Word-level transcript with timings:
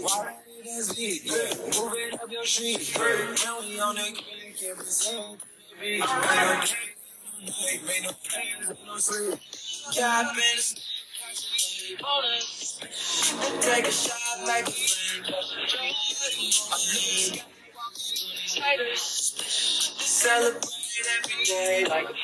Why 0.00 0.36
up 2.22 2.30
your 2.30 2.44
street. 2.44 2.92
Now 3.44 3.60
we 3.60 3.80
on 3.80 3.94
the 3.94 4.02
can't 4.58 4.78
made 7.86 8.02
no 8.02 8.10
plans, 8.12 8.78
no 8.86 8.96
sleep. 8.98 9.38
Capping, 9.94 10.42
Take 13.60 13.88
a 13.88 13.92
shot 13.92 14.46
like 14.46 14.68
a 14.68 14.72
friend. 14.72 15.34
Celebrate 19.98 20.64
every 21.24 21.44
day 21.44 21.86
like 21.88 22.10
a 22.10 22.14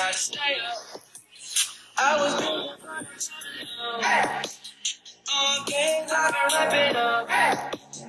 Gotta 0.00 0.16
stay 0.16 0.56
up. 0.66 1.02
I 1.98 2.16
was 2.16 2.32
all 5.28 5.64
games 5.66 6.10
I've 6.10 6.32
been 6.32 6.48
wrapping 6.54 6.96
up. 6.96 7.28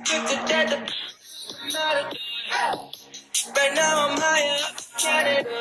Kick 0.06 0.22
the 0.22 0.36
dead, 0.48 0.68
the 0.70 0.76
not 1.70 1.96
a 1.96 2.04
Right 3.54 3.72
now 3.74 4.08
I'm 4.08 4.16
high 4.18 4.46
up, 4.64 4.74
Canada. 4.96 5.58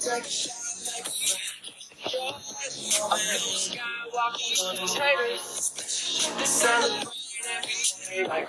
Take 0.00 0.24
a 0.24 0.28
shot 0.28 0.62
like 0.88 1.06
a 1.06 1.14
I'm 3.04 3.18
sky 3.38 3.82
walking 4.12 4.56
on 4.66 4.74
these 4.78 4.94
haters. 4.94 5.44
Celebrate 6.44 7.06
every 7.54 7.76
day 8.10 8.26
like. 8.26 8.48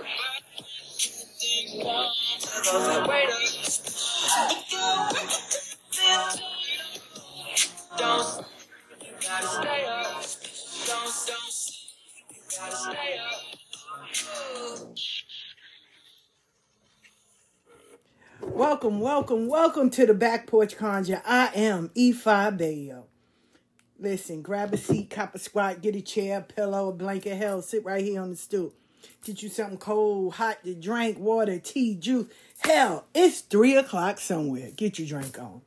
Welcome, 18.42 19.00
welcome, 19.00 19.48
welcome 19.48 19.90
to 19.90 20.06
the 20.06 20.14
Back 20.14 20.46
Porch 20.46 20.78
Conjure. 20.78 21.24
I 21.26 21.50
am 21.56 21.90
Ifa 21.90 22.56
Bayo. 22.56 23.06
Listen, 23.98 24.44
grab 24.44 24.74
a 24.74 24.78
seat, 24.78 25.10
cop 25.10 25.34
a 25.34 25.40
squat, 25.40 25.82
get 25.82 25.96
a 25.96 26.02
chair, 26.02 26.38
a 26.38 26.42
pillow, 26.42 26.90
a 26.90 26.94
blanket. 26.94 27.36
Hell, 27.36 27.64
sit 27.64 27.84
right 27.84 28.04
here 28.04 28.22
on 28.22 28.30
the 28.30 28.36
stool. 28.36 28.74
Get 29.24 29.42
you 29.42 29.50
something 29.50 29.78
cold, 29.78 30.34
hot 30.36 30.64
to 30.64 30.74
drink, 30.74 31.18
water, 31.18 31.60
tea, 31.60 31.96
juice. 31.96 32.28
Hell, 32.60 33.06
it's 33.14 33.42
three 33.42 33.76
o'clock 33.76 34.20
somewhere. 34.20 34.70
Get 34.76 35.00
your 35.00 35.08
drink 35.08 35.40
on. 35.40 35.62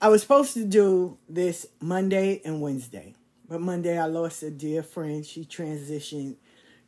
I 0.00 0.08
was 0.08 0.22
supposed 0.22 0.54
to 0.54 0.64
do 0.64 1.18
this 1.28 1.66
Monday 1.80 2.40
and 2.44 2.60
Wednesday, 2.60 3.14
but 3.48 3.60
Monday 3.60 3.98
I 3.98 4.06
lost 4.06 4.42
a 4.42 4.50
dear 4.50 4.82
friend. 4.82 5.26
She 5.26 5.44
transitioned. 5.44 6.36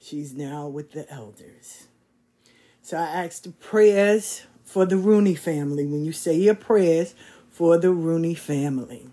She's 0.00 0.32
now 0.32 0.68
with 0.68 0.92
the 0.92 1.10
elders. 1.12 1.88
So 2.82 2.96
I 2.96 3.24
asked 3.24 3.44
the 3.44 3.50
prayers 3.50 4.42
for 4.64 4.86
the 4.86 4.96
Rooney 4.96 5.34
family. 5.34 5.84
When 5.84 6.04
you 6.04 6.12
say 6.12 6.34
your 6.36 6.54
prayers 6.54 7.14
for 7.50 7.76
the 7.78 7.90
Rooney 7.90 8.34
family. 8.34 9.08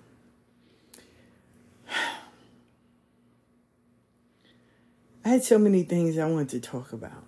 I 5.27 5.31
had 5.31 5.43
so 5.43 5.59
many 5.59 5.83
things 5.83 6.17
I 6.17 6.25
wanted 6.25 6.47
to 6.51 6.61
talk 6.61 6.93
about. 6.93 7.25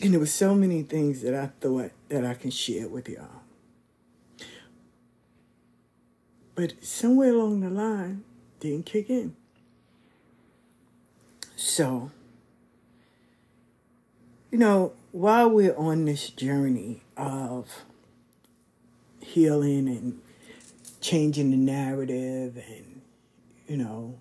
And 0.00 0.12
there 0.12 0.20
were 0.20 0.26
so 0.26 0.54
many 0.54 0.84
things 0.84 1.20
that 1.22 1.34
I 1.34 1.46
thought 1.60 1.90
that 2.10 2.24
I 2.24 2.34
can 2.34 2.52
share 2.52 2.86
with 2.86 3.08
y'all. 3.08 3.42
But 6.54 6.84
somewhere 6.84 7.34
along 7.34 7.62
the 7.62 7.70
line, 7.70 8.22
didn't 8.60 8.86
kick 8.86 9.10
in. 9.10 9.34
So, 11.56 12.12
you 14.52 14.58
know, 14.58 14.92
while 15.10 15.50
we're 15.50 15.76
on 15.76 16.04
this 16.04 16.30
journey 16.30 17.02
of 17.16 17.82
healing 19.18 19.88
and 19.88 20.20
changing 21.00 21.50
the 21.50 21.56
narrative 21.56 22.62
and, 22.68 23.00
you 23.66 23.76
know, 23.76 24.20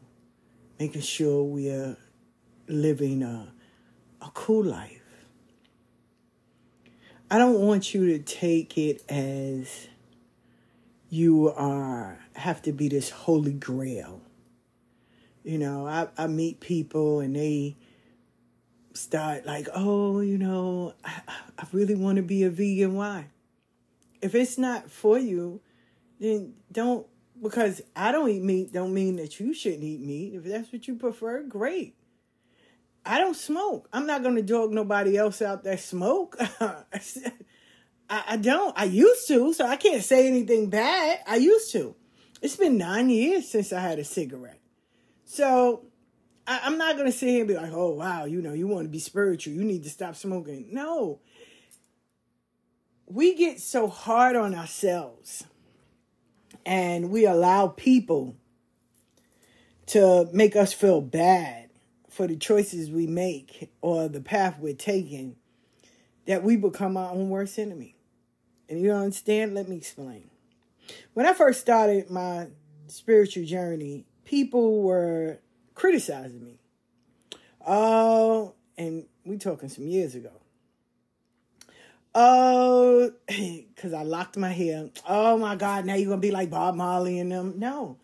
making 0.79 1.01
sure 1.01 1.43
we 1.43 1.69
are 1.69 1.97
living 2.67 3.21
a, 3.21 3.51
a 4.21 4.31
cool 4.33 4.63
life, 4.63 5.01
I 7.29 7.37
don't 7.37 7.59
want 7.59 7.93
you 7.93 8.17
to 8.17 8.19
take 8.19 8.77
it 8.77 9.03
as 9.09 9.87
you 11.09 11.49
are 11.49 12.19
have 12.33 12.61
to 12.63 12.71
be 12.71 12.87
this 12.87 13.09
holy 13.09 13.53
grail. 13.53 14.21
You 15.43 15.57
know, 15.57 15.85
I, 15.85 16.07
I 16.17 16.27
meet 16.27 16.59
people 16.59 17.19
and 17.19 17.35
they 17.35 17.75
start 18.93 19.45
like, 19.45 19.67
oh, 19.73 20.21
you 20.21 20.37
know, 20.37 20.93
I, 21.03 21.21
I 21.57 21.65
really 21.71 21.95
want 21.95 22.15
to 22.17 22.23
be 22.23 22.43
a 22.43 22.49
vegan. 22.49 22.95
Why? 22.95 23.27
If 24.21 24.33
it's 24.35 24.57
not 24.57 24.89
for 24.89 25.17
you, 25.17 25.61
then 26.19 26.53
don't 26.71 27.05
because 27.41 27.81
I 27.95 28.11
don't 28.11 28.29
eat 28.29 28.43
meat 28.43 28.73
don't 28.73 28.93
mean 28.93 29.17
that 29.17 29.39
you 29.39 29.53
shouldn't 29.53 29.83
eat 29.83 30.01
meat. 30.01 30.33
If 30.35 30.43
that's 30.43 30.71
what 30.71 30.87
you 30.87 30.95
prefer, 30.95 31.43
great. 31.43 31.95
I 33.05 33.17
don't 33.17 33.35
smoke. 33.35 33.87
I'm 33.93 34.05
not 34.05 34.23
going 34.23 34.35
to 34.35 34.41
dog 34.41 34.71
nobody 34.71 35.17
else 35.17 35.41
out 35.41 35.63
that 35.63 35.79
smoke. 35.79 36.37
I, 36.61 36.83
I 38.09 38.37
don't. 38.37 38.77
I 38.77 38.85
used 38.85 39.27
to, 39.29 39.53
so 39.53 39.65
I 39.65 39.77
can't 39.77 40.03
say 40.03 40.27
anything 40.27 40.69
bad. 40.69 41.19
I 41.25 41.37
used 41.37 41.71
to. 41.73 41.95
It's 42.41 42.55
been 42.55 42.77
nine 42.77 43.09
years 43.09 43.47
since 43.47 43.73
I 43.73 43.79
had 43.79 43.99
a 43.99 44.03
cigarette. 44.03 44.59
So 45.25 45.85
I, 46.47 46.67
am 46.67 46.77
not 46.77 46.95
going 46.95 47.05
to 47.05 47.17
sit 47.17 47.29
here 47.29 47.39
and 47.39 47.47
be 47.47 47.55
like, 47.55 47.71
oh, 47.73 47.91
wow, 47.91 48.25
you 48.25 48.41
know, 48.41 48.53
you 48.53 48.67
want 48.67 48.85
to 48.85 48.89
be 48.89 48.99
spiritual. 48.99 49.53
You 49.53 49.63
need 49.63 49.83
to 49.83 49.89
stop 49.89 50.15
smoking. 50.15 50.67
No. 50.71 51.19
We 53.05 53.35
get 53.35 53.59
so 53.59 53.87
hard 53.87 54.35
on 54.35 54.55
ourselves 54.55 55.43
and 56.65 57.09
we 57.09 57.25
allow 57.25 57.67
people 57.67 58.35
to 59.87 60.29
make 60.31 60.55
us 60.55 60.73
feel 60.73 61.01
bad 61.01 61.69
for 62.09 62.27
the 62.27 62.35
choices 62.35 62.91
we 62.91 63.07
make 63.07 63.71
or 63.81 64.07
the 64.07 64.21
path 64.21 64.57
we're 64.59 64.73
taking 64.73 65.35
that 66.25 66.43
we 66.43 66.57
become 66.57 66.95
our 66.95 67.11
own 67.11 67.29
worst 67.29 67.57
enemy. 67.57 67.95
And 68.67 68.81
you 68.81 68.89
don't 68.89 69.03
understand? 69.03 69.55
Let 69.55 69.67
me 69.67 69.77
explain. 69.77 70.29
When 71.13 71.25
I 71.25 71.33
first 71.33 71.59
started 71.61 72.09
my 72.09 72.47
spiritual 72.87 73.45
journey, 73.45 74.05
people 74.25 74.83
were 74.83 75.39
criticizing 75.73 76.43
me. 76.43 76.59
Oh, 77.65 78.53
and 78.77 79.05
we 79.25 79.37
talking 79.37 79.69
some 79.69 79.87
years 79.87 80.15
ago. 80.15 80.38
Oh, 82.15 83.11
because 83.27 83.93
I 83.93 84.03
locked 84.03 84.37
my 84.37 84.51
hair. 84.51 84.89
Oh 85.07 85.37
my 85.37 85.55
God, 85.55 85.85
now 85.85 85.95
you're 85.95 86.07
going 86.07 86.21
to 86.21 86.27
be 86.27 86.31
like 86.31 86.49
Bob 86.49 86.75
Marley 86.75 87.19
and 87.19 87.31
them. 87.31 87.55
No, 87.57 87.97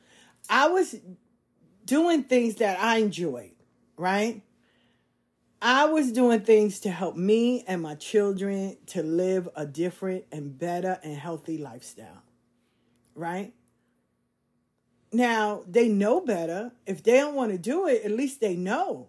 I 0.49 0.67
was 0.67 0.95
doing 1.85 2.23
things 2.23 2.55
that 2.55 2.79
I 2.79 2.97
enjoyed, 2.97 3.55
right? 3.97 4.41
I 5.61 5.85
was 5.85 6.11
doing 6.11 6.41
things 6.41 6.81
to 6.81 6.91
help 6.91 7.15
me 7.15 7.63
and 7.67 7.81
my 7.81 7.95
children 7.95 8.77
to 8.87 9.01
live 9.01 9.49
a 9.55 9.65
different 9.65 10.25
and 10.31 10.57
better 10.57 10.99
and 11.03 11.17
healthy 11.17 11.57
lifestyle, 11.57 12.21
right? 13.15 13.53
Now, 15.11 15.63
they 15.67 15.87
know 15.87 16.21
better. 16.21 16.73
If 16.85 17.01
they 17.01 17.13
don't 17.13 17.35
want 17.35 17.51
to 17.51 17.57
do 17.57 17.87
it, 17.87 18.03
at 18.03 18.11
least 18.11 18.41
they 18.41 18.55
know. 18.55 19.07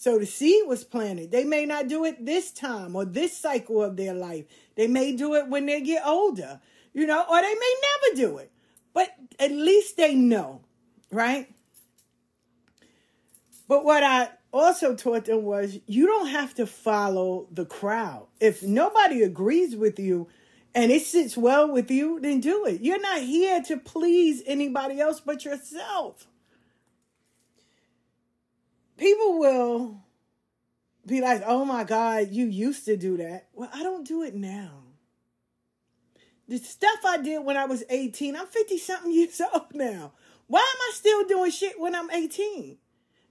So 0.00 0.16
the 0.16 0.26
seed 0.26 0.62
was 0.68 0.84
planted. 0.84 1.32
They 1.32 1.42
may 1.42 1.66
not 1.66 1.88
do 1.88 2.04
it 2.04 2.24
this 2.24 2.52
time 2.52 2.94
or 2.94 3.04
this 3.04 3.36
cycle 3.36 3.82
of 3.82 3.96
their 3.96 4.14
life. 4.14 4.44
They 4.76 4.86
may 4.86 5.10
do 5.16 5.34
it 5.34 5.48
when 5.48 5.66
they 5.66 5.80
get 5.80 6.06
older, 6.06 6.60
you 6.94 7.04
know, 7.04 7.24
or 7.28 7.42
they 7.42 7.54
may 7.54 7.74
never 7.82 8.16
do 8.16 8.38
it. 8.38 8.52
But 8.94 9.08
at 9.40 9.50
least 9.50 9.96
they 9.96 10.14
know, 10.14 10.60
right? 11.10 11.52
But 13.66 13.84
what 13.84 14.04
I 14.04 14.28
also 14.52 14.94
taught 14.94 15.24
them 15.24 15.42
was 15.42 15.80
you 15.86 16.06
don't 16.06 16.28
have 16.28 16.54
to 16.54 16.66
follow 16.66 17.48
the 17.50 17.66
crowd. 17.66 18.28
If 18.38 18.62
nobody 18.62 19.24
agrees 19.24 19.74
with 19.74 19.98
you 19.98 20.28
and 20.76 20.92
it 20.92 21.02
sits 21.02 21.36
well 21.36 21.72
with 21.72 21.90
you, 21.90 22.20
then 22.20 22.38
do 22.38 22.66
it. 22.66 22.82
You're 22.82 23.00
not 23.00 23.22
here 23.22 23.60
to 23.62 23.76
please 23.76 24.44
anybody 24.46 25.00
else 25.00 25.18
but 25.18 25.44
yourself 25.44 26.28
people 28.98 29.38
will 29.38 30.02
be 31.06 31.20
like, 31.22 31.42
oh 31.46 31.64
my 31.64 31.84
God, 31.84 32.28
you 32.30 32.46
used 32.46 32.84
to 32.84 32.96
do 32.96 33.16
that. 33.16 33.48
Well, 33.54 33.70
I 33.72 33.82
don't 33.82 34.06
do 34.06 34.22
it 34.22 34.34
now. 34.34 34.82
The 36.48 36.58
stuff 36.58 37.00
I 37.06 37.18
did 37.18 37.44
when 37.44 37.56
I 37.56 37.64
was 37.64 37.84
18, 37.88 38.36
I'm 38.36 38.46
50 38.46 38.78
something 38.78 39.12
years 39.12 39.40
old 39.54 39.74
now. 39.74 40.12
Why 40.46 40.60
am 40.60 40.80
I 40.80 40.90
still 40.94 41.24
doing 41.24 41.50
shit 41.50 41.80
when 41.80 41.94
I'm 41.94 42.10
18? 42.10 42.76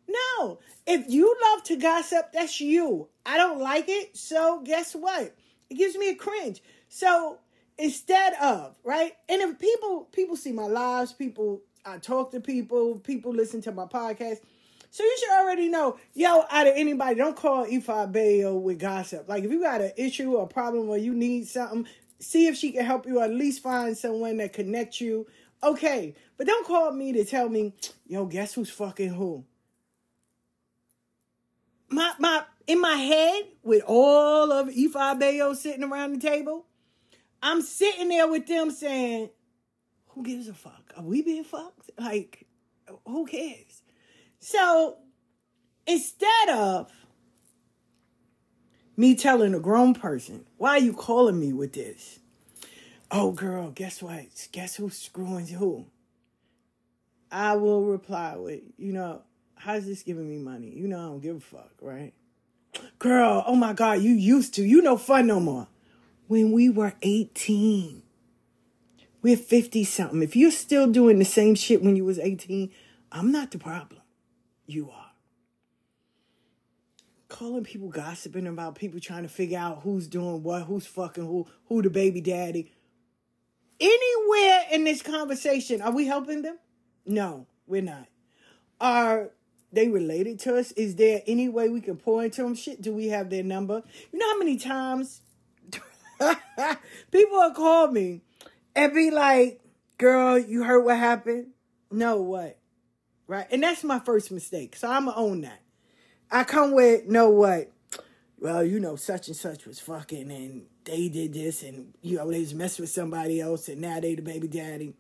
No. 0.08 0.60
If 0.86 1.10
you 1.10 1.36
love 1.50 1.64
to 1.64 1.76
gossip, 1.76 2.32
that's 2.32 2.62
you. 2.62 3.10
I 3.26 3.38
don't 3.38 3.60
like 3.60 3.86
it. 3.88 4.16
So 4.16 4.62
guess 4.64 4.94
what? 4.94 5.36
It 5.70 5.76
gives 5.76 5.98
me 5.98 6.10
a 6.10 6.16
cringe. 6.16 6.62
So 6.88 7.40
instead 7.78 8.34
of, 8.42 8.76
right? 8.84 9.14
And 9.28 9.42
if 9.42 9.60
people 9.60 10.08
people 10.12 10.36
see 10.36 10.52
my 10.52 10.68
lives, 10.68 11.12
people 11.12 11.62
I 11.86 11.98
talk 11.98 12.32
to 12.32 12.40
people, 12.40 13.00
people 13.00 13.34
listen 13.34 13.62
to 13.64 13.72
my 13.72 13.86
podcast 13.86 14.40
so 14.90 15.04
you 15.04 15.18
should 15.20 15.32
already 15.32 15.68
know, 15.70 15.98
yo, 16.14 16.44
out 16.50 16.68
of 16.68 16.74
anybody, 16.76 17.16
don't 17.16 17.36
call 17.36 17.66
Ifa 17.66 18.12
Bayo 18.12 18.56
with 18.56 18.80
gossip. 18.80 19.28
Like 19.28 19.44
if 19.44 19.52
you 19.52 19.62
got 19.62 19.82
an 19.82 19.92
issue 19.98 20.34
or 20.34 20.44
a 20.44 20.48
problem 20.48 20.90
or 20.90 20.98
you 20.98 21.14
need 21.14 21.48
something, 21.48 21.88
see 22.20 22.48
if 22.48 22.56
she 22.56 22.72
can 22.72 22.86
help 22.86 23.06
you 23.06 23.20
or 23.20 23.26
at 23.26 23.32
least 23.32 23.62
find 23.62 23.98
someone 23.98 24.38
that 24.38 24.54
connects 24.54 25.02
you. 25.02 25.28
Okay. 25.64 26.16
But 26.38 26.48
don't 26.48 26.66
call 26.66 26.92
me 26.92 27.14
to 27.14 27.26
tell 27.26 27.50
me, 27.50 27.74
yo, 28.08 28.26
guess 28.26 28.54
who's 28.54 28.70
fucking 28.70 29.10
who? 29.10 29.44
My 31.90 32.14
my 32.20 32.44
in 32.68 32.82
my 32.82 32.96
head 32.96 33.46
with 33.64 33.84
all 33.86 34.52
of 34.52 34.68
Ifa 34.68 35.20
Bayo 35.20 35.54
sitting 35.54 35.84
around 35.84 36.14
the 36.14 36.20
table, 36.20 36.66
I'm 37.42 37.62
sitting 37.62 38.10
there 38.10 38.28
with 38.28 38.46
them 38.48 38.72
saying, 38.72 39.30
Who 40.10 40.24
gives 40.24 40.48
a 40.48 40.54
fuck? 40.54 40.94
Are 40.98 41.04
we 41.04 41.22
being 41.22 41.44
fucked? 41.44 41.92
Like, 41.98 42.46
who 43.06 43.26
cares? 43.26 43.84
So 44.40 44.98
instead 45.86 46.50
of 46.50 46.92
me 48.96 49.16
telling 49.16 49.54
a 49.54 49.60
grown 49.60 49.94
person, 49.94 50.46
why 50.58 50.72
are 50.72 50.80
you 50.80 50.94
calling 50.94 51.40
me 51.40 51.54
with 51.54 51.74
this? 51.74 52.20
Oh, 53.10 53.32
girl, 53.32 53.72
guess 53.72 54.02
what? 54.02 54.26
Guess 54.52 54.76
who's 54.76 54.98
screwing 54.98 55.48
who? 55.48 55.86
I 57.32 57.56
will 57.56 57.86
reply 57.86 58.36
with, 58.36 58.62
you 58.78 58.94
know, 58.94 59.22
how's 59.56 59.86
this 59.86 60.04
giving 60.04 60.30
me 60.30 60.38
money? 60.38 60.70
You 60.70 60.88
know, 60.88 61.00
I 61.00 61.04
don't 61.04 61.20
give 61.20 61.36
a 61.38 61.40
fuck, 61.40 61.72
right? 61.82 62.14
Girl, 63.00 63.44
oh 63.46 63.56
my 63.56 63.74
God, 63.74 64.02
you 64.02 64.14
used 64.14 64.54
to. 64.56 64.64
You 64.64 64.82
no 64.82 64.98
fun 64.98 65.28
no 65.28 65.40
more. 65.40 65.68
When 66.28 66.52
we 66.52 66.70
were 66.70 66.94
18, 67.02 68.04
we're 69.22 69.38
50 69.38 69.84
something. 69.84 70.22
If 70.22 70.36
you're 70.36 70.52
still 70.52 70.88
doing 70.88 71.20
the 71.20 71.26
same 71.26 71.56
shit 71.56 71.82
when 71.82 71.96
you 71.96 72.06
was 72.06 72.20
18, 72.20 72.70
I'm 73.12 73.32
not 73.32 73.52
the 73.52 73.58
problem 73.58 74.02
you 74.68 74.92
are. 74.92 75.12
Calling 77.30 77.64
people 77.64 77.90
gossiping 77.90 78.48
about 78.48 78.76
people 78.76 79.00
trying 79.00 79.24
to 79.24 79.30
figure 79.30 79.58
out 79.58 79.82
who's 79.84 80.08
doing 80.08 80.44
what, 80.44 80.64
who's 80.64 80.86
fucking 80.86 81.26
who, 81.26 81.48
who 81.68 81.82
the 81.82 81.90
baby 81.90 82.22
daddy. 82.22 82.72
Anywhere 83.80 84.62
in 84.72 84.84
this 84.84 85.02
conversation, 85.02 85.82
are 85.82 85.92
we 85.92 86.06
helping 86.06 86.42
them? 86.42 86.58
No, 87.06 87.48
we're 87.66 87.82
not. 87.82 88.08
Are 88.80 89.32
they 89.72 89.88
related 89.90 90.40
to 90.40 90.58
us? 90.58 90.72
Is 90.74 90.96
there 90.96 91.22
any 91.28 91.50
way 91.50 91.70
we 91.70 91.82
can 91.82 91.98
pour 91.98 92.24
into 92.24 92.44
them? 92.44 92.56
Shit, 92.56 92.82
do 92.82 92.94
we 92.94 93.08
have 93.08 93.30
their 93.30 93.44
number? 93.44 93.84
You 94.12 94.20
know 94.20 94.32
how 94.32 94.38
many 94.40 94.58
times 94.58 95.22
people 97.12 97.42
have 97.42 97.54
called 97.54 97.94
me 97.94 98.22
and 98.76 98.94
be 98.94 99.12
like, 99.12 99.62
girl, 99.98 100.38
you 100.38 100.64
heard 100.64 100.84
what 100.84 100.98
happened? 100.98 101.48
No, 101.92 102.22
what? 102.22 102.58
Right? 103.28 103.48
And 103.52 103.64
that's 103.64 103.84
my 103.84 104.00
first 104.00 104.32
mistake. 104.32 104.76
So 104.76 104.90
I'm 104.90 105.06
gonna 105.06 105.18
own 105.18 105.42
that. 105.42 105.62
I 106.32 106.44
come 106.44 106.74
with 106.74 107.06
know 107.06 107.30
what? 107.30 107.72
Well, 108.40 108.64
you 108.64 108.80
know, 108.80 108.96
such 108.96 109.28
and 109.28 109.36
such 109.36 109.66
was 109.66 109.80
fucking 109.80 110.32
and 110.32 110.66
they 110.84 111.10
did 111.10 111.34
this 111.34 111.64
and 111.64 111.94
you 112.02 112.18
know, 112.18 112.30
they 112.32 112.40
was 112.40 112.54
messing 112.54 112.84
with 112.84 112.90
somebody 112.90 113.42
else 113.42 113.68
and 113.68 113.82
now 113.82 114.00
they 114.00 114.16
the 114.16 114.22
baby 114.22 114.48
daddy. 114.48 114.94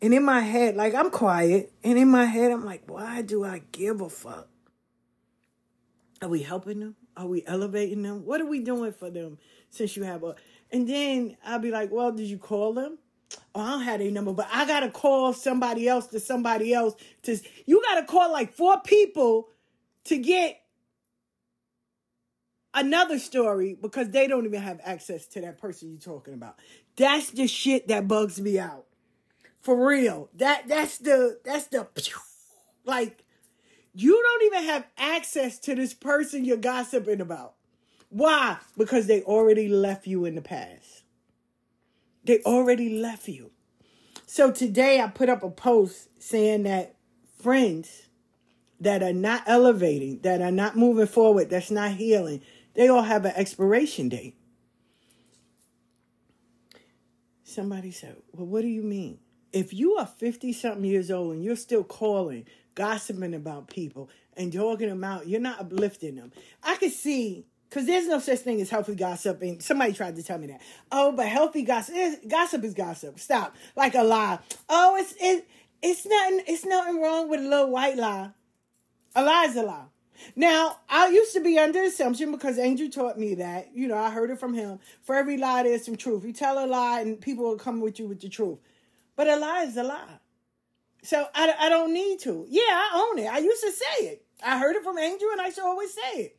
And 0.00 0.12
in 0.12 0.24
my 0.24 0.40
head, 0.40 0.74
like 0.74 0.94
I'm 0.94 1.10
quiet, 1.10 1.72
and 1.84 1.96
in 1.96 2.08
my 2.08 2.24
head 2.24 2.50
I'm 2.50 2.64
like, 2.64 2.82
why 2.90 3.22
do 3.22 3.44
I 3.44 3.62
give 3.70 4.00
a 4.00 4.08
fuck? 4.08 4.48
Are 6.20 6.28
we 6.28 6.42
helping 6.42 6.80
them? 6.80 6.96
Are 7.16 7.26
we 7.26 7.44
elevating 7.46 8.02
them? 8.02 8.24
What 8.24 8.40
are 8.40 8.46
we 8.46 8.60
doing 8.60 8.92
for 8.92 9.10
them 9.10 9.38
since 9.70 9.96
you 9.96 10.02
have 10.04 10.24
a 10.24 10.34
and 10.70 10.88
then 10.88 11.36
I'll 11.44 11.58
be 11.58 11.70
like, 11.70 11.90
well, 11.92 12.12
did 12.12 12.26
you 12.26 12.38
call 12.38 12.72
them? 12.72 12.98
Oh, 13.54 13.60
I 13.60 13.70
don't 13.70 13.82
have 13.82 14.00
a 14.00 14.10
number, 14.10 14.32
but 14.32 14.48
I 14.52 14.66
gotta 14.66 14.90
call 14.90 15.32
somebody 15.32 15.88
else 15.88 16.06
to 16.08 16.20
somebody 16.20 16.72
else 16.72 16.94
to 17.22 17.38
you 17.66 17.82
gotta 17.82 18.04
call 18.04 18.32
like 18.32 18.52
four 18.52 18.80
people 18.80 19.48
to 20.04 20.18
get 20.18 20.60
another 22.74 23.18
story 23.18 23.76
because 23.80 24.10
they 24.10 24.26
don't 24.26 24.46
even 24.46 24.62
have 24.62 24.80
access 24.82 25.26
to 25.28 25.40
that 25.42 25.58
person 25.58 25.90
you're 25.90 26.00
talking 26.00 26.34
about. 26.34 26.58
That's 26.96 27.30
the 27.30 27.46
shit 27.46 27.88
that 27.88 28.08
bugs 28.08 28.40
me 28.40 28.58
out. 28.58 28.86
For 29.60 29.86
real. 29.86 30.28
That 30.34 30.68
that's 30.68 30.98
the 30.98 31.38
that's 31.44 31.66
the 31.68 31.86
like 32.84 33.24
you 33.94 34.20
don't 34.22 34.46
even 34.46 34.68
have 34.70 34.86
access 34.96 35.58
to 35.60 35.74
this 35.74 35.94
person 35.94 36.44
you're 36.44 36.56
gossiping 36.56 37.20
about. 37.20 37.54
Why? 38.08 38.58
Because 38.76 39.06
they 39.06 39.22
already 39.22 39.68
left 39.68 40.06
you 40.06 40.24
in 40.24 40.34
the 40.34 40.42
past. 40.42 41.01
They 42.24 42.40
already 42.40 42.98
left 42.98 43.28
you. 43.28 43.50
So 44.26 44.50
today 44.50 45.00
I 45.00 45.08
put 45.08 45.28
up 45.28 45.42
a 45.42 45.50
post 45.50 46.08
saying 46.18 46.62
that 46.64 46.94
friends 47.40 48.08
that 48.80 49.02
are 49.02 49.12
not 49.12 49.42
elevating, 49.46 50.20
that 50.20 50.40
are 50.40 50.50
not 50.50 50.76
moving 50.76 51.06
forward, 51.06 51.50
that's 51.50 51.70
not 51.70 51.92
healing, 51.92 52.42
they 52.74 52.88
all 52.88 53.02
have 53.02 53.24
an 53.24 53.32
expiration 53.36 54.08
date. 54.08 54.36
Somebody 57.44 57.90
said, 57.90 58.16
Well, 58.32 58.46
what 58.46 58.62
do 58.62 58.68
you 58.68 58.82
mean? 58.82 59.18
if 59.52 59.72
you 59.72 59.94
are 59.94 60.06
50 60.06 60.52
something 60.52 60.84
years 60.84 61.10
old 61.10 61.34
and 61.34 61.44
you're 61.44 61.56
still 61.56 61.84
calling, 61.84 62.46
gossiping 62.74 63.34
about 63.34 63.68
people 63.68 64.08
and 64.36 64.50
dogging 64.50 64.88
them 64.88 65.04
out, 65.04 65.28
you're 65.28 65.40
not 65.40 65.60
uplifting 65.60 66.16
them. 66.16 66.32
I 66.62 66.76
can 66.76 66.90
see 66.90 67.46
because 67.72 67.86
there's 67.86 68.06
no 68.06 68.18
such 68.18 68.40
thing 68.40 68.60
as 68.60 68.68
healthy 68.68 68.94
gossip, 68.94 69.40
and 69.40 69.62
somebody 69.62 69.94
tried 69.94 70.14
to 70.16 70.22
tell 70.22 70.36
me 70.36 70.48
that. 70.48 70.60
Oh, 70.90 71.10
but 71.12 71.26
healthy 71.26 71.62
gossip, 71.62 71.94
is 71.96 72.18
gossip 72.28 72.64
is 72.64 72.74
gossip. 72.74 73.18
Stop, 73.18 73.56
like 73.74 73.94
a 73.94 74.02
lie. 74.02 74.40
Oh, 74.68 74.96
it's 74.96 75.14
it, 75.18 75.48
it's 75.80 76.04
nothing. 76.04 76.42
It's 76.46 76.66
nothing 76.66 77.00
wrong 77.00 77.30
with 77.30 77.40
a 77.40 77.48
little 77.48 77.70
white 77.70 77.96
lie. 77.96 78.32
A 79.14 79.24
lie 79.24 79.46
is 79.48 79.56
a 79.56 79.62
lie. 79.62 79.86
Now, 80.36 80.80
I 80.90 81.08
used 81.08 81.32
to 81.32 81.40
be 81.40 81.58
under 81.58 81.82
assumption 81.82 82.30
because 82.30 82.58
Angel 82.58 82.90
taught 82.90 83.18
me 83.18 83.36
that. 83.36 83.70
You 83.74 83.88
know, 83.88 83.96
I 83.96 84.10
heard 84.10 84.30
it 84.30 84.38
from 84.38 84.52
him. 84.52 84.78
For 85.00 85.14
every 85.14 85.38
lie, 85.38 85.62
there's 85.62 85.86
some 85.86 85.96
truth. 85.96 86.26
You 86.26 86.34
tell 86.34 86.62
a 86.62 86.66
lie, 86.66 87.00
and 87.00 87.18
people 87.22 87.44
will 87.44 87.56
come 87.56 87.80
with 87.80 87.98
you 87.98 88.06
with 88.06 88.20
the 88.20 88.28
truth. 88.28 88.58
But 89.16 89.28
a 89.28 89.36
lie 89.36 89.62
is 89.62 89.78
a 89.78 89.82
lie. 89.82 90.18
So 91.02 91.26
I, 91.34 91.54
I 91.58 91.68
don't 91.70 91.94
need 91.94 92.20
to. 92.20 92.44
Yeah, 92.50 92.60
I 92.68 93.08
own 93.10 93.18
it. 93.18 93.32
I 93.32 93.38
used 93.38 93.62
to 93.62 93.72
say 93.72 94.06
it. 94.08 94.26
I 94.44 94.58
heard 94.58 94.76
it 94.76 94.84
from 94.84 94.98
Angel, 94.98 95.30
and 95.32 95.40
I 95.40 95.48
should 95.48 95.64
always 95.64 95.94
say 95.94 96.20
it. 96.20 96.36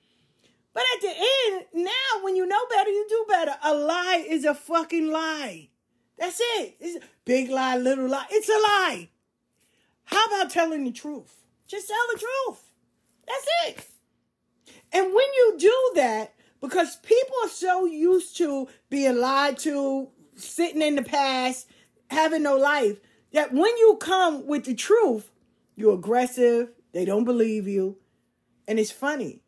But 0.73 0.83
at 0.95 1.01
the 1.01 1.13
end, 1.15 1.65
now 1.73 2.23
when 2.23 2.35
you 2.35 2.45
know 2.47 2.65
better, 2.69 2.89
you 2.89 3.05
do 3.07 3.25
better. 3.27 3.55
A 3.63 3.73
lie 3.73 4.25
is 4.27 4.43
a 4.45 4.55
fucking 4.55 5.11
lie. 5.11 5.69
That's 6.17 6.39
it. 6.57 6.75
It's 6.79 7.05
big 7.25 7.49
lie, 7.49 7.77
little 7.77 8.07
lie. 8.07 8.25
It's 8.31 8.49
a 8.49 8.53
lie. 8.53 9.09
How 10.05 10.25
about 10.25 10.51
telling 10.51 10.83
the 10.83 10.91
truth? 10.91 11.43
Just 11.67 11.87
tell 11.87 11.97
the 12.13 12.19
truth. 12.19 12.63
That's 13.27 13.47
it. 13.67 13.87
And 14.91 15.07
when 15.07 15.25
you 15.37 15.55
do 15.57 15.91
that, 15.95 16.33
because 16.61 16.97
people 16.97 17.35
are 17.43 17.49
so 17.49 17.85
used 17.85 18.37
to 18.37 18.67
being 18.89 19.17
lied 19.17 19.57
to, 19.59 20.09
sitting 20.35 20.81
in 20.81 20.95
the 20.95 21.03
past, 21.03 21.67
having 22.09 22.43
no 22.43 22.57
life, 22.57 22.99
that 23.31 23.51
when 23.51 23.77
you 23.77 23.97
come 23.99 24.45
with 24.47 24.65
the 24.65 24.75
truth, 24.75 25.31
you're 25.75 25.95
aggressive, 25.95 26.69
they 26.93 27.05
don't 27.05 27.25
believe 27.25 27.67
you. 27.67 27.97
And 28.67 28.79
it's 28.79 28.91
funny. 28.91 29.42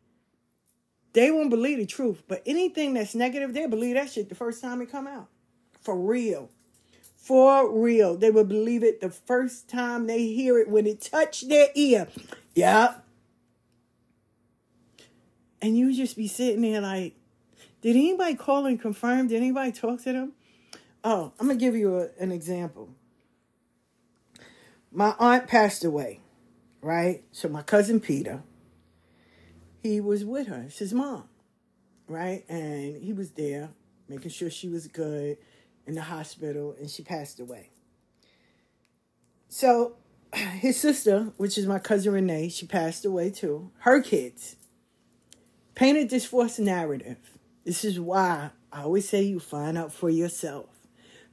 They 1.16 1.30
won't 1.30 1.48
believe 1.48 1.78
the 1.78 1.86
truth, 1.86 2.24
but 2.28 2.42
anything 2.44 2.92
that's 2.92 3.14
negative, 3.14 3.54
they 3.54 3.66
believe 3.66 3.94
that 3.94 4.10
shit 4.10 4.28
the 4.28 4.34
first 4.34 4.60
time 4.60 4.82
it 4.82 4.92
come 4.92 5.06
out. 5.06 5.28
For 5.80 5.98
real. 5.98 6.50
For 7.16 7.72
real. 7.74 8.18
They 8.18 8.30
will 8.30 8.44
believe 8.44 8.82
it 8.82 9.00
the 9.00 9.08
first 9.08 9.66
time 9.66 10.06
they 10.06 10.26
hear 10.26 10.58
it 10.58 10.68
when 10.68 10.86
it 10.86 11.00
touched 11.00 11.48
their 11.48 11.68
ear. 11.74 12.08
Yep. 12.54 13.02
And 15.62 15.78
you 15.78 15.94
just 15.94 16.18
be 16.18 16.28
sitting 16.28 16.60
there 16.60 16.82
like, 16.82 17.14
did 17.80 17.96
anybody 17.96 18.34
call 18.34 18.66
and 18.66 18.78
confirm? 18.78 19.28
Did 19.28 19.38
anybody 19.38 19.72
talk 19.72 20.02
to 20.02 20.12
them? 20.12 20.32
Oh, 21.02 21.32
I'm 21.40 21.46
going 21.46 21.58
to 21.58 21.64
give 21.64 21.74
you 21.74 21.96
a, 21.96 22.08
an 22.22 22.30
example. 22.30 22.90
My 24.92 25.14
aunt 25.18 25.48
passed 25.48 25.82
away, 25.82 26.20
right? 26.82 27.24
So 27.32 27.48
my 27.48 27.62
cousin 27.62 28.00
Peter, 28.00 28.42
he 29.86 30.00
was 30.00 30.24
with 30.24 30.46
her. 30.48 30.64
It's 30.66 30.78
his 30.78 30.92
mom, 30.92 31.28
right? 32.08 32.44
And 32.48 33.02
he 33.02 33.12
was 33.12 33.30
there 33.32 33.70
making 34.08 34.30
sure 34.30 34.50
she 34.50 34.68
was 34.68 34.86
good 34.86 35.38
in 35.86 35.94
the 35.94 36.02
hospital, 36.02 36.74
and 36.78 36.90
she 36.90 37.02
passed 37.02 37.40
away. 37.40 37.70
So 39.48 39.96
his 40.34 40.78
sister, 40.78 41.32
which 41.36 41.58
is 41.58 41.66
my 41.66 41.78
cousin 41.78 42.12
Renee, 42.12 42.48
she 42.48 42.66
passed 42.66 43.04
away 43.04 43.30
too. 43.30 43.70
Her 43.78 44.00
kids 44.00 44.56
painted 45.74 46.10
this 46.10 46.26
false 46.26 46.58
narrative. 46.58 47.18
This 47.64 47.84
is 47.84 47.98
why 47.98 48.50
I 48.72 48.82
always 48.82 49.08
say 49.08 49.22
you 49.22 49.40
find 49.40 49.76
out 49.76 49.92
for 49.92 50.10
yourself. 50.10 50.66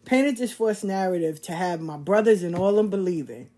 Painted 0.05 0.37
this 0.37 0.53
false 0.53 0.83
narrative 0.83 1.41
to 1.43 1.53
have 1.53 1.79
my 1.79 1.97
brothers 1.97 2.43
and 2.43 2.55
all 2.55 2.73
them 2.73 2.89
believing 2.89 3.49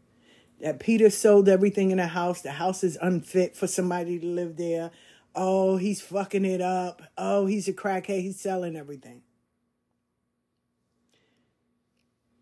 that 0.66 0.80
Peter 0.80 1.12
sold 1.12 1.48
everything 1.48 1.92
in 1.92 1.98
the 1.98 2.08
house. 2.08 2.42
The 2.42 2.54
house 2.54 2.84
is 2.84 2.98
unfit 3.00 3.56
for 3.56 3.68
somebody 3.68 4.18
to 4.18 4.26
live 4.26 4.58
there. 4.58 4.90
Oh, 5.36 5.78
he's 5.78 6.02
fucking 6.02 6.44
it 6.44 6.60
up. 6.60 7.04
Oh, 7.16 7.46
he's 7.46 7.68
a 7.68 7.74
crackhead. 7.74 8.22
He's 8.22 8.40
selling 8.42 8.76
everything. 8.76 9.22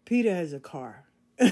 Peter 0.06 0.34
has 0.34 0.54
a 0.54 0.62
car. 0.62 1.04
and 1.38 1.52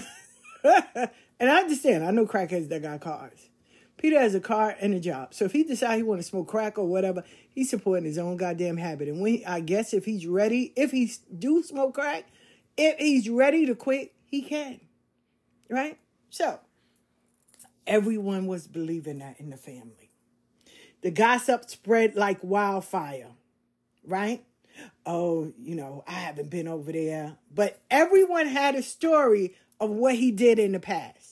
I 0.64 1.60
understand. 1.60 2.06
I 2.06 2.12
know 2.12 2.26
crackheads 2.26 2.70
that 2.70 2.82
got 2.82 3.02
cars. 3.02 3.50
Peter 3.98 4.18
has 4.18 4.34
a 4.34 4.40
car 4.40 4.74
and 4.80 4.94
a 4.94 5.00
job. 5.02 5.34
So 5.34 5.44
if 5.44 5.52
he 5.52 5.66
decides 5.66 5.98
he 5.98 6.04
want 6.04 6.22
to 6.22 6.26
smoke 6.26 6.48
crack 6.48 6.78
or 6.78 6.88
whatever, 6.88 7.26
he's 7.50 7.70
supporting 7.70 8.06
his 8.06 8.18
own 8.18 8.38
goddamn 8.38 8.78
habit. 8.78 9.10
And 9.10 9.20
when 9.20 9.44
I 9.46 9.60
guess 9.60 9.94
if 9.94 10.06
he's 10.06 10.26
ready, 10.26 10.72
if 10.78 10.92
he 10.92 11.12
do 11.38 11.64
smoke 11.64 11.96
crack, 11.96 12.30
if 12.78 12.98
he's 12.98 13.28
ready 13.28 13.66
to 13.66 13.76
quit, 13.76 14.14
he 14.24 14.42
can. 14.42 14.80
Right? 15.70 15.98
So 16.32 16.60
everyone 17.86 18.48
was 18.48 18.68
believing 18.68 19.20
that 19.20 19.40
in 19.40 19.52
the 19.52 19.58
family. 19.58 20.10
The 21.02 21.12
gossip 21.12 21.70
spread 21.70 22.16
like 22.16 22.40
wildfire. 22.42 23.28
Right? 24.04 24.44
Oh, 25.06 25.54
you 25.62 25.76
know, 25.76 26.04
I 26.08 26.14
haven't 26.14 26.50
been 26.50 26.68
over 26.68 26.92
there. 26.92 27.38
But 27.54 27.80
everyone 27.92 28.48
had 28.48 28.74
a 28.74 28.82
story 28.82 29.54
of 29.80 29.92
what 29.92 30.16
he 30.16 30.32
did 30.32 30.58
in 30.58 30.72
the 30.72 30.80
past 30.80 31.32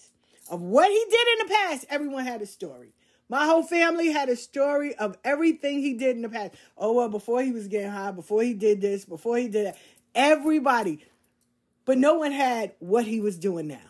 of 0.50 0.62
what 0.62 0.90
he 0.90 1.06
did 1.10 1.28
in 1.34 1.48
the 1.48 1.54
past, 1.54 1.86
everyone 1.90 2.26
had 2.26 2.42
a 2.42 2.46
story. 2.46 2.94
My 3.30 3.46
whole 3.46 3.62
family 3.62 4.12
had 4.12 4.30
a 4.30 4.36
story 4.36 4.96
of 4.96 5.16
everything 5.24 5.82
he 5.82 5.94
did 5.94 6.16
in 6.16 6.24
the 6.24 6.30
past. 6.30 6.56
Oh, 6.78 6.94
well, 6.94 7.10
before 7.10 7.44
he 7.44 7.52
was 7.52 7.68
getting 7.68 7.92
high, 7.92 8.12
before 8.12 8.42
he 8.42 8.54
did 8.54 8.82
this, 8.82 9.06
before 9.06 9.38
he 9.38 9.48
did 9.48 9.68
that. 9.68 9.78
Everybody. 10.16 11.06
But 11.86 12.00
no 12.00 12.16
one 12.16 12.32
had 12.32 12.74
what 12.80 13.06
he 13.06 13.22
was 13.22 13.38
doing 13.38 13.68
now, 13.68 13.89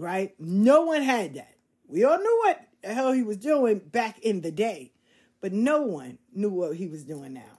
right? 0.00 0.34
No 0.38 0.82
one 0.82 1.02
had 1.02 1.34
that. 1.34 1.54
We 1.86 2.04
all 2.04 2.18
knew 2.18 2.40
what 2.44 2.60
the 2.82 2.94
hell 2.94 3.12
he 3.12 3.22
was 3.22 3.36
doing 3.36 3.78
back 3.78 4.18
in 4.20 4.40
the 4.40 4.50
day, 4.50 4.92
but 5.40 5.52
no 5.52 5.82
one 5.82 6.18
knew 6.32 6.50
what 6.50 6.76
he 6.76 6.86
was 6.86 7.04
doing 7.04 7.34
now. 7.34 7.58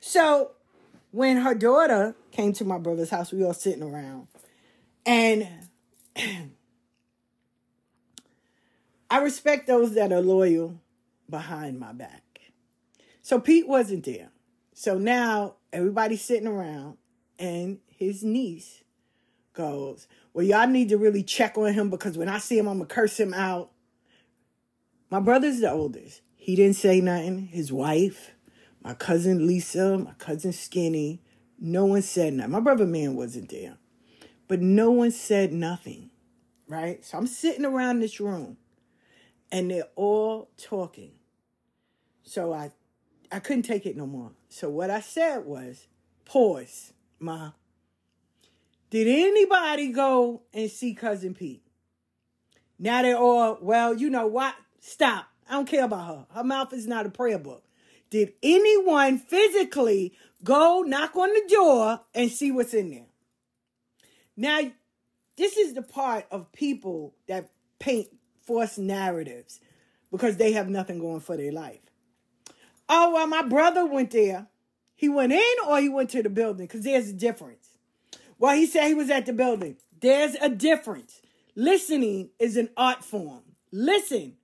So 0.00 0.52
when 1.10 1.38
her 1.38 1.54
daughter 1.54 2.14
came 2.30 2.52
to 2.54 2.64
my 2.64 2.78
brother's 2.78 3.10
house, 3.10 3.32
we 3.32 3.44
all 3.44 3.54
sitting 3.54 3.82
around, 3.82 4.28
and 5.06 5.48
I 9.10 9.18
respect 9.18 9.66
those 9.66 9.94
that 9.94 10.12
are 10.12 10.22
loyal 10.22 10.80
behind 11.28 11.78
my 11.78 11.92
back. 11.92 12.40
So 13.22 13.38
Pete 13.38 13.68
wasn't 13.68 14.04
there. 14.04 14.30
So 14.74 14.98
now 14.98 15.56
everybody's 15.72 16.22
sitting 16.22 16.48
around 16.48 16.96
and 17.38 17.78
his 17.86 18.24
niece 18.24 18.81
goes, 19.52 20.06
Well, 20.32 20.44
y'all 20.44 20.66
need 20.66 20.88
to 20.90 20.98
really 20.98 21.22
check 21.22 21.56
on 21.58 21.72
him 21.72 21.90
because 21.90 22.16
when 22.18 22.28
I 22.28 22.38
see 22.38 22.58
him, 22.58 22.68
I'm 22.68 22.78
going 22.78 22.88
to 22.88 22.94
curse 22.94 23.18
him 23.18 23.34
out. 23.34 23.70
My 25.10 25.20
brother's 25.20 25.60
the 25.60 25.70
oldest. 25.70 26.22
He 26.36 26.56
didn't 26.56 26.76
say 26.76 27.00
nothing. 27.00 27.46
His 27.46 27.72
wife, 27.72 28.32
my 28.82 28.94
cousin 28.94 29.46
Lisa, 29.46 29.98
my 29.98 30.14
cousin 30.14 30.52
Skinny, 30.52 31.22
no 31.58 31.84
one 31.84 32.02
said 32.02 32.34
nothing. 32.34 32.52
My 32.52 32.60
brother 32.60 32.86
man 32.86 33.14
wasn't 33.14 33.50
there. 33.50 33.76
But 34.48 34.60
no 34.60 34.90
one 34.90 35.12
said 35.12 35.52
nothing, 35.52 36.10
right? 36.66 37.04
So 37.04 37.16
I'm 37.16 37.26
sitting 37.26 37.64
around 37.64 38.00
this 38.00 38.20
room 38.20 38.56
and 39.50 39.70
they're 39.70 39.88
all 39.94 40.50
talking. 40.56 41.12
So 42.24 42.52
I 42.52 42.72
I 43.30 43.38
couldn't 43.38 43.62
take 43.62 43.86
it 43.86 43.96
no 43.96 44.06
more. 44.06 44.32
So 44.48 44.68
what 44.68 44.90
I 44.90 45.00
said 45.00 45.46
was, 45.46 45.86
pause, 46.24 46.92
Ma. 47.18 47.52
Did 48.92 49.08
anybody 49.08 49.90
go 49.90 50.42
and 50.52 50.70
see 50.70 50.92
Cousin 50.92 51.32
Pete? 51.32 51.62
Now 52.78 53.00
they're 53.00 53.16
all, 53.16 53.56
well, 53.62 53.94
you 53.94 54.10
know 54.10 54.26
what? 54.26 54.54
Stop. 54.80 55.28
I 55.48 55.54
don't 55.54 55.66
care 55.66 55.86
about 55.86 56.06
her. 56.08 56.26
Her 56.34 56.44
mouth 56.44 56.74
is 56.74 56.86
not 56.86 57.06
a 57.06 57.08
prayer 57.08 57.38
book. 57.38 57.64
Did 58.10 58.34
anyone 58.42 59.16
physically 59.16 60.12
go 60.44 60.84
knock 60.86 61.16
on 61.16 61.30
the 61.30 61.42
door 61.48 62.00
and 62.14 62.30
see 62.30 62.52
what's 62.52 62.74
in 62.74 62.90
there? 62.90 63.06
Now, 64.36 64.60
this 65.38 65.56
is 65.56 65.72
the 65.72 65.80
part 65.80 66.26
of 66.30 66.52
people 66.52 67.14
that 67.28 67.48
paint 67.78 68.08
false 68.42 68.76
narratives 68.76 69.58
because 70.10 70.36
they 70.36 70.52
have 70.52 70.68
nothing 70.68 70.98
going 70.98 71.20
for 71.20 71.38
their 71.38 71.52
life. 71.52 71.80
Oh, 72.90 73.14
well, 73.14 73.26
my 73.26 73.40
brother 73.40 73.86
went 73.86 74.10
there. 74.10 74.48
He 74.94 75.08
went 75.08 75.32
in 75.32 75.54
or 75.66 75.80
he 75.80 75.88
went 75.88 76.10
to 76.10 76.22
the 76.22 76.28
building 76.28 76.66
because 76.66 76.84
there's 76.84 77.08
a 77.08 77.14
difference. 77.14 77.61
Well, 78.42 78.56
he 78.56 78.66
said 78.66 78.88
he 78.88 78.94
was 78.94 79.08
at 79.08 79.26
the 79.26 79.32
building. 79.32 79.76
There's 80.00 80.34
a 80.34 80.48
difference. 80.48 81.22
Listening 81.54 82.30
is 82.40 82.56
an 82.56 82.70
art 82.76 83.04
form. 83.04 83.42
Listen, 83.70 84.34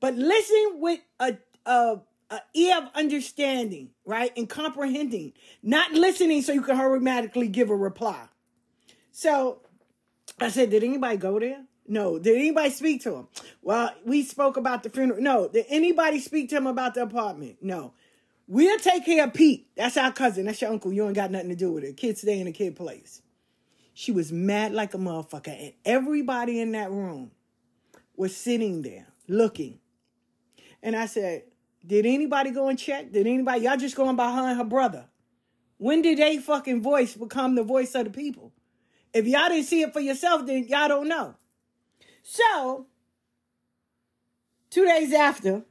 but 0.00 0.16
listen 0.16 0.80
with 0.80 0.98
a, 1.20 1.36
a, 1.64 2.00
a 2.30 2.40
ear 2.54 2.78
of 2.78 2.88
understanding, 2.96 3.90
right? 4.04 4.32
And 4.36 4.48
comprehending, 4.48 5.34
not 5.62 5.92
listening 5.92 6.42
so 6.42 6.52
you 6.52 6.62
can 6.62 6.80
automatically 6.80 7.46
give 7.46 7.70
a 7.70 7.76
reply. 7.76 8.24
So 9.12 9.60
I 10.40 10.48
said, 10.48 10.70
Did 10.70 10.82
anybody 10.82 11.16
go 11.16 11.38
there? 11.38 11.62
No. 11.86 12.18
Did 12.18 12.38
anybody 12.38 12.70
speak 12.70 13.04
to 13.04 13.14
him? 13.14 13.28
Well, 13.62 13.94
we 14.04 14.24
spoke 14.24 14.56
about 14.56 14.82
the 14.82 14.90
funeral. 14.90 15.22
No. 15.22 15.46
Did 15.46 15.66
anybody 15.68 16.18
speak 16.18 16.50
to 16.50 16.56
him 16.56 16.66
about 16.66 16.94
the 16.94 17.02
apartment? 17.02 17.58
No. 17.62 17.92
We'll 18.48 18.80
take 18.80 19.04
care 19.04 19.22
of 19.22 19.32
Pete. 19.32 19.68
That's 19.76 19.96
our 19.96 20.10
cousin. 20.10 20.46
That's 20.46 20.60
your 20.60 20.72
uncle. 20.72 20.92
You 20.92 21.06
ain't 21.06 21.14
got 21.14 21.30
nothing 21.30 21.50
to 21.50 21.54
do 21.54 21.70
with 21.70 21.84
it. 21.84 21.96
Kids 21.96 22.22
stay 22.22 22.40
in 22.40 22.46
the 22.46 22.52
kid 22.52 22.74
place. 22.74 23.22
She 23.98 24.12
was 24.12 24.30
mad 24.30 24.70
like 24.74 24.94
a 24.94 24.96
motherfucker. 24.96 25.48
And 25.48 25.72
everybody 25.84 26.60
in 26.60 26.70
that 26.70 26.92
room 26.92 27.32
was 28.16 28.36
sitting 28.36 28.82
there 28.82 29.08
looking. 29.26 29.80
And 30.84 30.94
I 30.94 31.06
said, 31.06 31.42
Did 31.84 32.06
anybody 32.06 32.52
go 32.52 32.68
and 32.68 32.78
check? 32.78 33.10
Did 33.10 33.26
anybody? 33.26 33.62
Y'all 33.62 33.76
just 33.76 33.96
going 33.96 34.14
by 34.14 34.32
her 34.32 34.50
and 34.50 34.56
her 34.56 34.62
brother. 34.62 35.06
When 35.78 36.00
did 36.00 36.18
they 36.18 36.38
fucking 36.38 36.80
voice 36.80 37.16
become 37.16 37.56
the 37.56 37.64
voice 37.64 37.92
of 37.96 38.04
the 38.04 38.10
people? 38.10 38.52
If 39.12 39.26
y'all 39.26 39.48
didn't 39.48 39.66
see 39.66 39.82
it 39.82 39.92
for 39.92 39.98
yourself, 39.98 40.46
then 40.46 40.68
y'all 40.68 40.86
don't 40.86 41.08
know. 41.08 41.34
So, 42.22 42.86
two 44.70 44.84
days 44.84 45.12
after, 45.12 45.64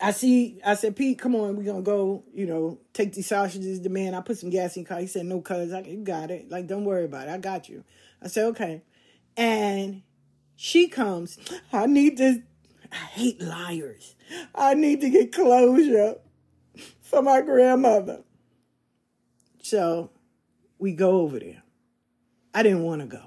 I 0.00 0.12
see, 0.12 0.60
I 0.64 0.74
said, 0.74 0.94
Pete, 0.94 1.18
come 1.18 1.34
on, 1.34 1.56
we're 1.56 1.64
gonna 1.64 1.82
go, 1.82 2.24
you 2.32 2.46
know, 2.46 2.78
take 2.92 3.12
these 3.12 3.26
sausages. 3.26 3.80
The 3.80 3.88
man, 3.88 4.14
I 4.14 4.20
put 4.20 4.38
some 4.38 4.50
gas 4.50 4.76
in 4.76 4.84
car. 4.84 5.00
He 5.00 5.08
said, 5.08 5.26
No, 5.26 5.40
cuz, 5.40 5.72
I 5.72 5.80
you 5.80 6.04
got 6.04 6.30
it. 6.30 6.50
Like, 6.50 6.68
don't 6.68 6.84
worry 6.84 7.04
about 7.04 7.26
it. 7.26 7.32
I 7.32 7.38
got 7.38 7.68
you. 7.68 7.84
I 8.22 8.28
said, 8.28 8.46
Okay. 8.46 8.82
And 9.36 10.02
she 10.54 10.88
comes, 10.88 11.38
I 11.72 11.86
need 11.86 12.16
to, 12.18 12.42
I 12.92 12.96
hate 12.96 13.40
liars. 13.40 14.14
I 14.54 14.74
need 14.74 15.00
to 15.00 15.10
get 15.10 15.32
closure 15.32 16.16
for 17.00 17.22
my 17.22 17.40
grandmother. 17.40 18.22
So 19.62 20.10
we 20.78 20.92
go 20.92 21.20
over 21.20 21.38
there. 21.38 21.62
I 22.54 22.62
didn't 22.62 22.82
want 22.82 23.02
to 23.02 23.06
go. 23.06 23.22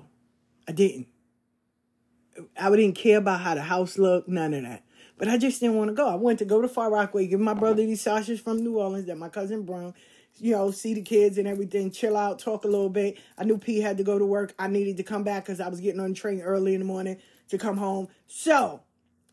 I 0.67 0.71
didn't. 0.71 1.07
I 2.57 2.69
didn't 2.69 2.95
care 2.95 3.17
about 3.17 3.41
how 3.41 3.55
the 3.55 3.61
house 3.61 3.97
looked, 3.97 4.29
none 4.29 4.53
of 4.53 4.63
that. 4.63 4.83
But 5.21 5.29
I 5.29 5.37
just 5.37 5.59
didn't 5.59 5.75
want 5.75 5.89
to 5.89 5.93
go. 5.93 6.07
I 6.07 6.15
went 6.15 6.39
to 6.39 6.45
go 6.45 6.63
to 6.63 6.67
Far 6.67 6.89
Rockaway, 6.89 7.27
give 7.27 7.39
my 7.39 7.53
brother 7.53 7.85
these 7.85 8.01
sausages 8.01 8.39
from 8.39 8.63
New 8.63 8.79
Orleans 8.79 9.05
that 9.05 9.19
my 9.19 9.29
cousin 9.29 9.61
Brown, 9.61 9.93
you 10.37 10.53
know, 10.53 10.71
see 10.71 10.95
the 10.95 11.03
kids 11.03 11.37
and 11.37 11.47
everything, 11.47 11.91
chill 11.91 12.17
out, 12.17 12.39
talk 12.39 12.65
a 12.65 12.67
little 12.67 12.89
bit. 12.89 13.19
I 13.37 13.43
knew 13.43 13.59
P 13.59 13.81
had 13.81 13.97
to 13.97 14.03
go 14.03 14.17
to 14.17 14.25
work. 14.25 14.55
I 14.57 14.67
needed 14.67 14.97
to 14.97 15.03
come 15.03 15.23
back 15.23 15.45
because 15.45 15.59
I 15.59 15.67
was 15.67 15.79
getting 15.79 15.99
on 15.99 16.09
the 16.09 16.15
train 16.15 16.41
early 16.41 16.73
in 16.73 16.79
the 16.79 16.87
morning 16.87 17.17
to 17.49 17.59
come 17.59 17.77
home. 17.77 18.07
So 18.25 18.81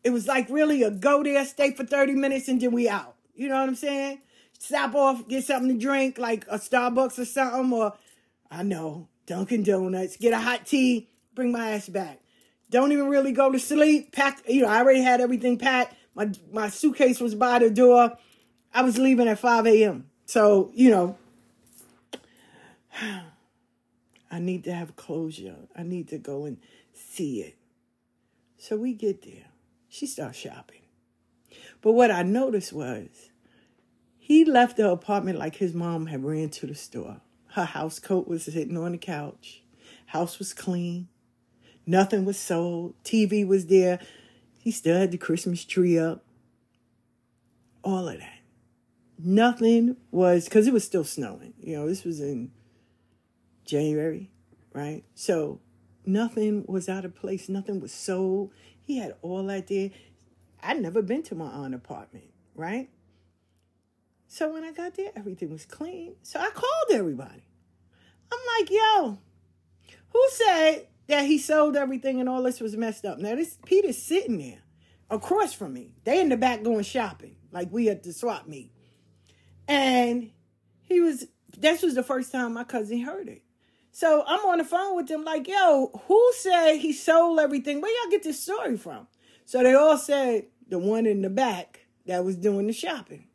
it 0.03 0.11
was 0.11 0.27
like 0.27 0.47
really 0.51 0.83
a 0.83 0.91
go 0.91 1.23
there, 1.23 1.43
stay 1.43 1.73
for 1.73 1.83
30 1.83 2.13
minutes, 2.13 2.47
and 2.49 2.61
then 2.61 2.71
we 2.71 2.87
out. 2.87 3.15
You 3.33 3.49
know 3.49 3.59
what 3.59 3.69
I'm 3.69 3.73
saying? 3.73 4.21
Stop 4.59 4.93
off, 4.93 5.27
get 5.27 5.43
something 5.43 5.69
to 5.69 5.83
drink, 5.83 6.19
like 6.19 6.45
a 6.49 6.59
Starbucks 6.59 7.17
or 7.17 7.25
something, 7.25 7.73
or 7.73 7.93
I 8.51 8.61
know, 8.61 9.07
Dunkin' 9.25 9.63
Donuts, 9.63 10.17
get 10.17 10.33
a 10.33 10.39
hot 10.39 10.67
tea, 10.67 11.09
bring 11.33 11.51
my 11.51 11.71
ass 11.71 11.89
back. 11.89 12.21
Don't 12.69 12.91
even 12.91 13.07
really 13.07 13.31
go 13.31 13.51
to 13.51 13.59
sleep. 13.59 14.11
Pack, 14.11 14.43
you 14.47 14.61
know, 14.61 14.67
I 14.67 14.79
already 14.79 15.01
had 15.01 15.21
everything 15.21 15.57
packed. 15.57 15.95
My 16.15 16.29
my 16.51 16.69
suitcase 16.69 17.19
was 17.19 17.35
by 17.35 17.59
the 17.59 17.69
door. 17.69 18.17
I 18.73 18.83
was 18.83 18.97
leaving 18.97 19.27
at 19.27 19.39
5 19.39 19.65
a.m. 19.67 20.09
So, 20.25 20.71
you 20.75 20.91
know, 20.91 21.17
I 24.31 24.39
need 24.39 24.63
to 24.65 24.73
have 24.73 24.95
closure. 24.95 25.55
I 25.75 25.83
need 25.83 26.09
to 26.09 26.19
go 26.19 26.45
and 26.45 26.57
see 26.93 27.41
it. 27.41 27.55
So 28.57 28.75
we 28.75 28.93
get 28.93 29.23
there. 29.23 29.47
She 29.87 30.05
starts 30.05 30.37
shopping. 30.37 30.81
But 31.81 31.93
what 31.93 32.11
I 32.11 32.21
noticed 32.23 32.73
was 32.73 33.31
he 34.17 34.45
left 34.45 34.77
the 34.77 34.91
apartment 34.91 35.39
like 35.39 35.55
his 35.55 35.73
mom 35.73 36.05
had 36.05 36.23
ran 36.23 36.49
to 36.49 36.67
the 36.67 36.75
store. 36.75 37.21
Her 37.53 37.65
house 37.65 37.97
coat 37.97 38.27
was 38.27 38.43
sitting 38.43 38.77
on 38.77 38.91
the 38.91 38.97
couch. 38.99 39.63
House 40.07 40.37
was 40.37 40.53
clean. 40.53 41.07
Nothing 41.85 42.25
was 42.25 42.37
sold. 42.37 42.93
TV 43.03 43.47
was 43.47 43.67
there. 43.67 43.99
He 44.59 44.71
still 44.71 44.97
had 44.97 45.11
the 45.11 45.17
Christmas 45.17 45.65
tree 45.65 45.97
up. 45.97 46.23
All 47.83 48.07
of 48.07 48.19
that. 48.19 48.39
Nothing 49.17 49.97
was, 50.11 50.45
because 50.45 50.67
it 50.67 50.73
was 50.73 50.83
still 50.83 51.03
snowing. 51.03 51.53
You 51.59 51.77
know, 51.77 51.87
this 51.87 52.03
was 52.03 52.19
in 52.21 52.51
January, 53.65 54.31
right? 54.73 55.03
So 55.15 55.59
nothing 56.05 56.65
was 56.67 56.87
out 56.87 57.05
of 57.05 57.15
place. 57.15 57.49
Nothing 57.49 57.79
was 57.79 57.93
sold. 57.93 58.51
He 58.81 58.97
had 58.97 59.15
all 59.21 59.43
that 59.45 59.67
there. 59.67 59.91
I'd 60.61 60.81
never 60.81 61.01
been 61.01 61.23
to 61.23 61.35
my 61.35 61.53
own 61.53 61.73
apartment, 61.73 62.31
right? 62.55 62.89
So 64.27 64.53
when 64.53 64.63
I 64.63 64.71
got 64.71 64.95
there, 64.95 65.11
everything 65.15 65.51
was 65.51 65.65
clean. 65.65 66.15
So 66.21 66.39
I 66.39 66.49
called 66.49 66.91
everybody. 66.91 67.43
I'm 68.31 68.39
like, 68.59 68.69
yo, 68.69 69.17
who 70.13 70.27
said 70.29 70.87
that 71.09 71.25
he 71.25 71.37
sold 71.37 71.75
everything 71.75 72.19
and 72.19 72.29
all 72.29 72.43
this 72.43 72.59
was 72.59 72.77
messed 72.77 73.05
up? 73.05 73.19
Now 73.19 73.35
this 73.35 73.57
Peter's 73.65 74.01
sitting 74.01 74.37
there 74.37 74.59
across 75.09 75.53
from 75.53 75.73
me. 75.73 75.91
They 76.05 76.21
in 76.21 76.29
the 76.29 76.37
back 76.37 76.63
going 76.63 76.83
shopping, 76.83 77.35
like 77.51 77.71
we 77.71 77.89
at 77.89 78.03
the 78.03 78.13
swap 78.13 78.47
meet. 78.47 78.71
And 79.67 80.31
he 80.83 81.01
was 81.01 81.27
this 81.57 81.81
was 81.81 81.95
the 81.95 82.03
first 82.03 82.31
time 82.31 82.53
my 82.53 82.63
cousin 82.63 83.01
heard 83.01 83.27
it. 83.27 83.43
So 83.91 84.23
I'm 84.25 84.45
on 84.45 84.59
the 84.59 84.63
phone 84.63 84.95
with 84.95 85.07
them, 85.07 85.25
like, 85.25 85.47
yo, 85.47 85.91
who 86.07 86.31
said 86.37 86.77
he 86.77 86.93
sold 86.93 87.39
everything? 87.39 87.81
Where 87.81 87.91
y'all 87.91 88.11
get 88.11 88.23
this 88.23 88.41
story 88.41 88.77
from? 88.77 89.07
So 89.45 89.63
they 89.63 89.73
all 89.73 89.97
said 89.97 90.45
the 90.67 90.77
one 90.77 91.05
in 91.05 91.21
the 91.21 91.29
back 91.29 91.87
that 92.05 92.23
was 92.23 92.37
doing 92.37 92.67
the 92.67 92.73
shopping. 92.73 93.27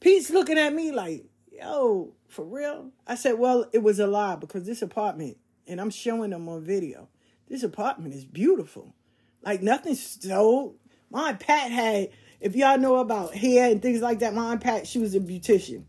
Pete's 0.00 0.30
looking 0.30 0.58
at 0.58 0.74
me 0.74 0.90
like, 0.92 1.24
yo, 1.50 2.12
for 2.28 2.44
real? 2.44 2.90
I 3.06 3.14
said, 3.14 3.38
well, 3.38 3.66
it 3.72 3.82
was 3.82 3.98
a 3.98 4.06
lie 4.06 4.36
because 4.36 4.66
this 4.66 4.82
apartment, 4.82 5.38
and 5.66 5.80
I'm 5.80 5.90
showing 5.90 6.30
them 6.30 6.48
on 6.48 6.64
video, 6.64 7.08
this 7.48 7.62
apartment 7.62 8.14
is 8.14 8.24
beautiful. 8.24 8.94
Like 9.42 9.62
nothing's 9.62 10.02
sold. 10.22 10.76
My 11.10 11.34
Pat 11.34 11.70
had, 11.70 12.10
if 12.40 12.56
y'all 12.56 12.78
know 12.78 12.96
about 12.96 13.34
hair 13.34 13.70
and 13.70 13.80
things 13.80 14.00
like 14.00 14.18
that, 14.20 14.34
my 14.34 14.56
Pat, 14.56 14.86
she 14.86 14.98
was 14.98 15.14
a 15.14 15.20
beautician. 15.20 15.84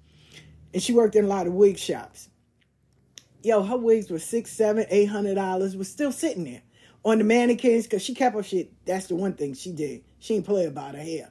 And 0.74 0.84
she 0.84 0.94
worked 0.94 1.16
in 1.16 1.26
a 1.26 1.30
lot 1.30 1.48
of 1.48 1.54
wig 1.54 1.78
shops. 1.78 2.30
Yo, 3.44 3.63
her 3.63 3.78
wigs 3.78 4.10
were 4.10 4.20
six, 4.20 4.52
seven, 4.52 4.86
eight 4.90 5.06
hundred 5.06 5.36
dollars, 5.36 5.76
was 5.76 5.90
still 5.90 6.12
sitting 6.12 6.44
there 6.44 6.62
on 7.06 7.18
the 7.18 7.24
mannequins 7.24 7.86
because 7.86 8.02
she 8.02 8.13
kept 8.13 8.36
her 8.36 8.44
shit. 8.44 8.72
That's 8.86 9.08
the 9.08 9.16
one 9.16 9.34
thing 9.34 9.54
she 9.54 9.72
did. 9.72 10.04
She 10.20 10.34
didn't 10.34 10.46
play 10.46 10.66
about 10.66 10.96
her 10.96 11.02
hair. 11.02 11.30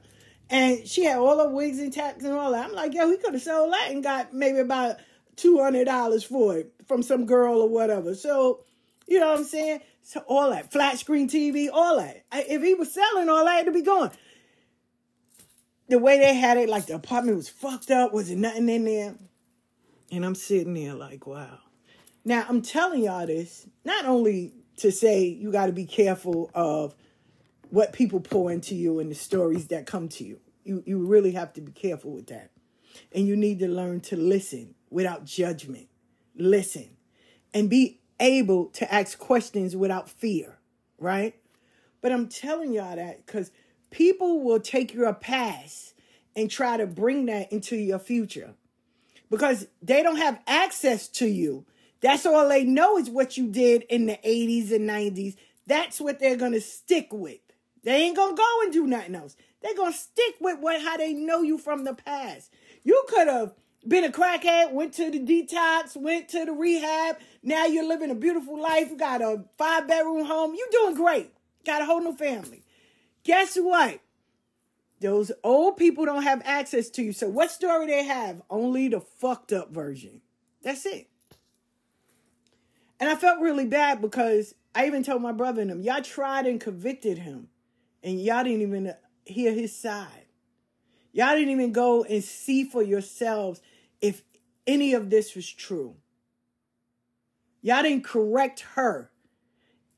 And 0.49 0.87
she 0.87 1.03
had 1.03 1.17
all 1.17 1.37
her 1.39 1.49
wigs 1.49 1.79
intact 1.79 2.21
and 2.21 2.33
all 2.33 2.51
that. 2.51 2.65
I'm 2.65 2.73
like, 2.73 2.93
yo, 2.93 3.09
he 3.09 3.17
could 3.17 3.33
have 3.33 3.41
sold 3.41 3.73
that 3.73 3.91
and 3.91 4.01
got 4.01 4.33
maybe 4.33 4.59
about 4.59 4.97
$200 5.37 6.25
for 6.25 6.57
it 6.57 6.73
from 6.87 7.01
some 7.01 7.25
girl 7.25 7.61
or 7.61 7.69
whatever. 7.69 8.15
So, 8.15 8.63
you 9.07 9.19
know 9.19 9.31
what 9.31 9.39
I'm 9.39 9.45
saying? 9.45 9.81
So 10.03 10.21
all 10.27 10.51
that, 10.51 10.71
flat 10.71 10.99
screen 10.99 11.27
TV, 11.27 11.69
all 11.71 11.97
that. 11.97 12.23
If 12.31 12.61
he 12.61 12.73
was 12.73 12.93
selling 12.93 13.29
all 13.29 13.45
that, 13.45 13.61
it'd 13.61 13.73
be 13.73 13.81
gone. 13.81 14.11
The 15.89 15.99
way 15.99 16.19
they 16.19 16.33
had 16.33 16.57
it, 16.57 16.69
like 16.69 16.85
the 16.85 16.95
apartment 16.95 17.37
was 17.37 17.49
fucked 17.49 17.91
up, 17.91 18.13
was 18.13 18.29
it 18.29 18.37
nothing 18.37 18.69
in 18.69 18.85
there? 18.85 19.15
And 20.11 20.25
I'm 20.25 20.35
sitting 20.35 20.73
there 20.73 20.93
like, 20.93 21.27
wow. 21.27 21.59
Now 22.25 22.45
I'm 22.47 22.61
telling 22.61 23.03
y'all 23.03 23.25
this 23.25 23.67
not 23.85 24.05
only 24.05 24.53
to 24.77 24.91
say 24.91 25.25
you 25.25 25.51
got 25.51 25.67
to 25.67 25.71
be 25.71 25.85
careful 25.85 26.51
of 26.53 26.95
what 27.69 27.93
people 27.93 28.19
pour 28.19 28.51
into 28.51 28.75
you 28.75 28.99
and 28.99 29.11
the 29.11 29.15
stories 29.15 29.67
that 29.67 29.85
come 29.85 30.07
to 30.09 30.23
you. 30.23 30.39
You 30.63 30.83
you 30.85 31.05
really 31.05 31.31
have 31.31 31.53
to 31.53 31.61
be 31.61 31.71
careful 31.71 32.11
with 32.11 32.27
that. 32.27 32.51
And 33.13 33.27
you 33.27 33.35
need 33.35 33.59
to 33.59 33.67
learn 33.67 34.01
to 34.01 34.15
listen 34.15 34.75
without 34.89 35.25
judgment. 35.25 35.87
Listen 36.35 36.97
and 37.53 37.69
be 37.69 37.99
able 38.19 38.65
to 38.67 38.93
ask 38.93 39.17
questions 39.17 39.75
without 39.75 40.09
fear, 40.09 40.57
right? 40.99 41.35
But 42.01 42.11
I'm 42.11 42.27
telling 42.27 42.73
y'all 42.73 42.95
that 42.95 43.25
cuz 43.25 43.51
people 43.89 44.41
will 44.41 44.59
take 44.59 44.93
your 44.93 45.13
past 45.13 45.93
and 46.35 46.49
try 46.51 46.77
to 46.77 46.85
bring 46.85 47.25
that 47.25 47.51
into 47.51 47.75
your 47.75 47.99
future. 47.99 48.53
Because 49.29 49.67
they 49.81 50.03
don't 50.03 50.17
have 50.17 50.39
access 50.47 51.07
to 51.09 51.27
you. 51.27 51.65
That's 51.99 52.25
all 52.25 52.47
they 52.47 52.63
know 52.63 52.97
is 52.97 53.09
what 53.09 53.37
you 53.37 53.47
did 53.47 53.83
in 53.89 54.05
the 54.05 54.17
80s 54.23 54.71
and 54.71 54.87
90s. 54.87 55.35
That's 55.65 55.99
what 55.99 56.19
they're 56.19 56.37
going 56.37 56.53
to 56.53 56.61
stick 56.61 57.07
with. 57.11 57.39
They 57.87 58.03
ain't 58.03 58.17
gonna 58.17 58.35
go 58.35 58.61
and 58.63 58.73
do 58.73 58.85
nothing 58.85 59.15
else. 59.15 59.37
They're 59.61 59.73
gonna 59.73 59.93
stick 59.93 60.35
with 60.41 60.59
what 60.59 60.81
how 60.81 60.97
they 60.97 61.13
know 61.13 61.41
you 61.41 61.57
from 61.57 61.85
the 61.85 61.93
past. 61.93 62.51
You 62.83 63.01
could 63.07 63.29
have 63.29 63.53
been 63.87 64.03
a 64.03 64.11
crackhead, 64.11 64.71
went 64.71 64.93
to 64.95 65.09
the 65.09 65.19
detox, 65.19 65.95
went 65.95 66.29
to 66.29 66.45
the 66.45 66.51
rehab. 66.51 67.17
Now 67.41 67.65
you're 67.65 67.87
living 67.87 68.11
a 68.11 68.15
beautiful 68.15 68.61
life. 68.61 68.89
You 68.89 68.97
got 68.97 69.21
a 69.21 69.45
five 69.57 69.87
bedroom 69.87 70.25
home. 70.25 70.55
You're 70.55 70.67
doing 70.83 70.95
great. 70.95 71.31
Got 71.65 71.81
a 71.81 71.85
whole 71.85 72.01
new 72.01 72.15
family. 72.15 72.63
Guess 73.23 73.57
what? 73.57 73.99
Those 74.99 75.31
old 75.43 75.77
people 75.77 76.05
don't 76.05 76.23
have 76.23 76.41
access 76.43 76.89
to 76.91 77.03
you. 77.03 77.13
So 77.13 77.29
what 77.29 77.51
story 77.51 77.87
they 77.87 78.03
have? 78.03 78.41
Only 78.49 78.87
the 78.87 78.99
fucked 78.99 79.53
up 79.53 79.71
version. 79.71 80.21
That's 80.63 80.85
it. 80.85 81.07
And 82.99 83.09
I 83.09 83.15
felt 83.15 83.39
really 83.39 83.65
bad 83.65 84.01
because 84.01 84.55
I 84.73 84.87
even 84.87 85.03
told 85.03 85.21
my 85.21 85.31
brother 85.31 85.61
and 85.61 85.69
him, 85.69 85.81
y'all 85.81 86.01
tried 86.01 86.47
and 86.47 86.59
convicted 86.59 87.19
him 87.19 87.49
and 88.01 88.19
y'all 88.19 88.43
didn't 88.43 88.61
even 88.61 88.93
hear 89.23 89.53
his 89.53 89.77
side. 89.77 90.25
Y'all 91.11 91.35
didn't 91.35 91.49
even 91.49 91.71
go 91.71 92.03
and 92.03 92.23
see 92.23 92.63
for 92.63 92.81
yourselves 92.81 93.61
any 94.67 94.93
of 94.93 95.09
this 95.09 95.33
was 95.35 95.49
true. 95.49 95.95
Y'all 97.61 97.81
didn't 97.81 98.03
correct 98.03 98.61
her 98.75 99.09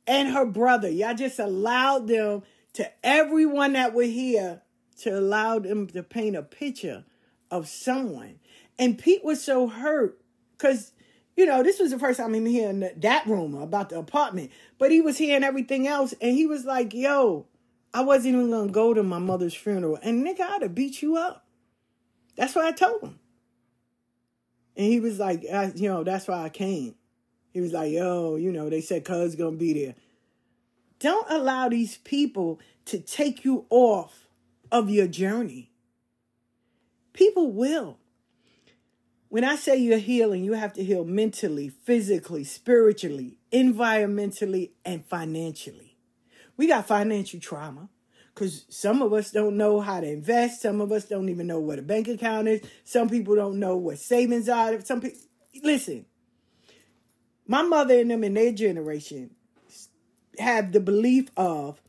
and 0.08 0.30
her 0.30 0.46
brother. 0.46 0.90
Y'all 0.90 1.14
just 1.14 1.40
allowed 1.40 2.08
them 2.08 2.44
to 2.74 2.90
everyone 3.04 3.74
that 3.74 3.94
were 3.94 4.04
here 4.04 4.62
to 5.02 5.18
allow 5.18 5.60
them 5.60 5.88
to 5.88 6.04
paint 6.04 6.36
a 6.36 6.44
picture 6.44 7.04
of 7.52 7.68
someone. 7.68 8.40
And 8.78 8.98
Pete 8.98 9.24
was 9.24 9.44
so 9.44 9.68
hurt 9.68 10.22
because, 10.58 10.94
you 11.36 11.46
know, 11.46 11.64
this 11.64 11.80
was 11.80 11.92
the 11.92 12.00
first 12.00 12.20
time 12.20 12.34
I'm 12.34 12.46
hearing 12.46 12.90
that 12.96 13.28
rumor 13.28 13.62
about 13.62 13.90
the 13.90 14.00
apartment. 14.00 14.52
But 14.78 14.92
he 14.92 15.02
was 15.02 15.18
hearing 15.18 15.44
everything 15.44 15.88
else, 15.88 16.14
and 16.22 16.36
he 16.36 16.46
was 16.46 16.66
like, 16.66 16.94
"Yo, 16.94 17.48
I 17.94 18.02
wasn't 18.02 18.36
even 18.36 18.52
gonna 18.52 18.72
go 18.72 18.94
to 18.94 19.04
my 19.04 19.20
mother's 19.20 19.56
funeral, 19.56 20.00
and 20.02 20.26
nigga, 20.26 20.42
I'd 20.42 20.62
have 20.62 20.76
beat 20.76 21.02
you 21.02 21.18
up." 21.18 21.46
That's 22.36 22.56
what 22.56 22.66
I 22.66 22.72
told 22.72 23.04
him. 23.04 23.20
And 24.80 24.88
he 24.88 25.02
was 25.02 25.20
like, 25.20 25.44
you 25.44 25.90
know, 25.90 26.06
that's 26.06 26.30
why 26.30 26.42
I 26.42 26.48
came. 26.48 26.96
He 27.52 27.60
was 27.60 27.74
like, 27.74 27.92
yo, 27.92 28.38
you 28.38 28.50
know, 28.50 28.70
they 28.70 28.80
said 28.80 29.04
cuz 29.04 29.36
gonna 29.36 29.58
be 29.58 29.74
there. 29.74 29.96
Don't 31.00 31.30
allow 31.30 31.68
these 31.68 31.98
people 31.98 32.62
to 32.86 32.98
take 32.98 33.44
you 33.44 33.66
off 33.70 34.30
of 34.72 34.90
your 34.90 35.08
journey. 35.08 35.70
People 37.12 37.52
will. 37.52 37.98
When 39.28 39.44
I 39.44 39.58
say 39.58 39.76
you're 39.76 39.98
healing, 39.98 40.46
you 40.46 40.54
have 40.54 40.72
to 40.76 40.84
heal 40.84 41.04
mentally, 41.04 41.68
physically, 41.68 42.46
spiritually, 42.46 43.38
environmentally, 43.52 44.72
and 44.86 45.06
financially. 45.06 45.98
We 46.56 46.68
got 46.68 46.88
financial 46.88 47.42
trauma 47.42 47.90
because 48.40 48.64
some 48.70 49.02
of 49.02 49.12
us 49.12 49.32
don't 49.32 49.58
know 49.58 49.82
how 49.82 50.00
to 50.00 50.08
invest. 50.08 50.62
Some 50.62 50.80
of 50.80 50.94
us 50.94 51.04
don't 51.04 51.28
even 51.28 51.46
know 51.46 51.60
what 51.60 51.78
a 51.78 51.82
bank 51.82 52.08
account 52.08 52.48
is. 52.48 52.62
Some 52.86 53.10
people 53.10 53.36
don't 53.36 53.60
know 53.60 53.76
what 53.76 54.00
savings 54.00 54.48
are. 54.48 54.80
Some 54.80 55.02
people, 55.02 55.20
listen, 55.62 56.06
my 57.46 57.64
mother 57.64 58.00
and 58.00 58.10
them 58.10 58.24
in 58.24 58.36
their 58.36 58.54
generation 58.54 59.32
have 60.38 60.72
the 60.72 60.80
belief 60.80 61.30
of 61.36 61.82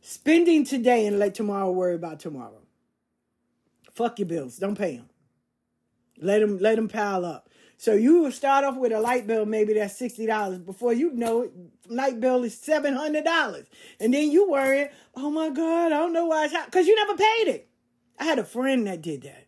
spending 0.00 0.64
today 0.64 1.06
and 1.06 1.18
let 1.18 1.34
tomorrow 1.34 1.72
worry 1.72 1.96
about 1.96 2.20
tomorrow. 2.20 2.62
Fuck 3.90 4.20
your 4.20 4.28
bills. 4.28 4.58
Don't 4.58 4.78
pay 4.78 4.98
them. 4.98 5.10
Let 6.18 6.38
them, 6.38 6.58
let 6.58 6.76
them 6.76 6.86
pile 6.88 7.24
up. 7.24 7.48
So 7.78 7.92
you 7.92 8.22
will 8.22 8.32
start 8.32 8.64
off 8.64 8.76
with 8.76 8.92
a 8.92 9.00
light 9.00 9.26
bill, 9.26 9.44
maybe 9.44 9.74
that's 9.74 9.98
sixty 9.98 10.26
dollars. 10.26 10.58
Before 10.58 10.92
you 10.92 11.12
know 11.12 11.42
it, 11.42 11.52
light 11.88 12.20
bill 12.20 12.42
is 12.44 12.56
seven 12.56 12.94
hundred 12.94 13.24
dollars, 13.24 13.66
and 14.00 14.14
then 14.14 14.30
you 14.30 14.50
worry, 14.50 14.88
oh 15.14 15.30
my 15.30 15.50
god, 15.50 15.86
I 15.86 15.98
don't 15.98 16.12
know 16.12 16.26
why 16.26 16.44
it's 16.44 16.54
hot 16.54 16.66
because 16.66 16.86
you 16.86 16.94
never 16.94 17.16
paid 17.16 17.48
it. 17.48 17.68
I 18.18 18.24
had 18.24 18.38
a 18.38 18.44
friend 18.44 18.86
that 18.86 19.02
did 19.02 19.22
that. 19.22 19.46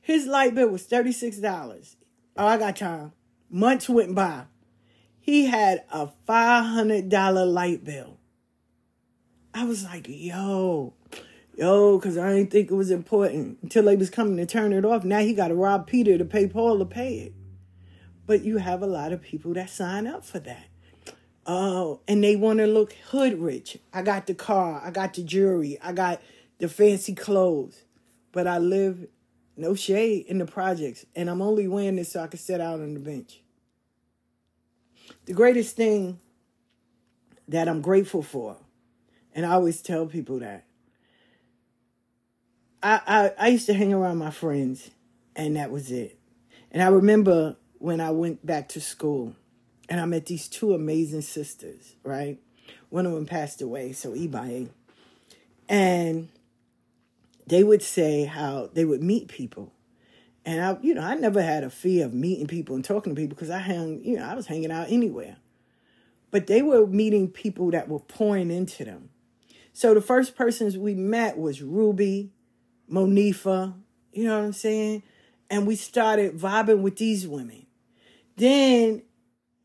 His 0.00 0.26
light 0.26 0.54
bill 0.54 0.68
was 0.68 0.84
thirty 0.84 1.12
six 1.12 1.38
dollars. 1.38 1.96
Oh, 2.36 2.46
I 2.46 2.58
got 2.58 2.76
time. 2.76 3.12
Months 3.50 3.88
went 3.88 4.14
by. 4.14 4.44
He 5.18 5.46
had 5.46 5.84
a 5.90 6.08
five 6.26 6.64
hundred 6.64 7.08
dollar 7.08 7.44
light 7.44 7.82
bill. 7.82 8.18
I 9.52 9.64
was 9.64 9.84
like, 9.84 10.06
yo, 10.08 10.94
yo, 11.56 11.98
because 11.98 12.18
I 12.18 12.34
didn't 12.34 12.50
think 12.50 12.70
it 12.70 12.74
was 12.74 12.90
important 12.90 13.58
until 13.62 13.84
they 13.84 13.96
was 13.96 14.10
coming 14.10 14.36
to 14.36 14.46
turn 14.46 14.72
it 14.72 14.84
off. 14.84 15.04
Now 15.04 15.20
he 15.20 15.34
got 15.34 15.48
to 15.48 15.54
rob 15.54 15.86
Peter 15.86 16.18
to 16.18 16.24
pay 16.24 16.46
Paul 16.46 16.78
to 16.78 16.84
pay 16.84 17.18
it. 17.18 17.32
But 18.26 18.42
you 18.42 18.58
have 18.58 18.82
a 18.82 18.86
lot 18.86 19.12
of 19.12 19.22
people 19.22 19.54
that 19.54 19.70
sign 19.70 20.06
up 20.06 20.24
for 20.24 20.38
that. 20.40 20.66
Oh, 21.46 22.00
and 22.06 22.22
they 22.22 22.36
want 22.36 22.58
to 22.58 22.66
look 22.66 22.92
hood 23.10 23.38
rich. 23.38 23.78
I 23.92 24.02
got 24.02 24.26
the 24.26 24.34
car, 24.34 24.82
I 24.84 24.90
got 24.90 25.14
the 25.14 25.22
jewelry, 25.22 25.78
I 25.80 25.92
got 25.92 26.20
the 26.58 26.68
fancy 26.68 27.14
clothes, 27.14 27.84
but 28.32 28.46
I 28.46 28.58
live 28.58 29.06
no 29.56 29.74
shade 29.74 30.26
in 30.26 30.38
the 30.38 30.46
projects, 30.46 31.06
and 31.14 31.30
I'm 31.30 31.40
only 31.40 31.68
wearing 31.68 31.96
this 31.96 32.12
so 32.12 32.20
I 32.20 32.26
can 32.26 32.38
sit 32.38 32.60
out 32.60 32.80
on 32.80 32.94
the 32.94 33.00
bench. 33.00 33.40
The 35.24 35.32
greatest 35.32 35.76
thing 35.76 36.18
that 37.48 37.68
I'm 37.68 37.80
grateful 37.80 38.22
for, 38.22 38.56
and 39.32 39.46
I 39.46 39.52
always 39.52 39.80
tell 39.80 40.06
people 40.06 40.40
that 40.40 40.65
I, 42.86 43.00
I, 43.06 43.32
I 43.36 43.48
used 43.48 43.66
to 43.66 43.74
hang 43.74 43.92
around 43.92 44.18
my 44.18 44.30
friends, 44.30 44.90
and 45.34 45.56
that 45.56 45.72
was 45.72 45.90
it. 45.90 46.20
And 46.70 46.80
I 46.80 46.86
remember 46.86 47.56
when 47.78 48.00
I 48.00 48.12
went 48.12 48.46
back 48.46 48.68
to 48.70 48.80
school, 48.80 49.34
and 49.88 50.00
I 50.00 50.04
met 50.04 50.26
these 50.26 50.46
two 50.46 50.72
amazing 50.72 51.22
sisters. 51.22 51.96
Right, 52.04 52.38
one 52.88 53.04
of 53.04 53.12
them 53.12 53.26
passed 53.26 53.60
away, 53.60 53.90
so 53.90 54.12
Ibaye, 54.12 54.68
and 55.68 56.28
they 57.48 57.64
would 57.64 57.82
say 57.82 58.24
how 58.24 58.70
they 58.72 58.84
would 58.84 59.02
meet 59.02 59.26
people. 59.26 59.72
And 60.44 60.64
I, 60.64 60.78
you 60.80 60.94
know, 60.94 61.02
I 61.02 61.16
never 61.16 61.42
had 61.42 61.64
a 61.64 61.70
fear 61.70 62.06
of 62.06 62.14
meeting 62.14 62.46
people 62.46 62.76
and 62.76 62.84
talking 62.84 63.12
to 63.12 63.20
people 63.20 63.34
because 63.34 63.50
I 63.50 63.58
hung, 63.58 64.00
you 64.04 64.16
know, 64.16 64.24
I 64.24 64.34
was 64.36 64.46
hanging 64.46 64.70
out 64.70 64.86
anywhere. 64.90 65.38
But 66.30 66.46
they 66.46 66.62
were 66.62 66.86
meeting 66.86 67.30
people 67.30 67.72
that 67.72 67.88
were 67.88 67.98
pouring 67.98 68.52
into 68.52 68.84
them. 68.84 69.08
So 69.72 69.92
the 69.92 70.00
first 70.00 70.36
persons 70.36 70.78
we 70.78 70.94
met 70.94 71.36
was 71.36 71.62
Ruby, 71.62 72.30
Monifa, 72.90 73.74
you 74.12 74.24
know 74.24 74.38
what 74.38 74.44
I'm 74.44 74.52
saying? 74.52 75.02
And 75.50 75.66
we 75.66 75.76
started 75.76 76.36
vibing 76.38 76.80
with 76.80 76.96
these 76.96 77.26
women. 77.26 77.66
Then, 78.36 79.02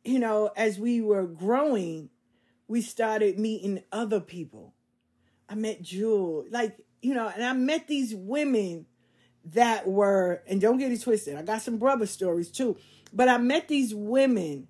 you 0.04 0.20
know, 0.20 0.52
as 0.56 0.80
we 0.80 1.02
were 1.02 1.26
growing, 1.26 2.10
we 2.68 2.82
started 2.82 3.38
meeting 3.38 3.84
other 3.92 4.20
people. 4.20 4.74
I 5.50 5.56
met 5.56 5.82
Jewel, 5.82 6.46
like, 6.50 6.78
you 7.02 7.14
know, 7.14 7.28
and 7.34 7.44
I 7.44 7.54
met 7.54 7.88
these 7.88 8.16
women 8.16 8.86
that 9.44 9.88
were, 9.88 10.44
and 10.48 10.62
don't 10.62 10.78
get 10.78 10.92
it 10.92 11.02
twisted, 11.02 11.36
I 11.36 11.42
got 11.42 11.62
some 11.62 11.78
brother 11.78 12.06
stories 12.06 12.50
too, 12.50 12.78
but 13.12 13.28
I 13.28 13.38
met 13.38 13.68
these 13.68 13.94
women 13.94 14.68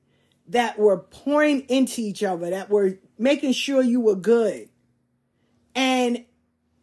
that 0.47 0.79
were 0.79 0.97
pouring 0.97 1.61
into 1.61 2.01
each 2.01 2.23
other, 2.23 2.49
that 2.49 2.69
were 2.69 2.99
making 3.17 3.53
sure 3.53 3.81
you 3.81 4.01
were 4.01 4.15
good. 4.15 4.69
And 5.75 6.25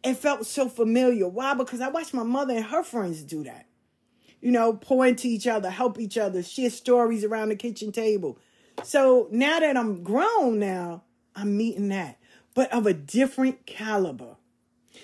it 0.03 0.15
felt 0.15 0.45
so 0.45 0.69
familiar. 0.69 1.27
Why? 1.27 1.53
Because 1.53 1.81
I 1.81 1.89
watched 1.89 2.13
my 2.13 2.23
mother 2.23 2.53
and 2.53 2.65
her 2.65 2.83
friends 2.83 3.23
do 3.23 3.43
that. 3.43 3.65
You 4.41 4.51
know, 4.51 4.73
pour 4.73 5.05
into 5.05 5.27
each 5.27 5.47
other, 5.47 5.69
help 5.69 5.99
each 5.99 6.17
other, 6.17 6.41
share 6.41 6.69
stories 6.69 7.25
around 7.25 7.49
the 7.49 7.55
kitchen 7.55 7.91
table. 7.91 8.39
So 8.83 9.27
now 9.31 9.59
that 9.59 9.75
I'm 9.75 10.03
grown 10.03 10.59
now, 10.59 11.03
I'm 11.35 11.57
meeting 11.57 11.89
that, 11.89 12.17
but 12.53 12.71
of 12.71 12.85
a 12.85 12.93
different 12.93 13.65
caliber. 13.65 14.37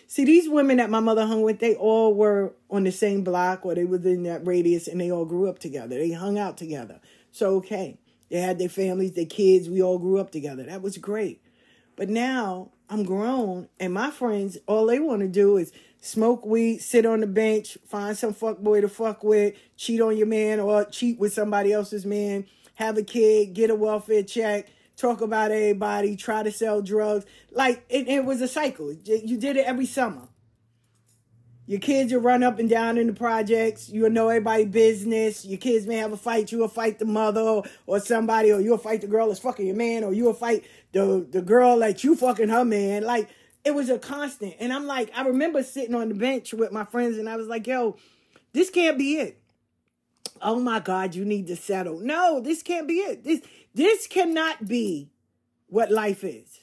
See, 0.08 0.24
these 0.24 0.48
women 0.48 0.78
that 0.78 0.90
my 0.90 1.00
mother 1.00 1.26
hung 1.26 1.42
with, 1.42 1.60
they 1.60 1.76
all 1.76 2.14
were 2.14 2.54
on 2.70 2.84
the 2.84 2.92
same 2.92 3.24
block 3.24 3.66
or 3.66 3.76
they 3.76 3.86
were 3.86 3.98
in 3.98 4.24
that 4.24 4.46
radius 4.46 4.88
and 4.88 5.00
they 5.00 5.12
all 5.12 5.26
grew 5.26 5.50
up 5.50 5.60
together. 5.60 5.98
They 5.98 6.12
hung 6.12 6.38
out 6.38 6.58
together. 6.58 7.00
So, 7.32 7.56
okay. 7.58 7.98
They 8.30 8.40
had 8.40 8.58
their 8.58 8.70
families, 8.70 9.14
their 9.14 9.26
kids. 9.26 9.70
We 9.70 9.82
all 9.82 10.00
grew 10.00 10.20
up 10.20 10.32
together. 10.32 10.64
That 10.64 10.82
was 10.82 10.98
great. 10.98 11.42
But 11.96 12.10
now 12.10 12.72
I'm 12.90 13.04
grown, 13.04 13.68
and 13.80 13.94
my 13.94 14.12
friends, 14.12 14.58
all 14.68 14.86
they 14.86 15.00
want 15.00 15.22
to 15.22 15.28
do 15.28 15.58
is 15.58 15.72
smoke 16.02 16.46
weed, 16.46 16.80
sit 16.80 17.06
on 17.06 17.22
the 17.22 17.28
bench, 17.28 17.80
find 17.88 18.16
some 18.16 18.34
fuck 18.34 18.60
boy 18.60 18.82
to 18.82 18.88
fuck 18.90 19.24
with, 19.24 19.56
cheat 19.76 20.02
on 20.02 20.16
your 20.16 20.28
man, 20.28 20.60
or 20.60 20.86
cheat 20.86 21.20
with 21.20 21.34
somebody 21.34 21.74
else's 21.74 22.06
man, 22.06 22.46
have 22.76 22.98
a 22.98 23.04
kid, 23.04 23.54
get 23.56 23.72
a 23.72 23.76
welfare 23.76 24.22
check, 24.22 24.68
talk 24.98 25.22
about 25.22 25.52
everybody, 25.52 26.16
try 26.16 26.44
to 26.44 26.52
sell 26.52 26.82
drugs. 26.82 27.26
Like 27.52 27.84
it, 27.90 28.08
it 28.08 28.24
was 28.24 28.42
a 28.42 28.48
cycle. 28.48 28.94
You 28.94 29.38
did 29.38 29.58
it 29.58 29.66
every 29.66 29.88
summer. 29.88 30.28
Your 31.68 31.80
kids 31.80 32.14
will 32.14 32.22
run 32.22 32.44
up 32.44 32.60
and 32.60 32.70
down 32.70 32.98
in 32.98 33.08
the 33.08 33.14
projects. 33.14 33.90
You'll 33.90 34.12
know 34.12 34.30
everybody's 34.30 34.68
business. 34.68 35.46
Your 35.46 35.58
kids 35.58 35.88
may 35.88 35.98
have 35.98 36.14
a 36.14 36.18
fight. 36.18 36.52
You'll 36.52 36.68
fight 36.68 37.00
the 37.00 37.06
mother 37.06 37.42
or, 37.42 37.64
or 37.88 38.00
somebody, 38.00 38.52
or 38.52 38.62
you'll 38.62 38.78
fight 38.78 39.02
the 39.02 39.08
girl 39.08 39.30
that's 39.30 39.40
fucking 39.40 39.66
your 39.66 39.76
man, 39.76 40.04
or 40.04 40.14
you'll 40.14 40.34
fight 40.34 40.64
the, 40.92 41.26
the 41.30 41.42
girl 41.42 41.80
that 41.80 42.04
you 42.04 42.16
fucking 42.16 42.50
her 42.50 42.64
man. 42.64 43.04
Like, 43.04 43.30
it 43.64 43.74
was 43.74 43.90
a 43.90 43.98
constant. 43.98 44.54
And 44.60 44.72
I'm 44.72 44.86
like, 44.86 45.10
I 45.16 45.24
remember 45.24 45.64
sitting 45.64 45.96
on 45.96 46.10
the 46.10 46.16
bench 46.16 46.54
with 46.54 46.72
my 46.72 46.86
friends 46.86 47.18
and 47.18 47.28
I 47.28 47.36
was 47.36 47.48
like, 47.48 47.66
yo, 47.66 47.98
this 48.54 48.70
can't 48.70 48.98
be 48.98 49.16
it. 49.16 49.42
Oh 50.42 50.60
my 50.60 50.80
God, 50.80 51.16
you 51.16 51.26
need 51.26 51.48
to 51.48 51.56
settle. 51.56 52.00
No, 52.00 52.40
this 52.40 52.62
can't 52.62 52.88
be 52.88 52.96
it. 52.96 53.24
This 53.24 53.42
this 53.74 54.06
cannot 54.06 54.68
be 54.68 55.10
what 55.68 55.92
life 55.92 56.24
is. 56.24 56.60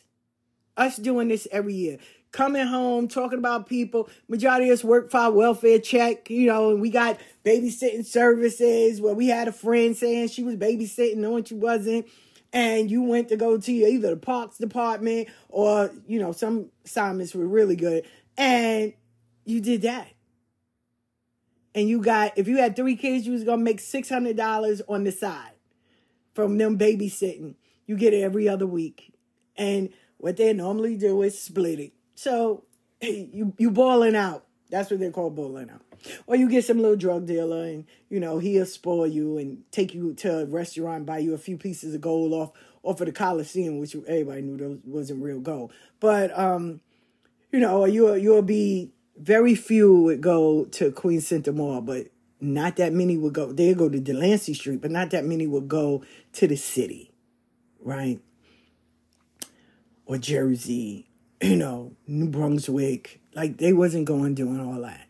Us 0.76 0.96
doing 0.96 1.28
this 1.28 1.48
every 1.50 1.74
year 1.74 1.98
coming 2.32 2.66
home, 2.66 3.08
talking 3.08 3.38
about 3.38 3.66
people. 3.66 4.08
Majority 4.26 4.70
of 4.70 4.74
us 4.74 4.84
work 4.84 5.10
for 5.10 5.18
our 5.18 5.30
welfare 5.30 5.78
check, 5.78 6.30
you 6.30 6.46
know, 6.46 6.70
and 6.70 6.80
we 6.80 6.90
got 6.90 7.18
babysitting 7.44 8.04
services 8.04 9.00
where 9.00 9.14
we 9.14 9.28
had 9.28 9.48
a 9.48 9.52
friend 9.52 9.96
saying 9.96 10.28
she 10.28 10.42
was 10.42 10.56
babysitting, 10.56 11.16
knowing 11.16 11.44
she 11.44 11.54
wasn't. 11.54 12.06
And 12.54 12.90
you 12.90 13.02
went 13.02 13.28
to 13.28 13.36
go 13.36 13.58
to 13.58 13.72
either 13.72 14.10
the 14.10 14.16
parks 14.16 14.58
department 14.58 15.28
or, 15.48 15.90
you 16.06 16.18
know, 16.18 16.32
some 16.32 16.70
assignments 16.84 17.34
were 17.34 17.46
really 17.46 17.76
good. 17.76 18.04
And 18.36 18.92
you 19.44 19.60
did 19.60 19.82
that. 19.82 20.08
And 21.74 21.88
you 21.88 22.02
got, 22.02 22.36
if 22.36 22.48
you 22.48 22.58
had 22.58 22.76
three 22.76 22.96
kids, 22.96 23.26
you 23.26 23.32
was 23.32 23.44
going 23.44 23.60
to 23.60 23.64
make 23.64 23.78
$600 23.78 24.80
on 24.88 25.04
the 25.04 25.12
side 25.12 25.52
from 26.34 26.58
them 26.58 26.78
babysitting. 26.78 27.54
You 27.86 27.96
get 27.96 28.12
it 28.12 28.20
every 28.20 28.48
other 28.48 28.66
week. 28.66 29.14
And 29.56 29.90
what 30.18 30.36
they 30.36 30.52
normally 30.52 30.96
do 30.96 31.22
is 31.22 31.40
split 31.40 31.80
it. 31.80 31.92
So 32.14 32.64
you 33.00 33.54
you 33.58 33.70
balling 33.70 34.16
out. 34.16 34.46
That's 34.70 34.90
what 34.90 35.00
they 35.00 35.10
call 35.10 35.30
balling 35.30 35.70
out. 35.70 35.82
Or 36.26 36.34
you 36.34 36.48
get 36.48 36.64
some 36.64 36.78
little 36.78 36.96
drug 36.96 37.26
dealer 37.26 37.64
and 37.64 37.84
you 38.08 38.20
know 38.20 38.38
he'll 38.38 38.66
spoil 38.66 39.06
you 39.06 39.38
and 39.38 39.62
take 39.70 39.94
you 39.94 40.14
to 40.14 40.40
a 40.40 40.46
restaurant, 40.46 41.06
buy 41.06 41.18
you 41.18 41.34
a 41.34 41.38
few 41.38 41.56
pieces 41.56 41.94
of 41.94 42.00
gold 42.00 42.32
off 42.32 42.52
off 42.82 43.00
of 43.00 43.06
the 43.06 43.12
Coliseum, 43.12 43.78
which 43.78 43.94
everybody 43.94 44.42
knew 44.42 44.56
those 44.56 44.78
wasn't 44.84 45.22
real 45.22 45.40
gold. 45.40 45.72
But 46.00 46.36
um, 46.38 46.80
you 47.52 47.60
know, 47.60 47.84
you'll 47.84 48.16
you'll 48.16 48.42
be 48.42 48.92
very 49.16 49.54
few 49.54 50.02
would 50.02 50.20
go 50.20 50.64
to 50.64 50.90
Queens 50.90 51.28
Center 51.28 51.52
Mall, 51.52 51.80
but 51.80 52.08
not 52.40 52.76
that 52.76 52.92
many 52.92 53.16
would 53.16 53.34
go. 53.34 53.52
They 53.52 53.74
go 53.74 53.88
to 53.88 54.00
Delancey 54.00 54.54
Street, 54.54 54.80
but 54.80 54.90
not 54.90 55.10
that 55.10 55.24
many 55.24 55.46
would 55.46 55.68
go 55.68 56.02
to 56.34 56.48
the 56.48 56.56
city, 56.56 57.12
right? 57.80 58.20
Or 60.06 60.18
Jersey, 60.18 61.06
you 61.42 61.56
know, 61.56 61.92
New 62.06 62.28
Brunswick. 62.28 63.20
Like 63.34 63.58
they 63.58 63.72
wasn't 63.72 64.04
going 64.04 64.34
doing 64.34 64.60
all 64.60 64.80
that. 64.82 65.08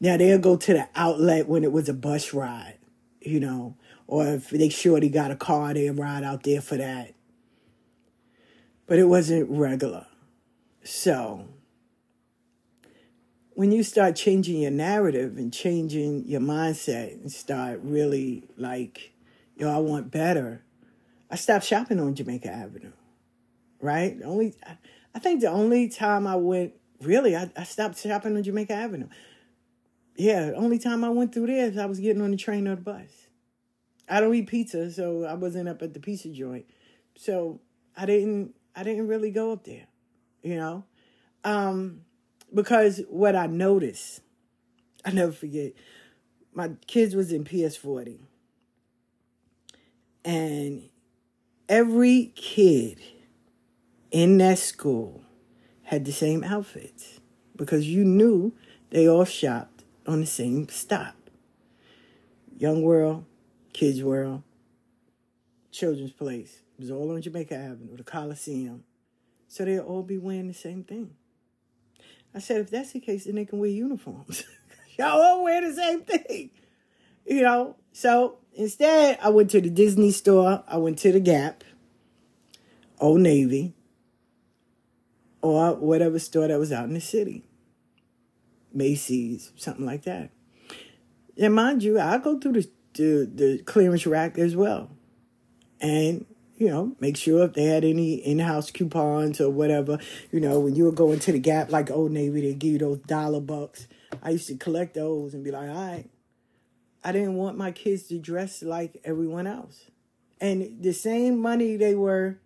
Now 0.00 0.16
they'll 0.16 0.38
go 0.38 0.56
to 0.56 0.72
the 0.72 0.88
outlet 0.94 1.48
when 1.48 1.64
it 1.64 1.72
was 1.72 1.88
a 1.88 1.94
bus 1.94 2.32
ride, 2.32 2.78
you 3.20 3.40
know, 3.40 3.76
or 4.06 4.26
if 4.26 4.50
they 4.50 4.68
surely 4.68 5.08
got 5.08 5.30
a 5.30 5.36
car, 5.36 5.74
they'll 5.74 5.94
ride 5.94 6.22
out 6.22 6.42
there 6.42 6.60
for 6.60 6.76
that. 6.76 7.14
But 8.86 8.98
it 8.98 9.06
wasn't 9.06 9.50
regular. 9.50 10.06
So 10.84 11.48
when 13.54 13.72
you 13.72 13.82
start 13.82 14.14
changing 14.14 14.60
your 14.60 14.70
narrative 14.70 15.38
and 15.38 15.52
changing 15.52 16.28
your 16.28 16.40
mindset 16.40 17.14
and 17.14 17.32
start 17.32 17.80
really 17.82 18.44
like, 18.56 19.12
yo, 19.56 19.74
I 19.74 19.78
want 19.78 20.10
better, 20.10 20.62
I 21.30 21.36
stopped 21.36 21.64
shopping 21.64 21.98
on 21.98 22.14
Jamaica 22.14 22.48
Avenue. 22.48 22.92
Right? 23.80 24.18
The 24.18 24.24
only 24.26 24.54
I 24.64 24.76
think 25.18 25.40
the 25.40 25.50
only 25.50 25.88
time 25.88 26.26
I 26.26 26.36
went 26.36 26.74
really 27.00 27.36
I, 27.36 27.50
I 27.56 27.64
stopped 27.64 27.98
shopping 27.98 28.36
on 28.36 28.42
Jamaica 28.42 28.72
Avenue. 28.72 29.08
Yeah, 30.16 30.46
the 30.46 30.54
only 30.54 30.78
time 30.78 31.04
I 31.04 31.10
went 31.10 31.34
through 31.34 31.48
there 31.48 31.66
is 31.66 31.76
I 31.76 31.86
was 31.86 32.00
getting 32.00 32.22
on 32.22 32.30
the 32.30 32.36
train 32.36 32.66
or 32.66 32.74
the 32.74 32.82
bus. 32.82 33.10
I 34.08 34.20
don't 34.20 34.34
eat 34.34 34.46
pizza, 34.46 34.90
so 34.90 35.24
I 35.24 35.34
wasn't 35.34 35.68
up 35.68 35.82
at 35.82 35.92
the 35.92 36.00
pizza 36.00 36.28
joint. 36.28 36.66
So 37.16 37.60
I 37.96 38.06
didn't 38.06 38.54
I 38.74 38.82
didn't 38.82 39.08
really 39.08 39.30
go 39.30 39.52
up 39.52 39.64
there, 39.64 39.86
you 40.42 40.56
know? 40.56 40.84
Um 41.44 42.02
because 42.54 43.02
what 43.08 43.36
I 43.36 43.46
noticed, 43.46 44.20
I 45.04 45.10
never 45.10 45.32
forget, 45.32 45.72
my 46.54 46.70
kids 46.86 47.14
was 47.14 47.32
in 47.32 47.44
PS40. 47.44 48.20
And 50.24 50.88
every 51.68 52.32
kid 52.34 53.00
in 54.10 54.38
that 54.38 54.58
school 54.58 55.22
had 55.84 56.04
the 56.04 56.12
same 56.12 56.44
outfits 56.44 57.20
because 57.56 57.86
you 57.86 58.04
knew 58.04 58.52
they 58.90 59.08
all 59.08 59.24
shopped 59.24 59.84
on 60.06 60.20
the 60.20 60.26
same 60.26 60.68
stop. 60.68 61.14
Young 62.58 62.82
World, 62.82 63.24
Kids 63.72 64.02
World, 64.02 64.42
Children's 65.70 66.12
Place. 66.12 66.62
It 66.78 66.82
was 66.82 66.90
all 66.90 67.12
on 67.12 67.22
Jamaica 67.22 67.54
Avenue, 67.54 67.96
the 67.96 68.04
Coliseum. 68.04 68.84
So 69.48 69.64
they'll 69.64 69.82
all 69.82 70.02
be 70.02 70.18
wearing 70.18 70.48
the 70.48 70.54
same 70.54 70.84
thing. 70.84 71.14
I 72.34 72.38
said, 72.38 72.60
if 72.60 72.70
that's 72.70 72.92
the 72.92 73.00
case, 73.00 73.24
then 73.24 73.36
they 73.36 73.44
can 73.44 73.58
wear 73.58 73.70
uniforms. 73.70 74.44
Y'all 74.98 75.20
all 75.20 75.44
wear 75.44 75.60
the 75.60 75.74
same 75.74 76.02
thing. 76.02 76.50
You 77.26 77.42
know? 77.42 77.76
So 77.92 78.38
instead, 78.54 79.18
I 79.22 79.30
went 79.30 79.50
to 79.50 79.60
the 79.60 79.70
Disney 79.70 80.10
store. 80.10 80.62
I 80.66 80.76
went 80.76 80.98
to 81.00 81.12
the 81.12 81.20
Gap, 81.20 81.64
Old 82.98 83.20
Navy, 83.20 83.74
or 85.46 85.74
whatever 85.76 86.18
store 86.18 86.48
that 86.48 86.58
was 86.58 86.72
out 86.72 86.84
in 86.84 86.94
the 86.94 87.00
city. 87.00 87.44
Macy's, 88.72 89.52
something 89.56 89.86
like 89.86 90.04
that. 90.04 90.30
And 91.38 91.54
mind 91.54 91.82
you, 91.82 92.00
I 92.00 92.18
go 92.18 92.38
through 92.38 92.52
the, 92.52 92.70
the, 92.94 93.30
the 93.34 93.62
clearance 93.64 94.06
rack 94.06 94.38
as 94.38 94.56
well. 94.56 94.90
And 95.80 96.26
you 96.56 96.68
know, 96.68 96.96
make 97.00 97.16
sure 97.16 97.44
if 97.44 97.52
they 97.52 97.64
had 97.64 97.84
any 97.84 98.14
in-house 98.14 98.70
coupons 98.70 99.40
or 99.40 99.50
whatever. 99.50 99.98
You 100.32 100.40
know, 100.40 100.58
when 100.58 100.74
you 100.74 100.84
were 100.84 100.92
going 100.92 101.18
to 101.20 101.32
the 101.32 101.38
Gap, 101.38 101.70
like 101.70 101.90
Old 101.90 102.12
Navy, 102.12 102.40
they 102.40 102.54
give 102.54 102.72
you 102.72 102.78
those 102.78 102.98
dollar 103.00 103.40
bucks. 103.40 103.86
I 104.22 104.30
used 104.30 104.48
to 104.48 104.56
collect 104.56 104.94
those 104.94 105.34
and 105.34 105.44
be 105.44 105.50
like, 105.50 105.68
all 105.68 105.74
right. 105.74 106.08
I 107.04 107.12
didn't 107.12 107.34
want 107.34 107.56
my 107.56 107.70
kids 107.70 108.04
to 108.04 108.18
dress 108.18 108.62
like 108.62 109.00
everyone 109.04 109.46
else. 109.46 109.90
And 110.40 110.82
the 110.82 110.92
same 110.92 111.38
money 111.38 111.76
they 111.76 111.94
were 111.94 112.38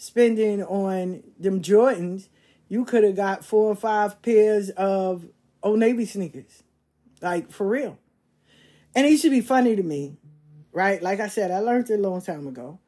spending 0.00 0.62
on 0.62 1.22
them 1.38 1.60
Jordans, 1.60 2.28
you 2.68 2.84
could 2.84 3.04
have 3.04 3.16
got 3.16 3.44
four 3.44 3.70
or 3.70 3.76
five 3.76 4.22
pairs 4.22 4.70
of 4.70 5.26
Old 5.62 5.78
Navy 5.78 6.06
sneakers. 6.06 6.62
Like, 7.20 7.50
for 7.50 7.66
real. 7.66 7.98
And 8.94 9.06
it 9.06 9.10
used 9.10 9.24
to 9.24 9.30
be 9.30 9.40
funny 9.40 9.76
to 9.76 9.82
me, 9.82 10.16
right? 10.72 11.02
Like 11.02 11.20
I 11.20 11.28
said, 11.28 11.50
I 11.50 11.58
learned 11.58 11.90
it 11.90 11.98
a 11.98 12.02
long 12.02 12.22
time 12.22 12.46
ago 12.46 12.80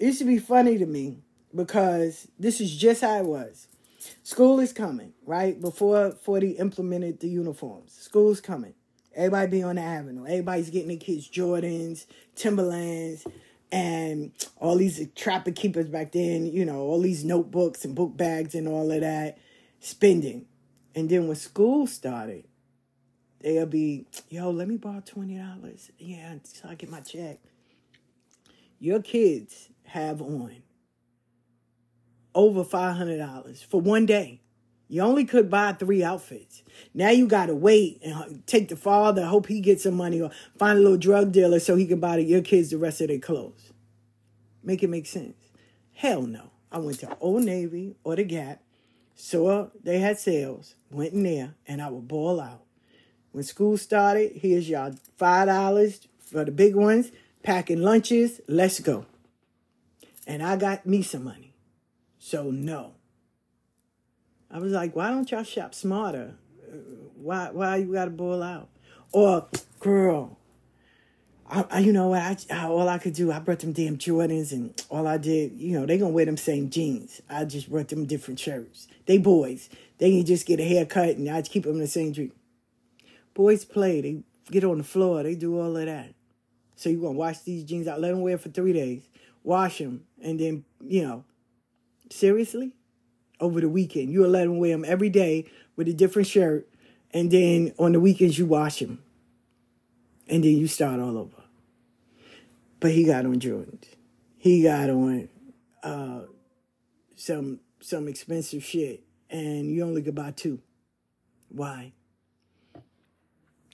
it 0.00 0.06
used 0.06 0.18
to 0.18 0.24
be 0.24 0.38
funny 0.38 0.78
to 0.78 0.86
me 0.86 1.18
because 1.54 2.26
this 2.38 2.60
is 2.60 2.74
just 2.74 3.02
how 3.02 3.18
it 3.18 3.26
was. 3.26 3.68
School 4.22 4.58
is 4.58 4.72
coming, 4.72 5.12
right? 5.26 5.60
Before 5.60 6.12
40 6.12 6.52
implemented 6.52 7.20
the 7.20 7.28
uniforms. 7.28 7.92
School's 8.00 8.40
coming. 8.40 8.72
Everybody 9.14 9.50
be 9.50 9.62
on 9.62 9.76
the 9.76 9.82
avenue. 9.82 10.24
Everybody's 10.24 10.70
getting 10.70 10.88
their 10.88 10.96
kids 10.96 11.28
Jordans, 11.28 12.06
Timberlands, 12.34 13.26
and 13.72 14.32
all 14.56 14.76
these 14.76 15.06
trapper 15.14 15.52
keepers 15.52 15.88
back 15.88 16.12
then, 16.12 16.46
you 16.46 16.64
know, 16.64 16.80
all 16.80 17.00
these 17.00 17.24
notebooks 17.24 17.84
and 17.84 17.94
book 17.94 18.16
bags 18.16 18.54
and 18.54 18.66
all 18.66 18.90
of 18.90 19.00
that 19.00 19.38
spending. 19.80 20.46
And 20.94 21.08
then 21.08 21.28
when 21.28 21.36
school 21.36 21.86
started, 21.86 22.44
they'll 23.40 23.66
be, 23.66 24.06
yo, 24.28 24.50
let 24.50 24.68
me 24.68 24.76
borrow 24.76 25.00
$20. 25.00 25.90
Yeah, 25.98 26.34
so 26.42 26.68
I 26.68 26.74
get 26.74 26.90
my 26.90 27.00
check. 27.00 27.38
Your 28.78 29.00
kids 29.00 29.68
have 29.84 30.20
on 30.20 30.62
over 32.34 32.64
$500 32.64 33.64
for 33.64 33.80
one 33.80 34.06
day. 34.06 34.39
You 34.90 35.02
only 35.02 35.24
could 35.24 35.48
buy 35.48 35.72
three 35.72 36.02
outfits. 36.02 36.62
Now 36.92 37.10
you 37.10 37.26
got 37.26 37.46
to 37.46 37.54
wait 37.54 38.00
and 38.04 38.14
uh, 38.14 38.24
take 38.46 38.68
the 38.68 38.76
father, 38.76 39.24
hope 39.24 39.46
he 39.46 39.60
gets 39.60 39.84
some 39.84 39.94
money, 39.94 40.20
or 40.20 40.30
find 40.58 40.78
a 40.78 40.82
little 40.82 40.98
drug 40.98 41.32
dealer 41.32 41.60
so 41.60 41.76
he 41.76 41.86
can 41.86 42.00
buy 42.00 42.18
your 42.18 42.42
kids 42.42 42.70
the 42.70 42.78
rest 42.78 43.00
of 43.00 43.08
their 43.08 43.18
clothes. 43.18 43.72
Make 44.62 44.82
it 44.82 44.90
make 44.90 45.06
sense. 45.06 45.36
Hell 45.92 46.22
no. 46.22 46.50
I 46.72 46.78
went 46.78 47.00
to 47.00 47.16
Old 47.20 47.44
Navy 47.44 47.96
or 48.04 48.16
the 48.16 48.24
Gap, 48.24 48.62
saw 49.14 49.68
they 49.82 49.98
had 49.98 50.18
sales, 50.18 50.74
went 50.90 51.14
in 51.14 51.22
there, 51.22 51.54
and 51.66 51.80
I 51.80 51.88
would 51.88 52.08
ball 52.08 52.40
out. 52.40 52.64
When 53.32 53.44
school 53.44 53.76
started, 53.78 54.32
here's 54.34 54.68
y'all 54.68 54.94
$5 55.18 56.06
for 56.18 56.44
the 56.44 56.52
big 56.52 56.74
ones, 56.74 57.10
packing 57.42 57.80
lunches, 57.80 58.40
let's 58.46 58.80
go 58.80 59.06
and 60.30 60.44
I 60.44 60.54
got 60.54 60.86
me 60.86 61.02
some 61.02 61.24
money. 61.24 61.54
So 62.20 62.52
no. 62.52 62.92
I 64.50 64.58
was 64.58 64.72
like, 64.72 64.96
why 64.96 65.10
don't 65.10 65.30
y'all 65.30 65.44
shop 65.44 65.74
smarter? 65.74 66.34
Why 67.16 67.50
why 67.52 67.76
you 67.76 67.92
gotta 67.92 68.10
boil 68.10 68.42
out? 68.42 68.68
Or 69.12 69.46
girl, 69.80 70.38
I, 71.48 71.64
I, 71.70 71.78
you 71.80 71.92
know 71.92 72.08
what? 72.08 72.22
I, 72.22 72.36
I, 72.50 72.66
all 72.66 72.88
I 72.88 72.98
could 72.98 73.14
do, 73.14 73.32
I 73.32 73.38
brought 73.40 73.60
them 73.60 73.72
damn 73.72 73.98
Jordans, 73.98 74.52
and 74.52 74.80
all 74.88 75.06
I 75.06 75.18
did, 75.18 75.52
you 75.58 75.78
know, 75.78 75.86
they 75.86 75.98
gonna 75.98 76.12
wear 76.12 76.24
them 76.24 76.36
same 76.36 76.70
jeans. 76.70 77.20
I 77.28 77.44
just 77.44 77.70
brought 77.70 77.88
them 77.88 78.06
different 78.06 78.38
shirts. 78.40 78.88
They 79.06 79.18
boys. 79.18 79.68
They 79.98 80.10
can 80.10 80.24
just 80.24 80.46
get 80.46 80.60
a 80.60 80.64
haircut, 80.64 81.16
and 81.16 81.28
I 81.28 81.42
keep 81.42 81.64
them 81.64 81.74
in 81.74 81.80
the 81.80 81.86
same 81.86 82.12
drink. 82.12 82.32
Boys 83.34 83.64
play. 83.64 84.00
They 84.00 84.22
get 84.50 84.64
on 84.64 84.78
the 84.78 84.84
floor. 84.84 85.22
They 85.22 85.34
do 85.34 85.58
all 85.60 85.76
of 85.76 85.86
that. 85.86 86.14
So 86.76 86.88
you 86.88 87.00
gonna 87.00 87.18
wash 87.18 87.40
these 87.40 87.64
jeans 87.64 87.86
out? 87.86 88.00
Let 88.00 88.10
them 88.10 88.22
wear 88.22 88.38
for 88.38 88.48
three 88.48 88.72
days 88.72 89.02
wash 89.42 89.78
them, 89.78 90.04
and 90.22 90.38
then, 90.38 90.64
you 90.80 91.02
know, 91.02 91.24
seriously? 92.10 92.72
Over 93.40 93.60
the 93.60 93.68
weekend. 93.68 94.10
You'll 94.10 94.28
let 94.28 94.44
him 94.46 94.58
wear 94.58 94.72
them 94.72 94.84
every 94.86 95.08
day 95.08 95.50
with 95.76 95.88
a 95.88 95.94
different 95.94 96.28
shirt, 96.28 96.68
and 97.12 97.30
then 97.30 97.72
on 97.78 97.92
the 97.92 98.00
weekends 98.00 98.38
you 98.38 98.46
wash 98.46 98.80
him, 98.80 99.02
And 100.28 100.44
then 100.44 100.56
you 100.56 100.66
start 100.66 101.00
all 101.00 101.16
over. 101.16 101.42
But 102.78 102.92
he 102.92 103.04
got 103.04 103.24
on 103.24 103.40
Jordans. 103.40 103.84
He 104.36 104.62
got 104.62 104.90
on 104.90 105.28
uh, 105.82 106.22
some 107.16 107.60
some 107.80 108.08
expensive 108.08 108.62
shit, 108.62 109.02
and 109.28 109.70
you 109.70 109.84
only 109.84 110.02
could 110.02 110.14
buy 110.14 110.32
two. 110.32 110.60
Why? 111.48 111.92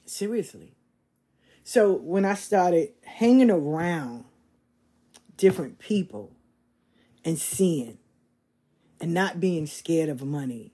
Seriously. 0.04 0.74
So 1.64 1.92
when 1.92 2.24
I 2.24 2.34
started 2.34 2.90
hanging 3.02 3.50
around 3.50 4.24
different 5.36 5.78
people 5.78 6.32
and 7.24 7.38
seeing 7.38 7.98
and 9.00 9.12
not 9.12 9.40
being 9.40 9.66
scared 9.66 10.08
of 10.08 10.24
money 10.24 10.72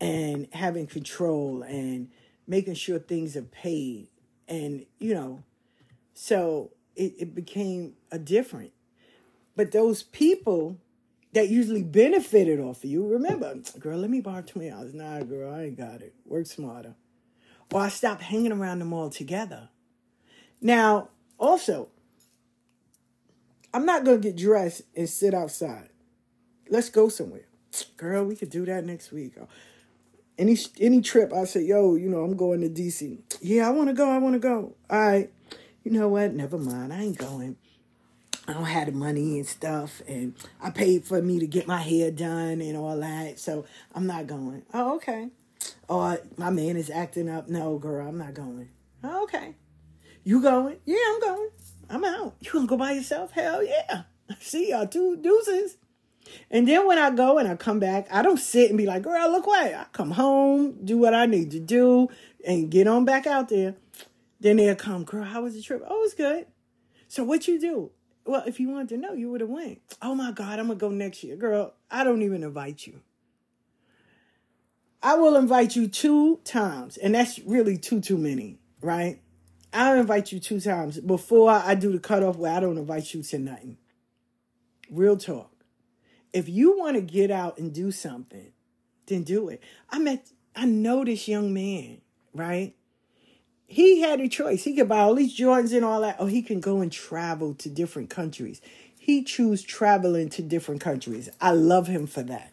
and 0.00 0.48
having 0.52 0.86
control 0.86 1.62
and 1.62 2.08
making 2.46 2.74
sure 2.74 2.98
things 2.98 3.36
are 3.36 3.42
paid 3.42 4.08
and 4.48 4.84
you 4.98 5.14
know 5.14 5.42
so 6.14 6.70
it, 6.96 7.14
it 7.18 7.34
became 7.34 7.94
a 8.10 8.18
different. 8.18 8.72
But 9.56 9.72
those 9.72 10.02
people 10.02 10.78
that 11.32 11.48
usually 11.48 11.82
benefited 11.82 12.60
off 12.60 12.84
of 12.84 12.90
you 12.90 13.06
remember 13.06 13.56
girl 13.78 13.98
let 13.98 14.10
me 14.10 14.20
borrow 14.20 14.42
20 14.42 14.70
dollars. 14.70 14.94
Nah 14.94 15.20
girl 15.20 15.52
i 15.52 15.64
ain't 15.64 15.76
got 15.76 16.00
it. 16.02 16.14
Work 16.24 16.46
smarter. 16.46 16.94
Or 17.72 17.80
i 17.80 17.88
stopped 17.88 18.22
hanging 18.22 18.52
around 18.52 18.78
them 18.78 18.92
all 18.92 19.10
together 19.10 19.68
now 20.60 21.08
also 21.38 21.88
I'm 23.72 23.84
not 23.84 24.04
going 24.04 24.22
to 24.22 24.28
get 24.28 24.36
dressed 24.36 24.82
and 24.94 25.08
sit 25.08 25.34
outside. 25.34 25.88
Let's 26.74 26.90
go 26.90 27.08
somewhere. 27.08 27.46
Girl, 27.96 28.24
we 28.24 28.34
could 28.34 28.50
do 28.50 28.64
that 28.64 28.84
next 28.84 29.12
week. 29.12 29.34
Any 30.36 30.58
any 30.80 31.02
trip, 31.02 31.32
I 31.32 31.44
say, 31.44 31.62
yo, 31.62 31.94
you 31.94 32.08
know, 32.08 32.24
I'm 32.24 32.36
going 32.36 32.62
to 32.62 32.68
DC. 32.68 33.20
Yeah, 33.40 33.68
I 33.68 33.70
want 33.70 33.90
to 33.90 33.94
go. 33.94 34.10
I 34.10 34.18
want 34.18 34.32
to 34.32 34.40
go. 34.40 34.74
All 34.90 34.98
right. 34.98 35.30
You 35.84 35.92
know 35.92 36.08
what? 36.08 36.34
Never 36.34 36.58
mind. 36.58 36.92
I 36.92 37.02
ain't 37.02 37.16
going. 37.16 37.54
I 38.48 38.54
don't 38.54 38.64
have 38.64 38.86
the 38.86 38.92
money 38.92 39.38
and 39.38 39.46
stuff, 39.46 40.02
and 40.08 40.34
I 40.60 40.70
paid 40.70 41.04
for 41.04 41.22
me 41.22 41.38
to 41.38 41.46
get 41.46 41.68
my 41.68 41.80
hair 41.80 42.10
done 42.10 42.60
and 42.60 42.76
all 42.76 42.98
that, 42.98 43.38
so 43.38 43.66
I'm 43.94 44.08
not 44.08 44.26
going. 44.26 44.64
Oh, 44.74 44.96
okay. 44.96 45.28
Oh, 45.88 46.00
or 46.00 46.18
my 46.36 46.50
man 46.50 46.76
is 46.76 46.90
acting 46.90 47.28
up. 47.28 47.48
No, 47.48 47.78
girl, 47.78 48.08
I'm 48.08 48.18
not 48.18 48.34
going. 48.34 48.68
Oh, 49.04 49.22
okay. 49.22 49.54
You 50.24 50.42
going? 50.42 50.78
Yeah, 50.86 50.96
I'm 51.06 51.20
going. 51.20 51.50
I'm 51.88 52.04
out. 52.04 52.34
You 52.40 52.50
gonna 52.50 52.66
go 52.66 52.76
by 52.76 52.92
yourself? 52.94 53.30
Hell 53.30 53.62
yeah. 53.62 54.02
See 54.40 54.70
y'all 54.70 54.88
two 54.88 55.16
deuces. 55.18 55.76
And 56.50 56.66
then 56.66 56.86
when 56.86 56.98
I 56.98 57.10
go 57.10 57.38
and 57.38 57.48
I 57.48 57.56
come 57.56 57.78
back, 57.78 58.06
I 58.10 58.22
don't 58.22 58.38
sit 58.38 58.70
and 58.70 58.78
be 58.78 58.86
like, 58.86 59.02
girl, 59.02 59.30
look 59.30 59.46
what 59.46 59.74
I 59.74 59.86
come 59.92 60.12
home, 60.12 60.84
do 60.84 60.98
what 60.98 61.14
I 61.14 61.26
need 61.26 61.50
to 61.52 61.60
do, 61.60 62.08
and 62.46 62.70
get 62.70 62.86
on 62.86 63.04
back 63.04 63.26
out 63.26 63.48
there. 63.48 63.74
Then 64.40 64.56
they'll 64.56 64.74
come, 64.74 65.04
girl, 65.04 65.24
how 65.24 65.42
was 65.42 65.54
the 65.54 65.62
trip? 65.62 65.82
Oh, 65.86 66.02
it's 66.04 66.14
good. 66.14 66.46
So 67.08 67.24
what 67.24 67.46
you 67.48 67.60
do? 67.60 67.90
Well, 68.26 68.42
if 68.46 68.58
you 68.58 68.70
wanted 68.70 68.88
to 68.90 68.96
know, 68.96 69.12
you 69.12 69.30
would 69.30 69.40
have 69.40 69.50
went. 69.50 69.80
Oh 70.00 70.14
my 70.14 70.32
God, 70.32 70.58
I'm 70.58 70.66
gonna 70.66 70.78
go 70.78 70.90
next 70.90 71.22
year. 71.22 71.36
Girl, 71.36 71.74
I 71.90 72.04
don't 72.04 72.22
even 72.22 72.42
invite 72.42 72.86
you. 72.86 73.00
I 75.02 75.16
will 75.16 75.36
invite 75.36 75.76
you 75.76 75.86
two 75.86 76.40
times, 76.44 76.96
and 76.96 77.14
that's 77.14 77.38
really 77.40 77.76
too 77.76 78.00
too 78.00 78.16
many, 78.16 78.58
right? 78.80 79.20
I'll 79.74 79.98
invite 79.98 80.32
you 80.32 80.40
two 80.40 80.60
times 80.60 80.98
before 81.00 81.50
I 81.50 81.74
do 81.74 81.92
the 81.92 81.98
cutoff 81.98 82.36
where 82.36 82.52
I 82.52 82.60
don't 82.60 82.78
invite 82.78 83.12
you 83.12 83.22
to 83.22 83.38
nothing. 83.38 83.76
Real 84.90 85.16
talk. 85.16 85.53
If 86.34 86.48
you 86.48 86.76
want 86.78 86.96
to 86.96 87.00
get 87.00 87.30
out 87.30 87.58
and 87.58 87.72
do 87.72 87.90
something, 87.90 88.52
then 89.06 89.22
do 89.22 89.48
it. 89.48 89.62
I 89.88 89.98
met, 89.98 90.28
I 90.54 90.66
know 90.66 91.04
this 91.04 91.26
young 91.26 91.54
man, 91.54 92.02
right? 92.34 92.74
He 93.66 94.02
had 94.02 94.20
a 94.20 94.28
choice. 94.28 94.64
He 94.64 94.74
could 94.76 94.88
buy 94.88 94.98
all 94.98 95.14
these 95.14 95.36
Jordans 95.36 95.74
and 95.74 95.84
all 95.84 96.02
that, 96.02 96.20
or 96.20 96.28
he 96.28 96.42
can 96.42 96.60
go 96.60 96.82
and 96.82 96.92
travel 96.92 97.54
to 97.54 97.70
different 97.70 98.10
countries. 98.10 98.60
He 98.98 99.24
choose 99.24 99.62
traveling 99.62 100.28
to 100.30 100.42
different 100.42 100.82
countries. 100.82 101.30
I 101.40 101.52
love 101.52 101.86
him 101.86 102.06
for 102.06 102.22
that. 102.24 102.52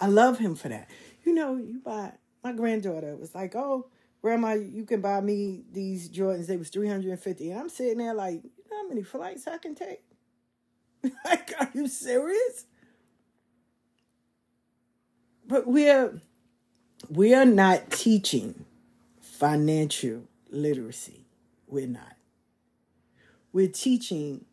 I 0.00 0.06
love 0.06 0.38
him 0.38 0.54
for 0.54 0.68
that. 0.70 0.88
You 1.24 1.34
know, 1.34 1.56
you 1.56 1.80
buy 1.84 2.12
my 2.42 2.52
granddaughter 2.52 3.16
was 3.16 3.34
like, 3.34 3.54
"Oh, 3.54 3.86
grandma, 4.24 4.54
you 4.54 4.86
can 4.86 5.02
buy 5.02 5.20
me 5.20 5.64
these 5.70 6.08
Jordans. 6.08 6.46
They 6.46 6.56
was 6.56 6.70
350. 6.70 7.50
And 7.50 7.60
I'm 7.60 7.68
sitting 7.68 7.98
there 7.98 8.14
like, 8.14 8.42
you 8.42 8.50
know 8.70 8.78
how 8.78 8.88
many 8.88 9.02
flights 9.02 9.46
I 9.46 9.58
can 9.58 9.74
take? 9.74 10.00
like, 11.26 11.52
are 11.60 11.68
you 11.74 11.86
serious? 11.86 12.64
But 15.54 15.68
we're 15.68 16.20
we're 17.08 17.44
not 17.44 17.92
teaching 17.92 18.64
financial 19.20 20.24
literacy. 20.50 21.26
We're 21.68 21.86
not. 21.86 22.16
We're 23.52 23.68
teaching 23.68 24.46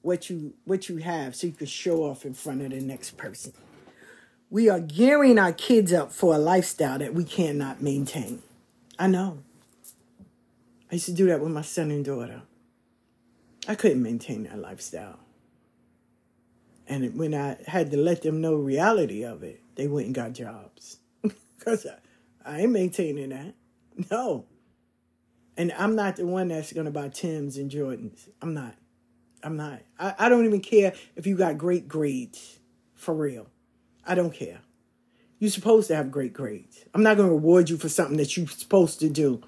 what 0.00 0.30
you 0.30 0.54
what 0.64 0.88
you 0.88 0.96
have 0.96 1.36
so 1.36 1.48
you 1.48 1.52
can 1.52 1.66
show 1.66 2.02
off 2.04 2.24
in 2.24 2.32
front 2.32 2.62
of 2.62 2.70
the 2.70 2.80
next 2.80 3.18
person. 3.18 3.52
We 4.48 4.70
are 4.70 4.80
gearing 4.80 5.38
our 5.38 5.52
kids 5.52 5.92
up 5.92 6.12
for 6.12 6.34
a 6.34 6.38
lifestyle 6.38 6.98
that 6.98 7.12
we 7.12 7.24
cannot 7.24 7.82
maintain. 7.82 8.40
I 8.98 9.08
know. 9.08 9.40
I 10.90 10.94
used 10.94 11.04
to 11.06 11.12
do 11.12 11.26
that 11.26 11.42
with 11.42 11.52
my 11.52 11.60
son 11.60 11.90
and 11.90 12.02
daughter. 12.02 12.40
I 13.68 13.74
couldn't 13.74 14.02
maintain 14.02 14.44
that 14.44 14.58
lifestyle. 14.60 15.18
And 16.88 17.18
when 17.18 17.34
I 17.34 17.58
had 17.66 17.90
to 17.90 17.98
let 17.98 18.22
them 18.22 18.40
know 18.40 18.54
reality 18.54 19.22
of 19.22 19.42
it, 19.42 19.60
they 19.76 19.86
went 19.86 20.06
and 20.06 20.14
got 20.14 20.32
jobs. 20.32 20.98
Because 21.58 21.86
I, 21.86 22.54
I 22.54 22.60
ain't 22.60 22.72
maintaining 22.72 23.30
that. 23.30 23.54
No. 24.10 24.44
And 25.56 25.72
I'm 25.72 25.96
not 25.96 26.16
the 26.16 26.26
one 26.26 26.48
that's 26.48 26.72
going 26.72 26.84
to 26.84 26.92
buy 26.92 27.08
Timbs 27.08 27.56
and 27.56 27.70
Jordans. 27.70 28.28
I'm 28.40 28.54
not. 28.54 28.74
I'm 29.42 29.56
not. 29.56 29.80
I, 29.98 30.14
I 30.18 30.28
don't 30.28 30.44
even 30.44 30.60
care 30.60 30.92
if 31.16 31.26
you 31.26 31.36
got 31.36 31.58
great 31.58 31.88
grades. 31.88 32.58
For 32.94 33.14
real. 33.14 33.48
I 34.06 34.14
don't 34.14 34.32
care. 34.32 34.60
You're 35.38 35.50
supposed 35.50 35.88
to 35.88 35.96
have 35.96 36.10
great 36.10 36.32
grades. 36.32 36.84
I'm 36.94 37.02
not 37.02 37.16
going 37.16 37.28
to 37.28 37.34
reward 37.34 37.68
you 37.68 37.76
for 37.76 37.88
something 37.88 38.16
that 38.18 38.36
you're 38.36 38.46
supposed 38.46 39.00
to 39.00 39.08
do. 39.08 39.42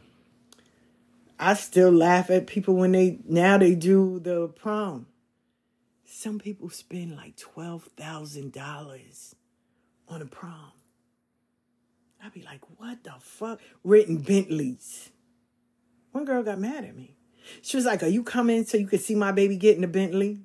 I 1.39 1.55
still 1.55 1.93
laugh 1.93 2.31
at 2.31 2.47
people 2.47 2.75
when 2.75 2.93
they 2.93 3.21
now 3.27 3.59
they 3.59 3.75
do 3.75 4.19
the 4.19 4.49
prom. 4.49 5.07
Some 6.05 6.39
people 6.39 6.69
spend 6.69 7.17
like 7.17 7.37
twelve 7.37 7.85
thousand 7.97 8.53
dollars 8.53 9.37
on 10.09 10.23
a 10.23 10.27
prom. 10.27 10.73
I'd 12.23 12.33
be 12.33 12.43
like, 12.43 12.61
what 12.79 13.05
the 13.05 13.15
fuck? 13.21 13.61
Written 13.85 14.19
Bentleys. 14.19 15.11
One 16.13 16.25
girl 16.25 16.43
got 16.43 16.59
mad 16.59 16.85
at 16.85 16.97
me. 16.97 17.19
She 17.63 17.77
was 17.77 17.87
like, 17.87 18.03
Are 18.03 18.09
you 18.09 18.23
coming 18.23 18.65
so 18.65 18.77
you 18.77 18.87
could 18.87 19.01
see 19.01 19.15
my 19.15 19.33
baby 19.33 19.57
getting 19.57 19.85
a 19.85 19.89
Bentley? 19.89 20.41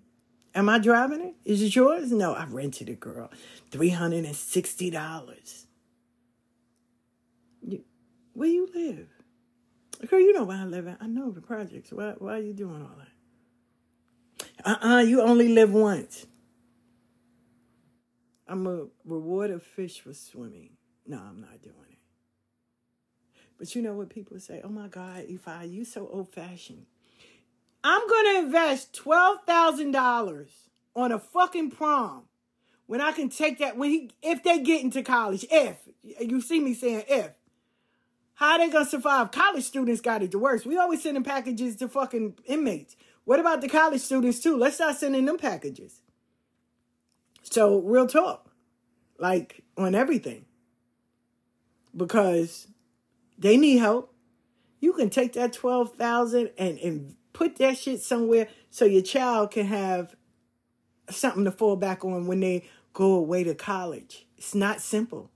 Am 0.55 0.69
I 0.69 0.77
driving 0.77 1.21
it? 1.21 1.35
Is 1.45 1.61
it 1.61 1.75
yours? 1.75 2.11
No, 2.11 2.33
I 2.33 2.45
rented 2.45 2.89
it, 2.89 2.99
girl. 2.99 3.31
$360. 3.71 5.65
where 8.33 8.49
you 8.49 8.69
live? 8.73 9.07
Girl, 10.07 10.19
you 10.19 10.33
know 10.33 10.43
where 10.43 10.57
I 10.57 10.65
live 10.65 10.87
at. 10.87 10.97
I 11.01 11.07
know 11.07 11.31
the 11.31 11.41
projects. 11.41 11.91
Why, 11.91 12.13
why 12.17 12.35
are 12.35 12.41
you 12.41 12.53
doing 12.53 12.81
all 12.83 12.91
that? 12.97 13.07
Uh-uh, 14.65 14.99
you 14.99 15.21
only 15.21 15.49
live 15.49 15.71
once. 15.73 16.27
I'm 18.47 18.67
a 18.67 18.85
reward 19.05 19.51
a 19.51 19.59
fish 19.59 20.01
for 20.01 20.13
swimming. 20.13 20.71
No, 21.07 21.17
I'm 21.17 21.41
not 21.41 21.61
doing 21.61 21.75
it. 21.91 21.97
But 23.57 23.75
you 23.75 23.81
know 23.81 23.93
what 23.93 24.09
people 24.09 24.39
say? 24.39 24.61
Oh 24.63 24.69
my 24.69 24.87
God, 24.87 25.27
Ifa, 25.27 25.71
you 25.71 25.85
so 25.85 26.07
old 26.11 26.33
fashioned. 26.33 26.85
I'm 27.83 28.07
gonna 28.07 28.39
invest 28.39 28.93
twelve 28.93 29.39
thousand 29.45 29.91
dollars 29.91 30.49
on 30.95 31.11
a 31.11 31.19
fucking 31.19 31.71
prom 31.71 32.23
when 32.85 33.01
I 33.01 33.11
can 33.11 33.29
take 33.29 33.59
that 33.59 33.77
when 33.77 33.89
he 33.89 34.11
if 34.21 34.43
they 34.43 34.59
get 34.59 34.83
into 34.83 35.01
college. 35.03 35.45
If 35.49 35.77
you 36.19 36.41
see 36.41 36.59
me 36.59 36.73
saying 36.73 37.03
if. 37.07 37.31
How 38.35 38.57
they 38.57 38.69
gonna 38.69 38.85
survive? 38.85 39.31
College 39.31 39.63
students 39.63 40.01
got 40.01 40.23
it 40.23 40.31
the 40.31 40.39
worst. 40.39 40.65
We 40.65 40.77
always 40.77 41.03
sending 41.03 41.23
packages 41.23 41.75
to 41.77 41.87
fucking 41.87 42.35
inmates. 42.45 42.95
What 43.25 43.39
about 43.39 43.61
the 43.61 43.69
college 43.69 44.01
students 44.01 44.39
too? 44.39 44.57
Let's 44.57 44.75
start 44.75 44.97
sending 44.97 45.25
them 45.25 45.37
packages. 45.37 46.02
So 47.53 47.81
real 47.81 48.07
talk, 48.07 48.49
like 49.19 49.63
on 49.77 49.93
everything, 49.93 50.45
because 51.95 52.67
they 53.37 53.57
need 53.57 53.77
help. 53.77 54.11
You 54.79 54.93
can 54.93 55.11
take 55.11 55.33
that 55.33 55.53
twelve 55.53 55.93
thousand 55.93 56.49
and 56.57 56.79
and 56.79 57.15
put 57.31 57.57
that 57.57 57.77
shit 57.77 58.01
somewhere 58.01 58.47
so 58.71 58.85
your 58.85 59.03
child 59.03 59.51
can 59.51 59.67
have 59.67 60.15
something 61.11 61.45
to 61.45 61.51
fall 61.51 61.75
back 61.75 62.03
on 62.03 62.25
when 62.25 62.39
they 62.39 62.65
go 62.91 63.13
away 63.13 63.43
to 63.43 63.53
college. 63.53 64.25
It's 64.35 64.55
not 64.55 64.81
simple. 64.81 65.29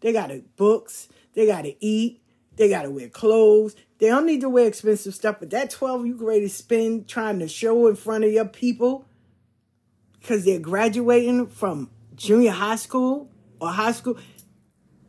They 0.00 0.12
got 0.12 0.26
to 0.26 0.44
books, 0.56 1.08
they 1.32 1.46
got 1.46 1.62
to 1.62 1.82
eat, 1.82 2.20
they 2.56 2.68
got 2.68 2.82
to 2.82 2.90
wear 2.90 3.08
clothes. 3.08 3.76
They 3.98 4.08
don't 4.08 4.26
need 4.26 4.42
to 4.42 4.50
wear 4.50 4.66
expensive 4.66 5.14
stuff, 5.14 5.36
but 5.40 5.48
that 5.48 5.70
12 5.70 6.06
you 6.06 6.16
ready 6.16 6.42
to 6.42 6.50
spend 6.50 7.08
trying 7.08 7.38
to 7.38 7.48
show 7.48 7.86
in 7.86 7.96
front 7.96 8.24
of 8.24 8.30
your 8.30 8.44
people 8.44 9.06
because 10.22 10.44
they're 10.44 10.60
graduating 10.60 11.48
from 11.48 11.90
junior 12.14 12.52
high 12.52 12.76
school 12.76 13.28
or 13.60 13.70
high 13.70 13.92
school. 13.92 14.16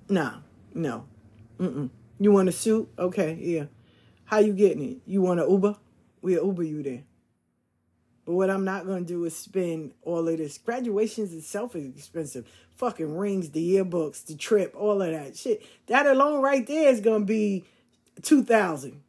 No, 0.09 0.33
no. 0.73 1.05
Mm-mm. 1.59 1.91
You 2.19 2.31
want 2.31 2.49
a 2.49 2.51
suit? 2.51 2.89
Okay, 2.97 3.37
yeah. 3.39 3.65
How 4.25 4.39
you 4.39 4.53
getting 4.53 4.83
it? 4.83 4.97
You 5.05 5.21
want 5.21 5.39
an 5.39 5.49
Uber? 5.49 5.75
We'll 6.21 6.45
Uber 6.45 6.63
you 6.63 6.81
there. 6.81 7.03
But 8.25 8.33
what 8.33 8.49
I'm 8.49 8.65
not 8.65 8.85
going 8.85 9.05
to 9.05 9.07
do 9.07 9.25
is 9.25 9.35
spend 9.35 9.93
all 10.01 10.27
of 10.27 10.37
this. 10.37 10.57
Graduations 10.57 11.33
itself 11.33 11.75
is 11.75 11.85
expensive. 11.85 12.47
Fucking 12.77 13.15
rings, 13.15 13.51
the 13.51 13.75
yearbooks, 13.75 14.25
the 14.25 14.35
trip, 14.35 14.73
all 14.75 15.01
of 15.01 15.11
that 15.11 15.37
shit. 15.37 15.61
That 15.87 16.07
alone 16.07 16.41
right 16.41 16.65
there 16.65 16.89
is 16.89 17.01
going 17.01 17.21
to 17.21 17.25
be 17.25 17.65
2000 18.23 19.02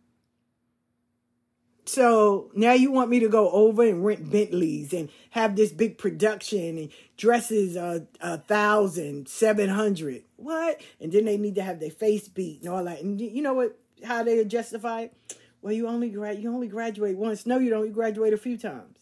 so 1.86 2.50
now 2.54 2.72
you 2.72 2.90
want 2.90 3.10
me 3.10 3.20
to 3.20 3.28
go 3.28 3.50
over 3.50 3.82
and 3.82 4.04
rent 4.04 4.30
Bentleys 4.30 4.92
and 4.92 5.10
have 5.30 5.54
this 5.54 5.70
big 5.70 5.98
production 5.98 6.78
and 6.78 6.88
dresses 7.16 7.76
a, 7.76 8.06
a 8.20 8.38
thousand, 8.38 9.28
seven 9.28 9.68
hundred. 9.68 10.24
What? 10.36 10.80
And 11.00 11.12
then 11.12 11.26
they 11.26 11.36
need 11.36 11.56
to 11.56 11.62
have 11.62 11.80
their 11.80 11.90
face 11.90 12.28
beat 12.28 12.62
and 12.62 12.72
all 12.72 12.84
that. 12.84 13.02
And 13.02 13.20
you 13.20 13.42
know 13.42 13.54
what? 13.54 13.78
How 14.02 14.22
they 14.22 14.42
justify 14.44 15.02
it? 15.02 15.36
Well, 15.60 15.72
you 15.72 15.86
only 15.88 16.10
grad 16.10 16.42
you 16.42 16.52
only 16.52 16.68
graduate 16.68 17.16
once. 17.16 17.46
No, 17.46 17.58
you 17.58 17.70
don't. 17.70 17.86
You 17.86 17.92
graduate 17.92 18.32
a 18.32 18.38
few 18.38 18.56
times. 18.56 18.98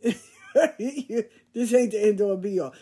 this 0.02 1.74
ain't 1.74 1.90
the 1.92 2.00
end 2.00 2.20
all 2.20 2.36
be 2.36 2.60
all. 2.60 2.72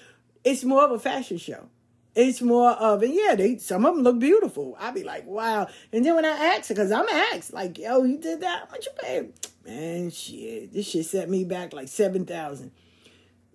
It's 0.44 0.64
more 0.64 0.84
of 0.84 0.92
a 0.92 0.98
fashion 0.98 1.38
show. 1.38 1.68
It's 2.14 2.42
more 2.42 2.70
of, 2.72 3.02
and 3.02 3.14
yeah, 3.14 3.34
they 3.36 3.58
some 3.58 3.84
of 3.84 3.94
them 3.94 4.02
look 4.02 4.18
beautiful. 4.18 4.76
I'd 4.80 4.94
be 4.94 5.04
like, 5.04 5.26
wow. 5.26 5.68
And 5.92 6.04
then 6.04 6.16
when 6.16 6.24
I 6.24 6.30
ask, 6.56 6.68
because 6.68 6.90
I'm 6.90 7.08
asked, 7.08 7.52
like, 7.52 7.78
yo, 7.78 8.02
you 8.02 8.18
did 8.18 8.40
that? 8.40 8.64
How 8.64 8.70
much 8.70 8.86
you 8.86 8.92
pay? 9.00 9.28
Man, 9.64 10.10
shit, 10.10 10.72
this 10.72 10.88
shit 10.88 11.06
set 11.06 11.28
me 11.28 11.44
back 11.44 11.72
like 11.72 11.88
seven 11.88 12.24
thousand. 12.24 12.72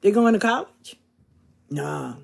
They 0.01 0.12
going 0.12 0.34
to 0.34 0.39
college? 0.39 0.95
Nah. 1.70 2.16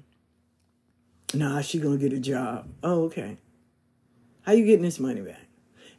Nah, 1.34 1.62
she 1.62 1.80
gonna 1.80 1.98
get 1.98 2.14
a 2.14 2.20
job. 2.20 2.68
Oh, 2.84 3.04
okay. 3.06 3.38
How 4.42 4.54
you 4.54 4.66
getting 4.66 4.84
this 4.84 5.00
money 5.00 5.22
back? 5.22 5.48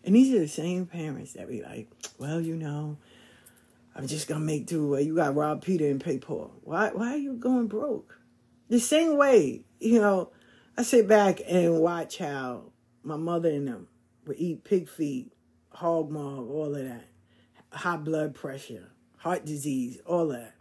And 0.05 0.15
these 0.15 0.35
are 0.35 0.39
the 0.39 0.49
same 0.49 0.87
parents 0.87 1.35
that 1.35 1.49
be 1.49 1.63
like, 1.63 1.89
well, 2.19 2.41
you 2.41 2.57
know, 2.57 2.97
I'm 3.95 4.07
just 4.07 4.29
gonna 4.29 4.41
make 4.41 4.67
do. 4.67 4.97
You 4.99 5.15
got 5.15 5.35
Rob 5.35 5.63
Peter 5.63 5.87
and 5.87 6.01
pay 6.01 6.19
Paul. 6.19 6.53
Why? 6.63 6.91
Why 6.93 7.15
are 7.15 7.19
you 7.19 7.35
going 7.35 7.67
broke? 7.67 8.20
The 8.71 8.81
same 8.81 9.19
way, 9.19 9.65
you 9.79 10.01
know. 10.01 10.31
I 10.79 10.83
sit 10.83 11.07
back 11.07 11.41
and 11.47 11.81
watch 11.81 12.17
how 12.17 12.73
my 13.03 13.17
mother 13.17 13.51
and 13.51 13.69
them 13.69 13.89
would 14.27 14.39
eat 14.39 14.65
pig 14.65 14.89
feet, 14.89 15.31
hog 15.71 16.11
maw, 16.11 16.43
all 16.43 16.75
of 16.75 16.85
that, 16.85 17.05
high 17.71 17.99
blood 17.99 18.35
pressure, 18.35 18.91
heart 19.19 19.45
disease, 19.45 19.99
all 20.07 20.29
that. 20.29 20.55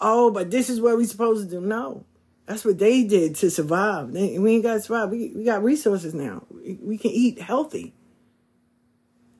Oh, 0.00 0.30
but 0.30 0.52
this 0.52 0.70
is 0.70 0.80
what 0.80 0.96
we 0.96 1.06
supposed 1.06 1.50
to 1.50 1.56
do. 1.56 1.60
No, 1.60 2.04
that's 2.46 2.64
what 2.64 2.78
they 2.78 3.02
did 3.02 3.34
to 3.36 3.50
survive. 3.50 4.12
They, 4.12 4.38
we 4.38 4.54
ain't 4.54 4.62
got 4.62 4.74
to 4.74 4.80
survive. 4.80 5.10
We, 5.10 5.32
we 5.34 5.42
got 5.42 5.64
resources 5.64 6.14
now. 6.14 6.44
We, 6.48 6.78
we 6.80 6.98
can 6.98 7.10
eat 7.10 7.40
healthy. 7.40 7.94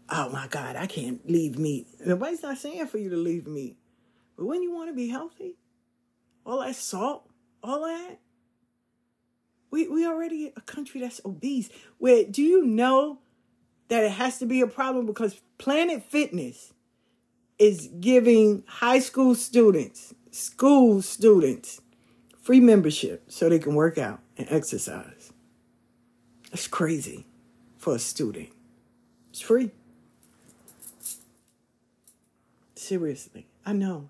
Oh 0.08 0.30
my 0.30 0.48
God, 0.48 0.74
I 0.74 0.86
can't 0.86 1.30
leave 1.30 1.58
meat. 1.58 1.86
Nobody's 2.04 2.42
not 2.42 2.58
saying 2.58 2.88
for 2.88 2.98
you 2.98 3.10
to 3.10 3.16
leave 3.16 3.46
meat. 3.46 3.76
But 4.36 4.46
when 4.46 4.62
you 4.62 4.72
want 4.72 4.88
to 4.88 4.96
be 4.96 5.08
healthy, 5.08 5.58
all 6.44 6.60
that 6.60 6.74
salt, 6.74 7.29
all 7.62 7.82
that, 7.82 8.18
we 9.70 9.88
we 9.88 10.06
already 10.06 10.52
a 10.56 10.60
country 10.60 11.00
that's 11.00 11.20
obese. 11.24 11.68
Where 11.98 12.24
do 12.24 12.42
you 12.42 12.64
know 12.64 13.18
that 13.88 14.04
it 14.04 14.12
has 14.12 14.38
to 14.38 14.46
be 14.46 14.60
a 14.60 14.66
problem 14.66 15.06
because 15.06 15.40
Planet 15.58 16.02
Fitness 16.04 16.72
is 17.58 17.90
giving 18.00 18.64
high 18.66 19.00
school 19.00 19.34
students, 19.34 20.14
school 20.30 21.02
students, 21.02 21.80
free 22.40 22.60
membership 22.60 23.24
so 23.28 23.48
they 23.48 23.58
can 23.58 23.74
work 23.74 23.98
out 23.98 24.20
and 24.38 24.46
exercise. 24.50 25.32
That's 26.50 26.66
crazy 26.66 27.26
for 27.76 27.94
a 27.94 27.98
student. 27.98 28.48
It's 29.30 29.40
free. 29.40 29.70
Seriously, 32.74 33.46
I 33.66 33.72
know. 33.72 34.08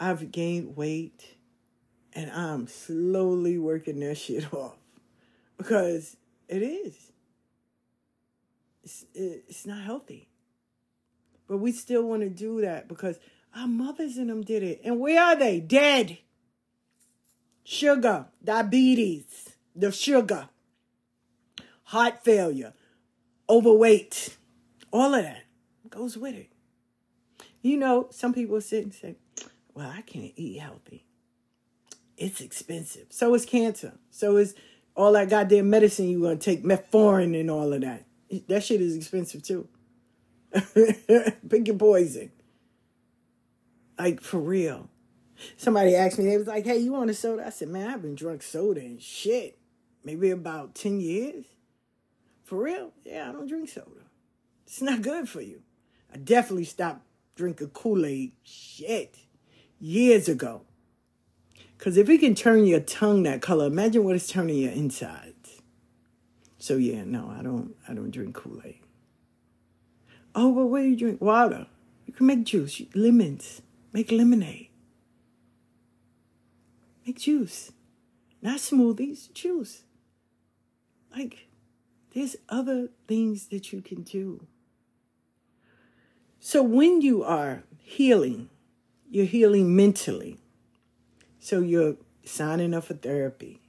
I've 0.00 0.32
gained 0.32 0.76
weight 0.76 1.36
and 2.14 2.30
I'm 2.30 2.66
slowly 2.66 3.58
working 3.58 4.00
that 4.00 4.16
shit 4.16 4.52
off 4.54 4.76
because 5.56 6.16
it 6.48 6.62
is. 6.62 7.12
It's, 8.82 9.04
it's 9.14 9.66
not 9.66 9.82
healthy. 9.82 10.28
But 11.48 11.58
we 11.58 11.72
still 11.72 12.02
want 12.02 12.22
to 12.22 12.30
do 12.30 12.60
that 12.62 12.88
because 12.88 13.18
our 13.54 13.66
mothers 13.66 14.16
and 14.16 14.30
them 14.30 14.42
did 14.42 14.62
it. 14.62 14.80
And 14.84 15.00
where 15.00 15.22
are 15.22 15.36
they? 15.36 15.60
Dead. 15.60 16.18
Sugar, 17.64 18.26
diabetes, 18.42 19.50
the 19.76 19.92
sugar, 19.92 20.48
heart 21.84 22.24
failure, 22.24 22.72
overweight, 23.48 24.36
all 24.90 25.14
of 25.14 25.22
that 25.22 25.44
goes 25.88 26.16
with 26.16 26.34
it. 26.34 26.50
You 27.60 27.76
know, 27.76 28.08
some 28.10 28.34
people 28.34 28.60
sit 28.60 28.82
and 28.82 28.92
say, 28.92 29.14
well, 29.74 29.88
I 29.88 30.00
can't 30.00 30.32
eat 30.34 30.58
healthy 30.58 31.06
it's 32.22 32.40
expensive. 32.40 33.06
So 33.10 33.34
is 33.34 33.44
cancer. 33.44 33.94
So 34.10 34.36
is 34.36 34.54
all 34.94 35.12
that 35.12 35.28
goddamn 35.28 35.68
medicine 35.68 36.08
you 36.08 36.22
gonna 36.22 36.36
take, 36.36 36.62
metformin 36.62 37.38
and 37.38 37.50
all 37.50 37.72
of 37.72 37.80
that. 37.80 38.04
That 38.46 38.62
shit 38.62 38.80
is 38.80 38.96
expensive 38.96 39.42
too. 39.42 39.66
Pick 40.52 41.66
your 41.66 41.76
poison. 41.76 42.30
Like 43.98 44.20
for 44.20 44.38
real. 44.38 44.88
Somebody 45.56 45.96
asked 45.96 46.16
me, 46.18 46.26
they 46.26 46.38
was 46.38 46.46
like, 46.46 46.64
hey, 46.64 46.78
you 46.78 46.92
want 46.92 47.10
a 47.10 47.14
soda? 47.14 47.44
I 47.44 47.50
said, 47.50 47.68
man, 47.68 47.90
I've 47.90 48.02
been 48.02 48.14
drunk 48.14 48.44
soda 48.44 48.80
and 48.80 49.02
shit. 49.02 49.58
Maybe 50.04 50.30
about 50.30 50.76
10 50.76 51.00
years. 51.00 51.44
For 52.44 52.62
real? 52.62 52.92
Yeah, 53.04 53.28
I 53.28 53.32
don't 53.32 53.48
drink 53.48 53.68
soda. 53.68 54.06
It's 54.64 54.80
not 54.80 55.02
good 55.02 55.28
for 55.28 55.40
you. 55.40 55.62
I 56.12 56.18
definitely 56.18 56.64
stopped 56.64 57.04
drinking 57.34 57.70
Kool-Aid 57.70 58.32
shit 58.44 59.16
years 59.80 60.28
ago. 60.28 60.62
Because 61.82 61.96
if 61.96 62.08
it 62.08 62.18
can 62.18 62.36
turn 62.36 62.64
your 62.64 62.78
tongue 62.78 63.24
that 63.24 63.42
color, 63.42 63.66
imagine 63.66 64.04
what 64.04 64.14
it's 64.14 64.28
turning 64.28 64.56
your 64.56 64.70
insides. 64.70 65.62
So 66.56 66.76
yeah, 66.76 67.02
no, 67.02 67.34
I 67.36 67.42
don't. 67.42 67.74
I 67.88 67.92
don't 67.92 68.12
drink 68.12 68.36
Kool 68.36 68.60
Aid. 68.64 68.78
Oh, 70.32 70.54
but 70.54 70.66
what 70.66 70.82
do 70.82 70.84
you 70.84 70.94
drink? 70.94 71.20
Water. 71.20 71.66
You 72.06 72.12
can 72.12 72.26
make 72.26 72.44
juice. 72.44 72.80
Lemons. 72.94 73.62
Make 73.92 74.12
lemonade. 74.12 74.68
Make 77.04 77.18
juice. 77.18 77.72
Not 78.40 78.58
smoothies, 78.58 79.32
juice. 79.32 79.82
Like, 81.10 81.48
there's 82.14 82.36
other 82.48 82.90
things 83.08 83.46
that 83.46 83.72
you 83.72 83.82
can 83.82 84.02
do. 84.02 84.46
So 86.38 86.62
when 86.62 87.00
you 87.00 87.24
are 87.24 87.64
healing, 87.78 88.50
you're 89.10 89.26
healing 89.26 89.74
mentally. 89.74 90.38
So 91.44 91.58
you're 91.58 91.96
signing 92.24 92.72
up 92.72 92.84
for 92.84 92.94
therapy, 92.94 93.60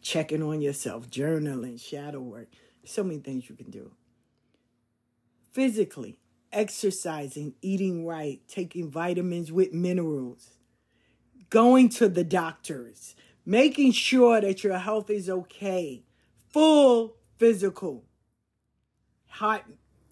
checking 0.00 0.42
on 0.42 0.62
yourself, 0.62 1.10
journaling, 1.10 1.78
shadow 1.78 2.20
work. 2.20 2.48
So 2.82 3.04
many 3.04 3.18
things 3.18 3.50
you 3.50 3.56
can 3.56 3.70
do. 3.70 3.90
Physically, 5.52 6.18
exercising, 6.50 7.52
eating 7.60 8.06
right, 8.06 8.40
taking 8.48 8.90
vitamins 8.90 9.52
with 9.52 9.74
minerals, 9.74 10.52
going 11.50 11.90
to 11.90 12.08
the 12.08 12.24
doctors, 12.24 13.16
making 13.44 13.92
sure 13.92 14.40
that 14.40 14.64
your 14.64 14.78
health 14.78 15.10
is 15.10 15.28
okay, 15.28 16.04
full 16.48 17.16
physical, 17.36 18.02
heart, 19.28 19.64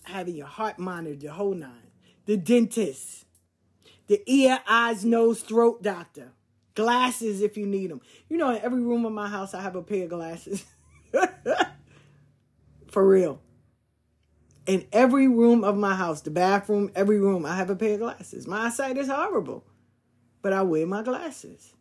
having 0.02 0.36
your 0.36 0.46
heart 0.46 0.78
monitored, 0.78 1.22
the 1.22 1.32
whole 1.32 1.54
nine, 1.54 1.90
the 2.26 2.36
dentist, 2.36 3.24
the 4.08 4.22
ear, 4.30 4.60
eyes, 4.68 5.06
nose, 5.06 5.40
throat 5.40 5.82
doctor, 5.82 6.32
Glasses 6.74 7.42
if 7.42 7.56
you 7.56 7.66
need 7.66 7.90
them. 7.90 8.00
You 8.28 8.38
know, 8.38 8.50
in 8.50 8.62
every 8.62 8.80
room 8.80 9.04
of 9.04 9.12
my 9.12 9.28
house, 9.28 9.54
I 9.54 9.62
have 9.62 9.76
a 9.76 9.82
pair 9.82 10.04
of 10.04 10.10
glasses. 10.10 10.64
For 12.88 13.06
real. 13.06 13.40
In 14.66 14.86
every 14.92 15.26
room 15.26 15.64
of 15.64 15.76
my 15.76 15.94
house, 15.94 16.20
the 16.20 16.30
bathroom, 16.30 16.90
every 16.94 17.18
room, 17.18 17.44
I 17.44 17.56
have 17.56 17.70
a 17.70 17.76
pair 17.76 17.94
of 17.94 18.00
glasses. 18.00 18.46
My 18.46 18.66
eyesight 18.66 18.96
is 18.98 19.08
horrible, 19.08 19.64
but 20.42 20.52
I 20.52 20.62
wear 20.62 20.86
my 20.86 21.02
glasses. 21.02 21.74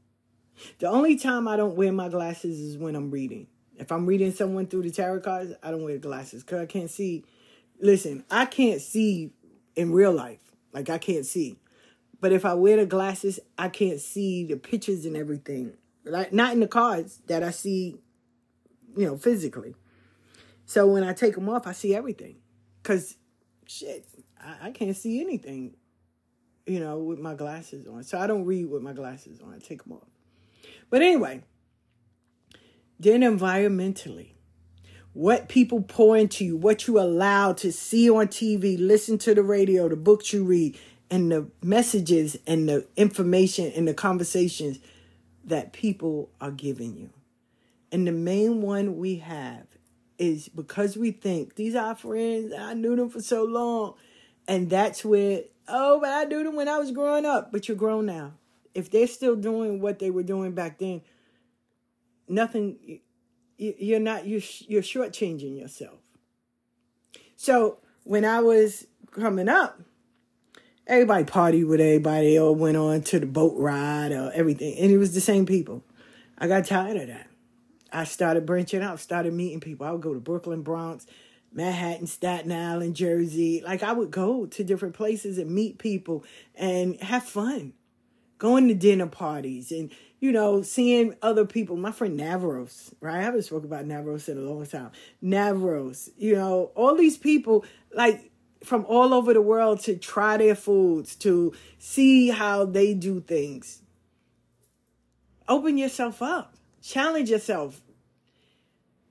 The 0.79 0.87
only 0.87 1.17
time 1.17 1.47
I 1.47 1.55
don't 1.55 1.75
wear 1.75 1.91
my 1.91 2.09
glasses 2.09 2.59
is 2.59 2.77
when 2.77 2.95
I'm 2.95 3.11
reading. 3.11 3.47
If 3.77 3.91
I'm 3.91 4.05
reading 4.05 4.31
someone 4.33 4.67
through 4.67 4.83
the 4.83 4.91
tarot 4.91 5.21
cards, 5.21 5.53
I 5.63 5.71
don't 5.71 5.83
wear 5.83 5.97
glasses 5.97 6.43
because 6.43 6.61
I 6.61 6.65
can't 6.65 6.89
see. 6.89 7.23
Listen, 7.79 8.25
I 8.29 8.45
can't 8.45 8.81
see 8.81 9.31
in 9.75 9.91
real 9.91 10.11
life. 10.11 10.41
Like 10.73 10.89
I 10.89 10.97
can't 10.97 11.25
see. 11.25 11.57
But 12.21 12.33
if 12.33 12.45
I 12.45 12.53
wear 12.53 12.77
the 12.77 12.85
glasses, 12.85 13.39
I 13.57 13.69
can't 13.69 13.99
see 13.99 14.43
the 14.43 14.57
pictures 14.57 15.05
and 15.05 15.15
everything. 15.15 15.73
Like 16.05 16.33
not 16.33 16.53
in 16.53 16.59
the 16.59 16.67
cards 16.67 17.21
that 17.27 17.43
I 17.43 17.51
see, 17.51 17.97
you 18.97 19.05
know, 19.05 19.17
physically. 19.17 19.75
So 20.65 20.87
when 20.87 21.03
I 21.03 21.13
take 21.13 21.35
them 21.35 21.49
off, 21.49 21.65
I 21.65 21.71
see 21.71 21.95
everything. 21.95 22.37
Cause 22.83 23.15
shit, 23.67 24.05
I, 24.41 24.67
I 24.67 24.71
can't 24.71 24.95
see 24.95 25.21
anything, 25.21 25.75
you 26.65 26.79
know, 26.79 26.99
with 26.99 27.19
my 27.19 27.35
glasses 27.35 27.87
on. 27.87 28.03
So 28.03 28.17
I 28.19 28.27
don't 28.27 28.45
read 28.45 28.69
with 28.69 28.81
my 28.81 28.93
glasses 28.93 29.39
on. 29.41 29.53
I 29.53 29.59
take 29.59 29.83
them 29.83 29.93
off. 29.93 30.07
But 30.89 31.01
anyway, 31.01 31.43
then 32.99 33.21
environmentally, 33.21 34.33
what 35.13 35.49
people 35.49 35.81
pour 35.81 36.17
into 36.17 36.45
you, 36.45 36.57
what 36.57 36.87
you 36.87 36.99
allow 36.99 37.53
to 37.53 37.71
see 37.71 38.09
on 38.09 38.27
TV, 38.27 38.77
listen 38.79 39.17
to 39.19 39.33
the 39.33 39.43
radio, 39.43 39.89
the 39.89 39.95
books 39.95 40.33
you 40.33 40.43
read, 40.43 40.77
and 41.11 41.31
the 41.31 41.47
messages 41.63 42.37
and 42.45 42.69
the 42.69 42.85
information 42.95 43.71
and 43.75 43.87
the 43.87 43.93
conversations 43.93 44.79
that 45.45 45.73
people 45.73 46.29
are 46.39 46.51
giving 46.51 46.95
you. 46.95 47.09
And 47.91 48.07
the 48.07 48.11
main 48.11 48.61
one 48.61 48.97
we 48.97 49.17
have 49.17 49.65
is 50.17 50.49
because 50.49 50.97
we 50.97 51.11
think 51.11 51.55
these 51.55 51.75
are 51.75 51.95
friends, 51.95 52.53
I 52.53 52.73
knew 52.73 52.95
them 52.95 53.09
for 53.09 53.21
so 53.21 53.43
long. 53.43 53.95
And 54.47 54.69
that's 54.69 55.03
where, 55.05 55.43
oh, 55.67 55.99
but 56.01 56.09
I 56.09 56.23
knew 56.25 56.43
them 56.43 56.55
when 56.55 56.67
I 56.67 56.77
was 56.77 56.91
growing 56.91 57.25
up. 57.25 57.51
But 57.51 57.67
you're 57.67 57.77
grown 57.77 58.05
now. 58.05 58.33
If 58.75 58.91
they're 58.91 59.07
still 59.07 59.35
doing 59.35 59.79
what 59.79 59.99
they 59.99 60.11
were 60.11 60.23
doing 60.23 60.51
back 60.51 60.77
then, 60.77 61.01
nothing, 62.27 62.99
you're 63.57 63.99
not, 63.99 64.27
you're, 64.27 64.41
you're 64.67 64.81
shortchanging 64.81 65.57
yourself. 65.57 65.97
So 67.35 67.77
when 68.03 68.25
I 68.25 68.41
was 68.41 68.85
coming 69.11 69.49
up, 69.49 69.79
everybody 70.89 71.23
partied 71.23 71.67
with 71.67 71.79
everybody 71.79 72.37
or 72.37 72.53
went 72.55 72.77
on 72.77 73.01
to 73.03 73.19
the 73.19 73.25
boat 73.27 73.55
ride 73.57 74.11
or 74.11 74.31
everything. 74.33 74.77
And 74.79 74.91
it 74.91 74.97
was 74.97 75.13
the 75.13 75.21
same 75.21 75.45
people. 75.45 75.83
I 76.37 76.47
got 76.47 76.65
tired 76.65 76.97
of 76.97 77.07
that. 77.07 77.27
I 77.93 78.03
started 78.03 78.45
branching 78.45 78.81
out, 78.81 78.99
started 78.99 79.33
meeting 79.33 79.59
people. 79.61 79.85
I 79.85 79.91
would 79.91 80.01
go 80.01 80.13
to 80.13 80.19
Brooklyn, 80.19 80.63
Bronx, 80.63 81.07
Manhattan, 81.53 82.07
Staten 82.07 82.51
Island, 82.51 82.95
Jersey. 82.95 83.61
Like 83.65 83.83
I 83.83 83.93
would 83.93 84.11
go 84.11 84.47
to 84.47 84.63
different 84.63 84.95
places 84.95 85.37
and 85.37 85.51
meet 85.51 85.77
people 85.77 86.23
and 86.55 86.99
have 87.01 87.23
fun. 87.23 87.73
going 88.39 88.67
to 88.67 88.73
dinner 88.73 89.07
parties 89.07 89.71
and 89.71 89.91
you 90.19 90.31
know 90.31 90.61
seeing 90.61 91.13
other 91.21 91.45
people 91.45 91.75
my 91.75 91.91
friend 91.91 92.19
navros 92.19 92.93
right 93.01 93.15
i 93.17 93.21
haven't 93.21 93.43
spoken 93.43 93.65
about 93.65 93.85
navros 93.85 94.29
in 94.29 94.37
a 94.37 94.41
long 94.41 94.65
time 94.65 94.91
navros 95.23 96.09
you 96.17 96.35
know 96.35 96.71
all 96.75 96.95
these 96.95 97.17
people 97.17 97.65
like 97.93 98.31
from 98.63 98.85
all 98.85 99.13
over 99.13 99.33
the 99.33 99.41
world 99.41 99.79
to 99.79 99.95
try 99.95 100.37
their 100.37 100.55
foods 100.55 101.15
to 101.15 101.53
see 101.77 102.29
how 102.29 102.65
they 102.65 102.93
do 102.93 103.21
things 103.21 103.81
open 105.47 105.77
yourself 105.77 106.21
up 106.21 106.55
challenge 106.81 107.29
yourself 107.29 107.81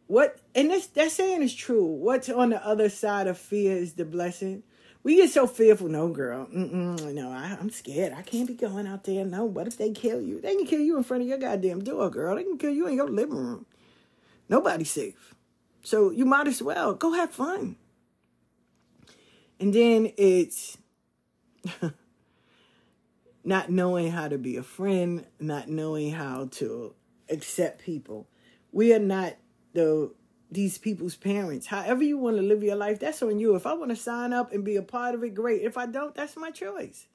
what 0.07 0.39
and 0.55 0.71
this 0.71 0.87
that 0.89 1.11
saying 1.11 1.43
is 1.43 1.55
true 1.55 1.85
what's 1.85 2.29
on 2.29 2.51
the 2.51 2.67
other 2.67 2.89
side 2.89 3.27
of 3.27 3.39
fear 3.39 3.77
is 3.77 3.95
the 3.95 4.05
blessing 4.05 4.63
we 5.03 5.17
get 5.17 5.31
so 5.31 5.47
fearful. 5.47 5.89
No, 5.89 6.09
girl. 6.09 6.47
Mm-mm, 6.47 7.15
no, 7.15 7.31
I, 7.31 7.57
I'm 7.59 7.71
scared. 7.71 8.13
I 8.13 8.23
can't 8.23 8.47
be 8.47 8.55
going 8.55 8.87
out 8.87 9.05
there. 9.05 9.25
No, 9.25 9.45
what 9.45 9.67
if 9.67 9.79
they 9.79 9.91
kill 9.93 10.21
you? 10.21 10.41
They 10.41 10.55
can 10.57 10.67
kill 10.67 10.81
you 10.81 10.97
in 10.97 11.03
front 11.05 11.23
of 11.23 11.29
your 11.29 11.39
goddamn 11.39 11.85
door, 11.85 12.11
girl. 12.11 12.37
They 12.37 12.43
can 12.43 12.59
kill 12.59 12.73
you 12.73 12.87
in 12.89 12.95
your 12.95 13.09
living 13.09 13.37
room. 13.37 13.67
Nobody's 14.49 14.91
safe. 14.91 15.35
So 15.83 16.11
you 16.11 16.25
might 16.25 16.47
as 16.47 16.63
well 16.63 16.95
go 16.95 17.13
have 17.13 17.31
fun. 17.31 17.77
And 19.61 19.75
then 19.75 20.13
it's 20.17 20.79
not 23.45 23.71
knowing 23.71 24.11
how 24.11 24.29
to 24.29 24.39
be 24.39 24.57
a 24.57 24.63
friend, 24.63 25.25
not 25.41 25.69
knowing 25.69 26.13
how 26.13 26.49
to 26.53 26.95
accept 27.29 27.83
people. 27.83 28.29
We 28.73 28.95
are 28.95 28.99
not 28.99 29.37
the 29.73 30.13
these 30.51 30.79
people's 30.79 31.17
parents. 31.17 31.67
However 31.67 32.03
you 32.03 32.17
want 32.17 32.37
to 32.37 32.43
live 32.43 32.63
your 32.63 32.77
life, 32.77 33.01
that's 33.01 33.23
on 33.23 33.39
you. 33.39 33.55
If 33.55 33.67
I 33.67 33.75
want 33.75 33.91
to 33.91 33.97
sign 33.97 34.33
up 34.33 34.53
and 34.53 34.65
be 34.65 34.77
a 34.77 34.83
part 34.83 35.15
of 35.15 35.23
it, 35.23 35.35
great. 35.35 35.63
If 35.63 35.77
I 35.77 35.87
don't, 35.87 36.15
that's 36.15 36.37
my 36.37 36.51
choice. 36.51 37.07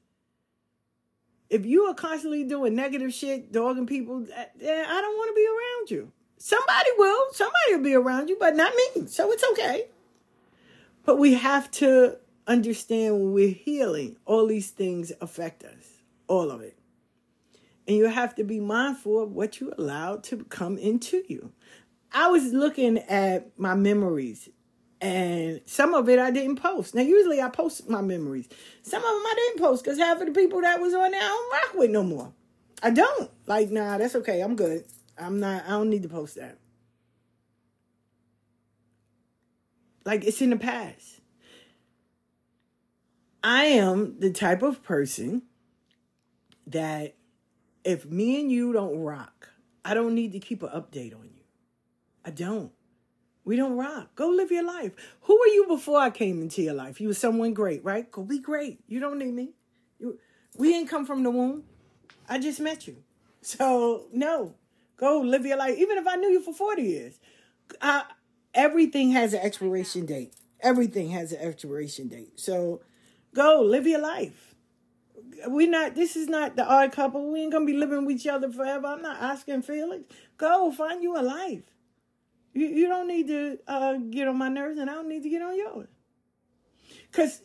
If 1.50 1.66
you 1.66 1.84
are 1.84 1.94
constantly 1.94 2.44
doing 2.44 2.76
negative 2.76 3.14
shit, 3.14 3.52
dogging 3.52 3.88
people, 3.88 4.26
eh, 4.36 4.46
I 4.88 5.02
don't 5.02 5.18
want 5.18 5.30
to 5.30 5.36
be 5.36 5.48
around 5.48 5.92
you. 5.92 6.12
Somebody 6.38 6.90
will. 6.98 7.26
Somebody 7.32 7.76
will 7.76 7.84
be 7.84 7.96
around 7.96 8.30
you, 8.30 8.38
but 8.40 8.56
not 8.56 8.74
me. 8.76 9.08
So 9.08 9.32
it's 9.32 9.44
okay. 9.52 9.86
But 11.06 11.18
we 11.18 11.34
have 11.34 11.70
to 11.72 12.18
understand 12.48 13.16
when 13.16 13.34
we're 13.34 13.54
healing, 13.54 14.18
all 14.26 14.48
these 14.48 14.70
things 14.70 15.12
affect 15.22 15.64
us. 15.64 16.02
All 16.28 16.52
of 16.52 16.62
it. 16.62 16.78
And 17.88 17.98
you 17.98 18.08
have 18.08 18.36
to 18.36 18.44
be 18.44 18.60
mindful 18.60 19.22
of 19.22 19.32
what 19.32 19.60
you 19.60 19.74
allow 19.78 20.18
to 20.18 20.46
come 20.46 20.78
into 20.78 21.24
you. 21.28 21.52
I 22.12 22.28
was 22.28 22.54
looking 22.54 23.00
at 23.00 23.58
my 23.60 23.76
memories 23.76 24.50
and 25.02 25.60
some 25.66 25.94
of 25.94 26.08
it 26.08 26.18
I 26.18 26.32
didn't 26.32 26.56
post. 26.56 26.96
Now, 26.96 27.02
usually 27.02 27.42
I 27.42 27.50
post 27.50 27.90
my 27.90 28.02
memories. 28.02 28.48
Some 28.84 29.04
of 29.04 29.04
them 29.04 29.24
I 29.26 29.34
didn't 29.36 29.60
post 29.60 29.84
because 29.84 30.00
half 30.00 30.22
of 30.22 30.28
the 30.28 30.32
people 30.34 30.62
that 30.62 30.80
was 30.80 30.94
on 30.94 31.12
there 31.12 31.22
I 31.22 31.28
don't 31.28 31.52
rock 31.52 31.74
with 31.76 31.90
no 31.92 32.04
more. 32.04 32.32
I 32.82 32.90
don't. 32.90 33.30
Like, 33.46 33.70
nah, 33.70 33.98
that's 33.98 34.16
okay. 34.16 34.40
I'm 34.40 34.56
good. 34.56 34.86
I'm 35.18 35.42
not, 35.42 35.66
I 35.66 35.72
don't 35.72 35.90
need 35.90 36.04
to 36.04 36.10
post 36.10 36.36
that. 36.36 36.58
Like, 40.06 40.24
it's 40.24 40.42
in 40.42 40.52
the 40.52 40.58
past. 40.58 41.20
I 43.44 43.66
am 43.66 44.20
the 44.20 44.32
type 44.32 44.62
of 44.62 44.84
person 44.84 45.44
that 46.66 47.16
if 47.84 48.06
me 48.06 48.40
and 48.40 48.52
you 48.52 48.72
don't 48.72 48.98
rock, 49.00 49.50
I 49.84 49.94
don't 49.94 50.16
need 50.16 50.32
to 50.32 50.40
keep 50.40 50.64
an 50.64 50.70
update 50.70 51.14
on 51.14 51.26
you. 51.26 51.44
I 52.24 52.32
don't. 52.32 52.72
We 53.44 53.58
don't 53.58 53.76
rock. 53.76 54.16
Go 54.16 54.30
live 54.30 54.52
your 54.52 54.64
life. 54.64 54.94
Who 55.24 55.38
were 55.38 55.48
you 55.48 55.66
before 55.68 56.00
I 56.00 56.10
came 56.10 56.42
into 56.42 56.62
your 56.62 56.74
life? 56.74 57.02
You 57.02 57.10
were 57.10 57.14
someone 57.14 57.54
great, 57.54 57.84
right? 57.84 58.10
Go 58.10 58.24
be 58.24 58.40
great. 58.40 58.80
You 58.88 59.02
don't 59.02 59.20
need 59.20 59.34
me. 59.34 59.50
You, 60.00 60.18
we 60.58 60.74
ain't 60.74 60.90
come 60.90 61.06
from 61.06 61.24
the 61.24 61.30
womb. 61.32 61.64
I 62.30 62.40
just 62.40 62.62
met 62.62 62.88
you. 62.88 63.04
So, 63.42 64.06
no. 64.14 64.56
Go 64.96 65.20
live 65.20 65.46
your 65.46 65.58
life. 65.58 65.78
Even 65.78 65.98
if 65.98 66.08
I 66.08 66.16
knew 66.16 66.30
you 66.30 66.42
for 66.42 66.54
40 66.54 66.82
years. 66.82 67.20
I, 67.82 68.04
everything 68.54 69.12
has 69.12 69.34
an 69.34 69.42
expiration 69.42 70.06
date. 70.06 70.34
Everything 70.62 71.10
has 71.10 71.34
an 71.34 71.42
expiration 71.42 72.08
date. 72.08 72.40
So, 72.40 72.80
go 73.34 73.62
live 73.62 73.88
your 73.88 74.02
life. 74.02 74.56
We 75.50 75.68
not. 75.68 75.96
This 75.96 76.16
is 76.16 76.28
not 76.28 76.56
the 76.56 76.66
odd 76.66 76.92
couple. 76.92 77.32
We 77.32 77.42
ain't 77.42 77.52
gonna 77.52 77.66
be 77.66 77.74
living 77.74 78.06
with 78.06 78.18
each 78.18 78.28
other 78.28 78.52
forever. 78.52 78.88
I'm 78.88 79.02
not 79.02 79.22
asking 79.22 79.64
Felix. 79.64 80.04
Go 80.38 80.72
find 80.72 81.04
you 81.04 81.18
a 81.18 81.22
life. 81.22 81.64
You, 82.54 82.68
you 82.68 82.88
don't 82.88 83.08
need 83.08 83.28
to 83.28 83.60
uh, 83.68 83.96
get 83.96 84.28
on 84.28 84.38
my 84.38 84.48
nerves, 84.48 84.80
and 84.80 84.90
I 84.90 84.94
don't 84.94 85.10
need 85.10 85.24
to 85.24 85.30
get 85.30 85.42
on 85.42 85.58
yours. 85.58 85.88
Because 87.12 87.42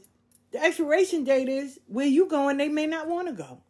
the 0.53 0.63
expiration 0.63 1.25
date 1.25 1.49
is 1.49 1.81
where 1.87 2.07
you 2.07 2.27
going, 2.27 2.57
they 2.57 2.69
may 2.69 2.87
not 2.87 3.09
want 3.09 3.29
to 3.29 3.35
go. 3.35 3.63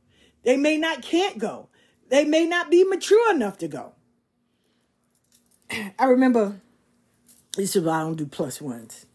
They 0.45 0.57
may 0.57 0.77
not 0.77 1.03
can't 1.03 1.39
go. 1.39 1.69
They 2.09 2.25
may 2.25 2.47
not 2.47 2.71
be 2.71 2.85
mature 2.85 3.35
enough 3.35 3.59
to 3.59 3.69
go. 3.69 3.93
I 5.99 6.05
remember, 6.05 6.61
this 7.57 7.77
is 7.77 7.83
why 7.83 7.99
I 7.99 8.01
don't 8.01 8.17
do 8.17 8.27
plus 8.27 8.61
ones. 8.61 9.07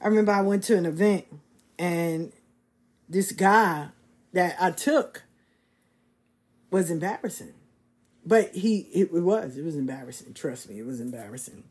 I 0.00 0.08
remember 0.08 0.32
I 0.32 0.42
went 0.42 0.64
to 0.64 0.76
an 0.76 0.86
event 0.86 1.26
and 1.78 2.32
this 3.08 3.32
guy 3.32 3.88
that 4.32 4.56
I 4.60 4.70
took 4.70 5.24
was 6.70 6.90
embarrassing. 6.90 7.54
But 8.24 8.54
he, 8.54 8.80
it 8.92 9.12
was, 9.12 9.56
it 9.56 9.64
was 9.64 9.76
embarrassing. 9.76 10.34
Trust 10.34 10.68
me, 10.68 10.78
it 10.78 10.86
was 10.86 11.00
embarrassing. 11.00 11.64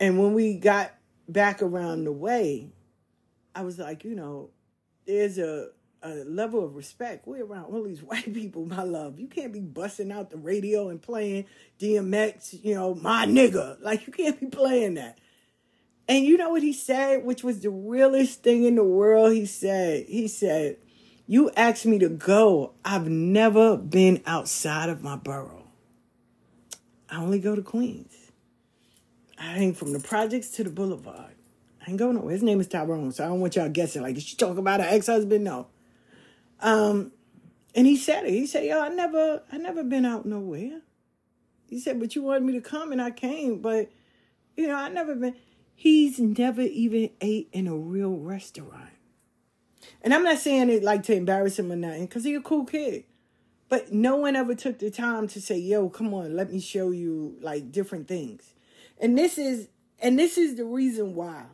And 0.00 0.18
when 0.18 0.34
we 0.34 0.54
got 0.54 0.92
back 1.28 1.62
around 1.62 2.04
the 2.04 2.12
way, 2.12 2.70
I 3.54 3.62
was 3.62 3.78
like, 3.78 4.04
you 4.04 4.16
know, 4.16 4.50
there's 5.06 5.38
a, 5.38 5.68
a 6.02 6.24
level 6.24 6.64
of 6.64 6.74
respect. 6.74 7.26
We're 7.26 7.44
around 7.44 7.66
all 7.66 7.84
these 7.84 8.02
white 8.02 8.32
people, 8.32 8.64
my 8.64 8.82
love. 8.82 9.20
You 9.20 9.28
can't 9.28 9.52
be 9.52 9.60
busting 9.60 10.10
out 10.10 10.30
the 10.30 10.38
radio 10.38 10.88
and 10.88 11.00
playing 11.00 11.44
DMX, 11.78 12.64
you 12.64 12.74
know, 12.74 12.94
my 12.94 13.26
nigga. 13.26 13.76
Like, 13.80 14.06
you 14.06 14.12
can't 14.12 14.40
be 14.40 14.46
playing 14.46 14.94
that. 14.94 15.18
And 16.10 16.26
you 16.26 16.36
know 16.36 16.50
what 16.50 16.64
he 16.64 16.72
said, 16.72 17.24
which 17.24 17.44
was 17.44 17.60
the 17.60 17.70
realest 17.70 18.42
thing 18.42 18.64
in 18.64 18.74
the 18.74 18.82
world? 18.82 19.32
He 19.32 19.46
said, 19.46 20.06
he 20.08 20.26
said, 20.26 20.78
you 21.28 21.52
asked 21.56 21.86
me 21.86 22.00
to 22.00 22.08
go. 22.08 22.72
I've 22.84 23.08
never 23.08 23.76
been 23.76 24.20
outside 24.26 24.88
of 24.88 25.04
my 25.04 25.14
borough. 25.14 25.68
I 27.08 27.22
only 27.22 27.38
go 27.38 27.54
to 27.54 27.62
Queens. 27.62 28.32
I 29.38 29.52
hang 29.52 29.72
from 29.72 29.92
the 29.92 30.00
projects 30.00 30.48
to 30.56 30.64
the 30.64 30.70
boulevard. 30.70 31.36
I 31.80 31.90
ain't 31.90 31.98
going 32.00 32.16
nowhere. 32.16 32.32
His 32.32 32.42
name 32.42 32.58
is 32.58 32.66
Tyrone, 32.66 33.12
so 33.12 33.22
I 33.22 33.28
don't 33.28 33.38
want 33.38 33.54
y'all 33.54 33.68
guessing. 33.68 34.02
Like, 34.02 34.16
did 34.16 34.24
she 34.24 34.34
talk 34.34 34.58
about 34.58 34.80
her 34.80 34.88
ex-husband? 34.90 35.44
No. 35.44 35.68
Um, 36.58 37.12
and 37.72 37.86
he 37.86 37.96
said 37.96 38.24
it. 38.24 38.32
He 38.32 38.48
said, 38.48 38.64
"Yo, 38.64 38.80
I 38.80 38.88
never, 38.88 39.42
I 39.52 39.58
never 39.58 39.84
been 39.84 40.04
out 40.04 40.26
nowhere." 40.26 40.80
He 41.68 41.78
said, 41.78 42.00
"But 42.00 42.16
you 42.16 42.22
wanted 42.22 42.42
me 42.42 42.54
to 42.54 42.60
come, 42.60 42.90
and 42.90 43.00
I 43.00 43.12
came. 43.12 43.60
But, 43.60 43.92
you 44.56 44.66
know, 44.66 44.74
I 44.74 44.88
never 44.88 45.14
been." 45.14 45.36
He's 45.80 46.20
never 46.20 46.60
even 46.60 47.08
ate 47.22 47.48
in 47.54 47.66
a 47.66 47.74
real 47.74 48.18
restaurant. 48.18 48.90
And 50.02 50.12
I'm 50.12 50.24
not 50.24 50.36
saying 50.36 50.68
it 50.68 50.82
like 50.82 51.04
to 51.04 51.14
embarrass 51.14 51.58
him 51.58 51.72
or 51.72 51.76
nothing, 51.76 52.04
because 52.04 52.22
he's 52.22 52.36
a 52.36 52.42
cool 52.42 52.66
kid. 52.66 53.04
But 53.70 53.90
no 53.90 54.16
one 54.16 54.36
ever 54.36 54.54
took 54.54 54.78
the 54.78 54.90
time 54.90 55.26
to 55.28 55.40
say, 55.40 55.56
yo, 55.56 55.88
come 55.88 56.12
on, 56.12 56.36
let 56.36 56.52
me 56.52 56.60
show 56.60 56.90
you 56.90 57.34
like 57.40 57.72
different 57.72 58.08
things. 58.08 58.52
And 59.00 59.16
this 59.16 59.38
is 59.38 59.68
and 59.98 60.18
this 60.18 60.36
is 60.36 60.56
the 60.56 60.66
reason 60.66 61.14
why. 61.14 61.46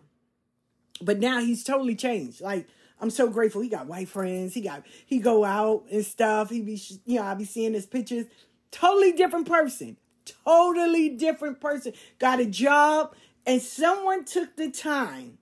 But 1.00 1.20
now 1.20 1.38
he's 1.38 1.62
totally 1.62 1.94
changed. 1.94 2.40
Like 2.40 2.66
I'm 3.00 3.10
so 3.10 3.28
grateful. 3.28 3.60
He 3.60 3.68
got 3.68 3.86
white 3.86 4.08
friends. 4.08 4.54
He 4.54 4.60
got 4.60 4.82
he 5.06 5.20
go 5.20 5.44
out 5.44 5.84
and 5.88 6.04
stuff. 6.04 6.50
He 6.50 6.62
be 6.62 6.82
you 7.04 7.20
know 7.20 7.26
I 7.26 7.34
be 7.34 7.44
seeing 7.44 7.74
his 7.74 7.86
pictures. 7.86 8.26
Totally 8.72 9.12
different 9.12 9.46
person. 9.46 9.98
Totally 10.44 11.10
different 11.10 11.60
person. 11.60 11.92
Got 12.18 12.40
a 12.40 12.46
job 12.46 13.14
and 13.46 13.62
someone 13.62 14.24
took 14.24 14.56
the 14.56 14.70
time, 14.70 15.38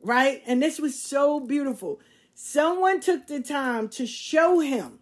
right? 0.00 0.42
And 0.46 0.62
this 0.62 0.80
was 0.80 1.00
so 1.00 1.38
beautiful. 1.38 2.00
Someone 2.34 3.00
took 3.00 3.26
the 3.26 3.42
time 3.42 3.88
to 3.90 4.06
show 4.06 4.60
him 4.60 4.98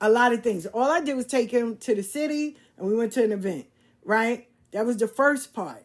a 0.00 0.10
lot 0.10 0.32
of 0.32 0.42
things. 0.42 0.66
All 0.66 0.90
I 0.90 1.00
did 1.00 1.16
was 1.16 1.26
take 1.26 1.50
him 1.50 1.78
to 1.78 1.94
the 1.94 2.02
city 2.02 2.56
and 2.76 2.86
we 2.86 2.94
went 2.94 3.12
to 3.12 3.24
an 3.24 3.32
event, 3.32 3.66
right? 4.04 4.48
That 4.72 4.84
was 4.84 4.98
the 4.98 5.08
first 5.08 5.54
part. 5.54 5.84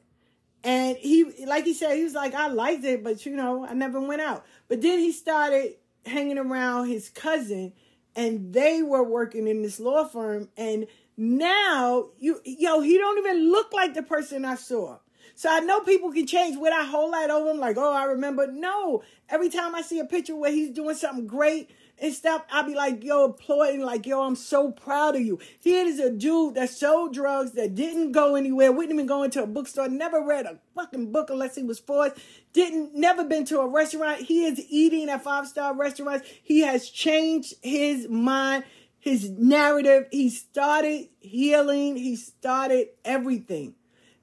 And 0.63 0.97
he, 0.97 1.45
like 1.45 1.63
he 1.63 1.73
said, 1.73 1.95
he 1.95 2.03
was 2.03 2.13
like, 2.13 2.35
I 2.35 2.47
liked 2.47 2.83
it, 2.83 3.03
but 3.03 3.25
you 3.25 3.35
know, 3.35 3.65
I 3.65 3.73
never 3.73 3.99
went 3.99 4.21
out. 4.21 4.45
But 4.67 4.81
then 4.81 4.99
he 4.99 5.11
started 5.11 5.75
hanging 6.05 6.37
around 6.37 6.87
his 6.87 7.09
cousin 7.09 7.73
and 8.15 8.53
they 8.53 8.83
were 8.83 9.03
working 9.03 9.47
in 9.47 9.61
this 9.61 9.79
law 9.79 10.03
firm. 10.03 10.49
And 10.57 10.87
now 11.15 12.09
you, 12.19 12.41
yo, 12.43 12.81
he 12.81 12.97
don't 12.97 13.17
even 13.19 13.51
look 13.51 13.71
like 13.71 13.93
the 13.93 14.03
person 14.03 14.43
I 14.43 14.55
saw. 14.55 14.97
So 15.35 15.49
I 15.49 15.59
know 15.59 15.81
people 15.81 16.11
can 16.11 16.27
change. 16.27 16.57
Would 16.57 16.73
I 16.73 16.85
whole 16.85 17.11
lot 17.11 17.29
over 17.29 17.49
them, 17.49 17.59
like, 17.59 17.77
oh, 17.77 17.93
I 17.93 18.05
remember? 18.05 18.47
No. 18.47 19.03
Every 19.29 19.49
time 19.49 19.75
I 19.75 19.81
see 19.81 19.99
a 19.99 20.05
picture 20.05 20.35
where 20.35 20.51
he's 20.51 20.71
doing 20.71 20.95
something 20.95 21.27
great 21.27 21.69
and 21.97 22.13
stuff, 22.13 22.43
I'll 22.51 22.65
be 22.65 22.75
like, 22.75 23.03
yo, 23.03 23.25
applauding, 23.25 23.81
like, 23.81 24.05
yo, 24.05 24.23
I'm 24.23 24.35
so 24.35 24.71
proud 24.71 25.15
of 25.15 25.21
you. 25.21 25.39
Here 25.59 25.85
is 25.85 25.99
a 25.99 26.09
dude 26.09 26.55
that 26.55 26.69
sold 26.69 27.13
drugs, 27.13 27.51
that 27.51 27.75
didn't 27.75 28.11
go 28.11 28.35
anywhere, 28.35 28.71
wouldn't 28.71 28.93
even 28.93 29.05
go 29.05 29.23
into 29.23 29.43
a 29.43 29.47
bookstore, 29.47 29.87
never 29.87 30.21
read 30.21 30.45
a 30.45 30.59
fucking 30.75 31.11
book 31.11 31.29
unless 31.29 31.55
he 31.55 31.63
was 31.63 31.79
forced, 31.79 32.17
didn't, 32.53 32.95
never 32.95 33.23
been 33.23 33.45
to 33.45 33.59
a 33.59 33.67
restaurant. 33.67 34.21
He 34.21 34.45
is 34.45 34.59
eating 34.69 35.09
at 35.09 35.23
five 35.23 35.47
star 35.47 35.75
restaurants. 35.75 36.27
He 36.43 36.61
has 36.61 36.89
changed 36.89 37.53
his 37.61 38.09
mind, 38.09 38.63
his 38.99 39.29
narrative. 39.29 40.07
He 40.11 40.29
started 40.29 41.09
healing, 41.19 41.97
he 41.97 42.15
started 42.15 42.87
everything. 43.05 43.75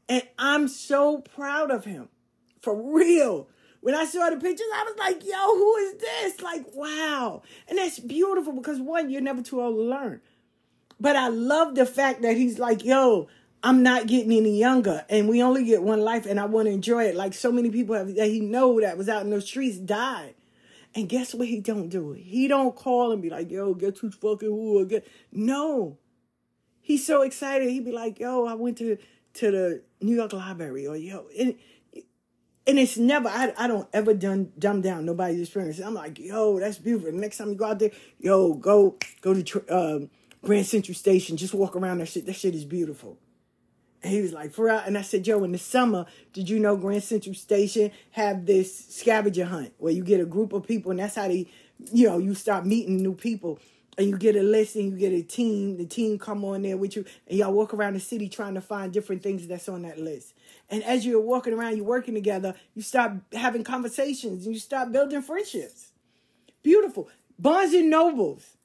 And 0.08 0.22
I'm 0.38 0.68
so 0.68 1.18
proud 1.18 1.70
of 1.70 1.84
him. 1.84 2.08
For 2.62 2.74
real. 2.74 3.48
When 3.80 3.94
I 3.94 4.04
saw 4.04 4.28
the 4.30 4.36
pictures, 4.36 4.66
I 4.74 4.84
was 4.84 4.98
like, 4.98 5.24
yo, 5.24 5.54
who 5.54 5.76
is 5.76 5.94
this? 6.00 6.42
Like, 6.42 6.64
wow. 6.74 7.42
And 7.68 7.78
that's 7.78 7.98
beautiful 7.98 8.52
because 8.52 8.80
one, 8.80 9.10
you're 9.10 9.20
never 9.20 9.42
too 9.42 9.60
old 9.60 9.76
to 9.76 9.82
learn. 9.82 10.20
But 11.00 11.14
I 11.14 11.28
love 11.28 11.74
the 11.74 11.86
fact 11.86 12.22
that 12.22 12.36
he's 12.36 12.58
like, 12.58 12.84
yo, 12.84 13.28
I'm 13.62 13.82
not 13.82 14.06
getting 14.06 14.32
any 14.32 14.58
younger 14.58 15.04
and 15.08 15.28
we 15.28 15.42
only 15.42 15.64
get 15.64 15.82
one 15.82 16.00
life 16.00 16.26
and 16.26 16.40
I 16.40 16.46
want 16.46 16.66
to 16.66 16.72
enjoy 16.72 17.04
it. 17.04 17.14
Like 17.14 17.34
so 17.34 17.52
many 17.52 17.70
people 17.70 17.94
have, 17.94 18.14
that 18.14 18.28
he 18.28 18.40
know 18.40 18.80
that 18.80 18.98
was 18.98 19.08
out 19.08 19.22
in 19.22 19.30
the 19.30 19.40
streets 19.40 19.78
died. 19.78 20.34
And 20.94 21.08
guess 21.08 21.34
what 21.34 21.48
he 21.48 21.60
don't 21.60 21.88
do? 21.88 22.12
He 22.12 22.48
don't 22.48 22.74
call 22.74 23.12
and 23.12 23.22
be 23.22 23.30
like, 23.30 23.50
yo, 23.50 23.74
guess 23.74 23.98
who's 23.98 24.14
fucking 24.14 24.48
who 24.48 24.80
again. 24.80 25.02
No. 25.30 25.98
He's 26.80 27.06
so 27.06 27.22
excited. 27.22 27.68
He'd 27.68 27.84
be 27.84 27.92
like, 27.92 28.18
yo, 28.18 28.46
I 28.46 28.54
went 28.54 28.78
to, 28.78 28.96
to 29.34 29.50
the 29.50 29.82
New 30.00 30.14
York 30.14 30.32
Library 30.32 30.86
or 30.86 30.96
yo. 30.96 31.26
And 31.38 31.54
and 32.66 32.78
it's 32.78 32.98
never 32.98 33.28
I, 33.28 33.52
I 33.56 33.66
don't 33.66 33.88
ever 33.92 34.14
done 34.14 34.52
dumb 34.58 34.82
down 34.82 35.06
nobody's 35.06 35.40
experience. 35.40 35.78
I'm 35.78 35.94
like, 35.94 36.18
yo, 36.18 36.60
that's 36.60 36.78
beautiful. 36.78 37.10
The 37.10 37.18
next 37.18 37.38
time 37.38 37.50
you 37.50 37.54
go 37.56 37.66
out 37.66 37.78
there, 37.78 37.90
yo, 38.18 38.54
go 38.54 38.96
go 39.22 39.40
to 39.40 39.64
um, 39.68 40.10
Grand 40.44 40.66
Central 40.66 40.94
Station, 40.94 41.36
just 41.36 41.54
walk 41.54 41.76
around 41.76 41.98
that 41.98 42.06
shit. 42.06 42.26
That 42.26 42.36
shit 42.36 42.54
is 42.54 42.64
beautiful. 42.64 43.18
And 44.02 44.12
he 44.12 44.20
was 44.20 44.32
like, 44.32 44.52
for 44.52 44.66
real. 44.66 44.76
And 44.76 44.96
I 44.96 45.02
said, 45.02 45.26
yo, 45.26 45.42
in 45.42 45.50
the 45.50 45.58
summer, 45.58 46.06
did 46.32 46.48
you 46.48 46.60
know 46.60 46.76
Grand 46.76 47.02
Central 47.02 47.34
Station 47.34 47.90
have 48.12 48.46
this 48.46 48.86
scavenger 48.90 49.46
hunt 49.46 49.72
where 49.78 49.92
you 49.92 50.04
get 50.04 50.20
a 50.20 50.24
group 50.24 50.52
of 50.52 50.68
people 50.68 50.92
and 50.92 51.00
that's 51.00 51.16
how 51.16 51.26
they, 51.26 51.48
you 51.92 52.08
know, 52.08 52.18
you 52.18 52.34
start 52.34 52.64
meeting 52.64 53.02
new 53.02 53.14
people 53.14 53.58
and 53.98 54.08
you 54.08 54.16
get 54.16 54.36
a 54.36 54.42
list 54.42 54.76
and 54.76 54.92
you 54.92 54.96
get 54.96 55.12
a 55.12 55.22
team. 55.22 55.76
The 55.76 55.84
team 55.84 56.18
come 56.18 56.44
on 56.44 56.62
there 56.62 56.76
with 56.76 56.94
you, 56.94 57.04
and 57.26 57.36
y'all 57.36 57.52
walk 57.52 57.74
around 57.74 57.94
the 57.94 58.00
city 58.00 58.28
trying 58.28 58.54
to 58.54 58.60
find 58.60 58.92
different 58.92 59.22
things 59.22 59.46
that's 59.46 59.68
on 59.68 59.82
that 59.82 59.98
list. 59.98 60.34
And 60.70 60.84
as 60.84 61.04
you're 61.04 61.20
walking 61.20 61.52
around, 61.52 61.76
you're 61.76 61.84
working 61.84 62.14
together, 62.14 62.54
you 62.74 62.82
start 62.82 63.12
having 63.32 63.64
conversations 63.64 64.46
and 64.46 64.54
you 64.54 64.60
start 64.60 64.92
building 64.92 65.20
friendships. 65.20 65.88
Beautiful. 66.62 67.08
Barnes 67.38 67.74
and 67.74 67.90
Nobles 67.90 68.56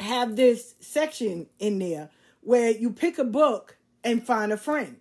have 0.00 0.36
this 0.36 0.74
section 0.80 1.48
in 1.58 1.78
there 1.78 2.10
where 2.40 2.70
you 2.70 2.90
pick 2.90 3.18
a 3.18 3.24
book 3.24 3.76
and 4.04 4.24
find 4.24 4.52
a 4.52 4.56
friend. 4.56 4.98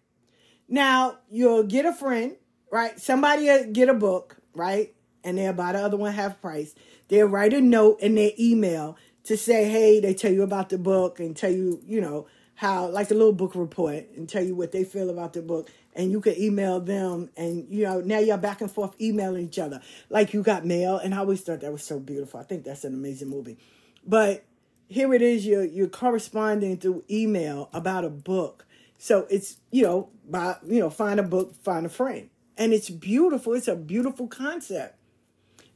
Now 0.67 1.17
you'll 1.29 1.63
get 1.63 1.85
a 1.85 1.93
friend, 1.93 2.35
right? 2.71 2.99
Somebody 2.99 3.71
get 3.71 3.89
a 3.89 3.93
book, 3.93 4.37
right? 4.55 4.93
And 5.23 5.37
they'll 5.37 5.53
buy 5.53 5.73
the 5.73 5.79
other 5.79 5.97
one 5.97 6.13
half 6.13 6.41
price. 6.41 6.73
They'll 7.09 7.27
write 7.27 7.53
a 7.53 7.61
note 7.61 7.99
in 7.99 8.15
their 8.15 8.31
email 8.39 8.97
to 9.25 9.37
say, 9.37 9.65
hey, 9.65 9.99
they 9.99 10.13
tell 10.13 10.31
you 10.31 10.43
about 10.43 10.69
the 10.69 10.77
book 10.77 11.19
and 11.19 11.35
tell 11.35 11.51
you, 11.51 11.81
you 11.85 12.01
know, 12.01 12.27
how, 12.55 12.87
like 12.87 13.09
a 13.09 13.13
little 13.13 13.33
book 13.33 13.55
report 13.55 14.09
and 14.15 14.27
tell 14.27 14.43
you 14.43 14.55
what 14.55 14.71
they 14.71 14.83
feel 14.83 15.09
about 15.09 15.33
the 15.33 15.41
book. 15.41 15.69
And 15.95 16.11
you 16.11 16.21
can 16.21 16.39
email 16.39 16.79
them 16.79 17.29
and, 17.37 17.67
you 17.69 17.83
know, 17.83 18.01
now 18.01 18.19
you're 18.19 18.37
back 18.37 18.61
and 18.61 18.71
forth 18.71 18.99
emailing 18.99 19.45
each 19.45 19.59
other. 19.59 19.81
Like 20.09 20.33
you 20.33 20.43
got 20.43 20.65
mail. 20.65 20.97
And 20.97 21.13
I 21.13 21.19
always 21.19 21.41
thought 21.41 21.61
that 21.61 21.71
was 21.71 21.83
so 21.83 21.99
beautiful. 21.99 22.39
I 22.39 22.43
think 22.43 22.63
that's 22.63 22.83
an 22.83 22.93
amazing 22.93 23.29
movie. 23.29 23.57
But 24.05 24.43
here 24.87 25.13
it 25.13 25.21
is, 25.21 25.45
you're, 25.45 25.65
you're 25.65 25.87
corresponding 25.87 26.77
through 26.77 27.03
email 27.09 27.69
about 27.73 28.05
a 28.05 28.09
book. 28.09 28.65
So 28.97 29.27
it's, 29.29 29.57
you 29.71 29.83
know, 29.83 30.09
by, 30.27 30.57
you 30.65 30.79
know, 30.79 30.89
find 30.89 31.19
a 31.19 31.23
book, 31.23 31.55
find 31.63 31.85
a 31.85 31.89
friend. 31.89 32.29
And 32.57 32.73
it's 32.73 32.89
beautiful. 32.89 33.53
It's 33.53 33.67
a 33.67 33.75
beautiful 33.75 34.27
concept. 34.27 34.97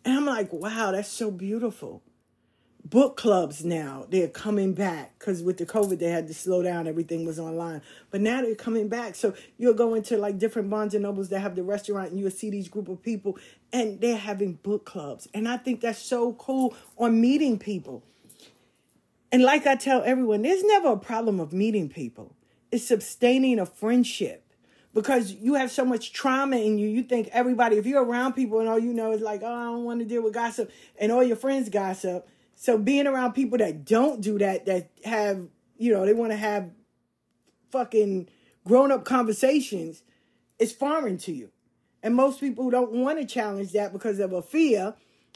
And 0.04 0.16
I'm 0.16 0.26
like, 0.26 0.54
wow, 0.54 0.92
that's 0.92 1.10
so 1.10 1.32
beautiful 1.32 2.02
book 2.90 3.18
clubs 3.18 3.66
now 3.66 4.06
they're 4.10 4.28
coming 4.28 4.74
back 4.74 5.18
because 5.18 5.42
with 5.42 5.58
the 5.58 5.66
covid 5.66 6.00
they 6.00 6.10
had 6.10 6.28
to 6.28 6.34
slow 6.34 6.62
down 6.62 6.88
everything 6.88 7.26
was 7.26 7.40
online. 7.40 7.82
But 8.12 8.22
now 8.22 8.42
they're 8.42 8.56
coming 8.56 8.88
back. 8.88 9.16
So 9.16 9.34
you'll 9.58 9.74
go 9.74 9.94
into 9.94 10.18
like 10.18 10.38
different 10.38 10.70
barnes 10.70 10.94
and 10.94 11.04
nobles 11.04 11.30
that 11.30 11.40
have 11.40 11.56
the 11.56 11.64
restaurant 11.64 12.12
and 12.12 12.20
you'll 12.20 12.32
see 12.32 12.50
these 12.50 12.70
group 12.70 12.88
of 12.88 13.02
people 13.02 13.38
and 13.74 14.00
they're 14.00 14.16
having 14.16 14.54
book 14.54 14.86
clubs. 14.86 15.28
And 15.34 15.48
i 15.48 15.58
think 15.58 15.82
that's 15.82 16.00
so 16.00 16.34
cool 16.34 16.76
on 16.98 17.20
meeting 17.20 17.60
people. 17.60 18.04
And 19.32 19.44
like 19.44 19.68
i 19.68 19.76
tell 19.76 20.04
everyone 20.04 20.44
there's 20.44 20.64
never 20.64 20.90
a 20.90 20.98
problem 20.98 21.40
of 21.40 21.52
meeting 21.52 21.90
people. 21.90 22.36
It's 22.72 22.86
sustaining 22.86 23.60
a 23.60 23.66
friendship. 23.66 24.44
Because 24.94 25.32
you 25.32 25.54
have 25.54 25.70
so 25.70 25.86
much 25.86 26.12
trauma 26.12 26.58
in 26.58 26.80
you. 26.80 26.88
You 26.88 27.04
think 27.04 27.30
everybody, 27.32 27.78
if 27.78 27.86
you're 27.86 28.04
around 28.04 28.34
people 28.34 28.62
and 28.62 28.68
all 28.68 28.80
you 28.80 28.94
know 28.94 29.12
is 29.12 29.22
like, 29.22 29.42
oh, 29.44 29.54
I 29.54 29.66
don't 29.66 29.84
want 29.84 30.00
to 30.00 30.06
deal 30.06 30.24
with 30.24 30.34
gossip, 30.34 30.72
and 31.00 31.12
all 31.12 31.24
your 31.24 31.36
friends 31.36 31.70
gossip, 31.70 32.28
so 32.60 32.76
being 32.76 33.06
around 33.06 33.34
people 33.34 33.60
that 33.60 33.86
don't 33.86 34.20
do 34.20 34.40
that, 34.40 34.66
that 34.66 34.90
have, 35.06 35.48
you 35.78 35.94
know, 35.94 36.08
they 36.08 36.14
want 36.14 36.32
to 36.32 36.38
have 36.38 36.72
fucking 37.72 38.28
grown 38.66 38.92
up 38.92 39.06
conversations, 39.06 40.02
is 40.58 40.72
foreign 40.72 41.20
to 41.20 41.32
you. 41.32 41.52
And 42.02 42.16
most 42.16 42.40
people 42.40 42.72
don't 42.72 42.94
want 42.94 43.20
to 43.20 43.26
challenge 43.26 43.74
that 43.74 43.94
because 43.94 44.20
of 44.20 44.34
a 44.34 44.42
fear 44.42 44.96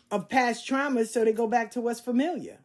of 0.10 0.30
past 0.30 0.68
traumas, 0.68 1.10
so 1.10 1.24
they 1.24 1.32
go 1.32 1.46
back 1.46 1.72
to 1.72 1.82
what's 1.82 2.00
familiar. 2.00 2.58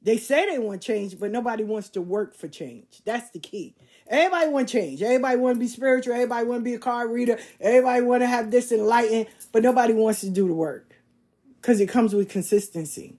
They 0.00 0.16
say 0.16 0.46
they 0.46 0.58
want 0.58 0.80
change, 0.80 1.20
but 1.20 1.30
nobody 1.30 1.62
wants 1.62 1.90
to 1.90 2.00
work 2.00 2.34
for 2.34 2.48
change. 2.48 3.02
That's 3.04 3.28
the 3.30 3.40
key. 3.40 3.76
Everybody 4.06 4.48
want 4.48 4.70
change. 4.70 5.02
Everybody 5.02 5.36
want 5.36 5.56
to 5.56 5.60
be 5.60 5.68
spiritual. 5.68 6.14
Everybody 6.14 6.46
want 6.46 6.60
to 6.60 6.64
be 6.64 6.74
a 6.74 6.78
card 6.78 7.10
reader. 7.10 7.38
Everybody 7.60 8.00
want 8.00 8.22
to 8.22 8.26
have 8.26 8.50
this 8.50 8.72
enlightened, 8.72 9.26
but 9.52 9.62
nobody 9.62 9.92
wants 9.92 10.22
to 10.22 10.30
do 10.30 10.48
the 10.48 10.54
work 10.54 10.94
because 11.60 11.78
it 11.78 11.90
comes 11.90 12.14
with 12.14 12.30
consistency 12.30 13.18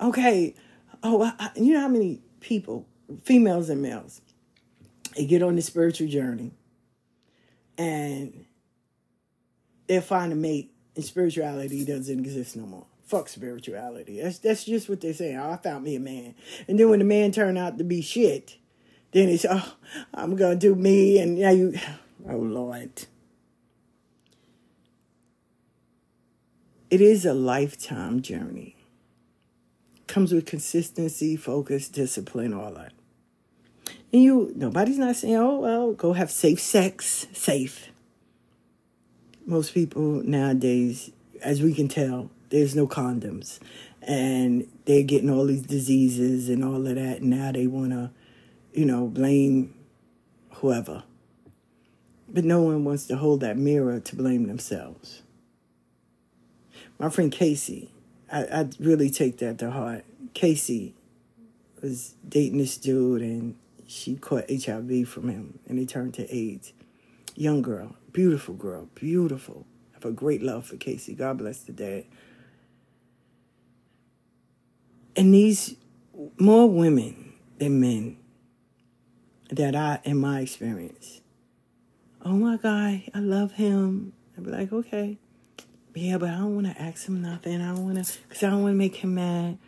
okay, 0.00 0.54
oh, 1.02 1.22
I, 1.38 1.50
you 1.56 1.74
know 1.74 1.80
how 1.80 1.88
many 1.88 2.20
people, 2.40 2.86
females 3.24 3.68
and 3.70 3.82
males, 3.82 4.20
they 5.16 5.26
get 5.26 5.42
on 5.42 5.56
the 5.56 5.62
spiritual 5.62 6.08
journey 6.08 6.52
and 7.78 8.44
they'll 9.86 10.00
find 10.00 10.32
a 10.32 10.36
mate 10.36 10.72
and 10.94 11.04
spirituality 11.04 11.84
doesn't 11.84 12.20
exist 12.20 12.56
no 12.56 12.66
more. 12.66 12.86
Fuck 13.04 13.28
spirituality. 13.28 14.20
That's 14.20 14.38
that's 14.38 14.64
just 14.64 14.88
what 14.88 15.00
they're 15.00 15.14
saying. 15.14 15.36
Oh, 15.36 15.50
I 15.50 15.56
found 15.56 15.84
me 15.84 15.94
a 15.94 16.00
man. 16.00 16.34
And 16.66 16.78
then 16.78 16.90
when 16.90 16.98
the 16.98 17.04
man 17.04 17.30
turned 17.30 17.56
out 17.56 17.78
to 17.78 17.84
be 17.84 18.02
shit, 18.02 18.56
then 19.12 19.28
it's 19.28 19.46
oh, 19.48 19.74
I'm 20.12 20.34
gonna 20.34 20.56
do 20.56 20.74
me 20.74 21.18
and 21.20 21.38
now 21.38 21.50
you 21.50 21.74
oh 22.28 22.36
Lord. 22.36 22.90
It 26.88 27.00
is 27.00 27.24
a 27.24 27.34
lifetime 27.34 28.22
journey 28.22 28.75
comes 30.06 30.32
with 30.32 30.46
consistency, 30.46 31.36
focus, 31.36 31.88
discipline, 31.88 32.54
all 32.54 32.72
that. 32.72 32.92
And 34.12 34.22
you, 34.22 34.52
nobody's 34.54 34.98
not 34.98 35.16
saying, 35.16 35.36
oh, 35.36 35.58
well, 35.58 35.92
go 35.92 36.12
have 36.12 36.30
safe 36.30 36.60
sex, 36.60 37.26
safe. 37.32 37.90
Most 39.44 39.74
people 39.74 40.22
nowadays, 40.24 41.10
as 41.42 41.62
we 41.62 41.74
can 41.74 41.88
tell, 41.88 42.30
there's 42.50 42.74
no 42.74 42.86
condoms. 42.86 43.58
And 44.02 44.68
they're 44.84 45.02
getting 45.02 45.30
all 45.30 45.46
these 45.46 45.62
diseases 45.62 46.48
and 46.48 46.64
all 46.64 46.86
of 46.86 46.94
that. 46.94 47.20
And 47.20 47.30
now 47.30 47.52
they 47.52 47.66
want 47.66 47.90
to, 47.90 48.10
you 48.72 48.84
know, 48.84 49.06
blame 49.08 49.74
whoever. 50.54 51.02
But 52.28 52.44
no 52.44 52.62
one 52.62 52.84
wants 52.84 53.06
to 53.06 53.16
hold 53.16 53.40
that 53.40 53.56
mirror 53.56 54.00
to 54.00 54.16
blame 54.16 54.46
themselves. 54.46 55.22
My 56.98 57.10
friend 57.10 57.30
Casey, 57.30 57.90
I, 58.30 58.42
I 58.44 58.68
really 58.80 59.10
take 59.10 59.38
that 59.38 59.58
to 59.58 59.70
heart. 59.70 60.04
Casey 60.34 60.94
was 61.82 62.14
dating 62.28 62.58
this 62.58 62.76
dude 62.76 63.22
and 63.22 63.56
she 63.86 64.16
caught 64.16 64.50
HIV 64.50 65.08
from 65.08 65.28
him 65.28 65.58
and 65.68 65.78
he 65.78 65.86
turned 65.86 66.14
to 66.14 66.34
AIDS. 66.34 66.72
Young 67.34 67.62
girl, 67.62 67.94
beautiful 68.12 68.54
girl, 68.54 68.88
beautiful. 68.94 69.66
I 69.92 69.96
have 69.96 70.04
a 70.04 70.10
great 70.10 70.42
love 70.42 70.66
for 70.66 70.76
Casey. 70.76 71.14
God 71.14 71.38
bless 71.38 71.60
the 71.60 71.72
dad. 71.72 72.04
And 75.14 75.32
these 75.32 75.76
more 76.38 76.68
women 76.68 77.34
than 77.58 77.80
men 77.80 78.18
that 79.50 79.76
I, 79.76 80.00
in 80.04 80.18
my 80.18 80.40
experience, 80.40 81.20
oh 82.22 82.32
my 82.32 82.56
God, 82.56 83.02
I 83.14 83.18
love 83.20 83.52
him. 83.52 84.12
I'd 84.36 84.44
be 84.44 84.50
like, 84.50 84.72
okay 84.72 85.18
yeah, 85.98 86.18
but 86.18 86.30
I 86.30 86.38
don't 86.38 86.54
want 86.54 86.66
to 86.66 86.82
ask 86.82 87.06
him 87.08 87.22
nothing. 87.22 87.60
I 87.60 87.74
don't 87.74 87.84
want 87.84 88.04
to, 88.04 88.18
because 88.28 88.42
I 88.42 88.50
don't 88.50 88.62
want 88.62 88.72
to 88.72 88.78
make 88.78 88.96
him 88.96 89.14
mad. 89.14 89.58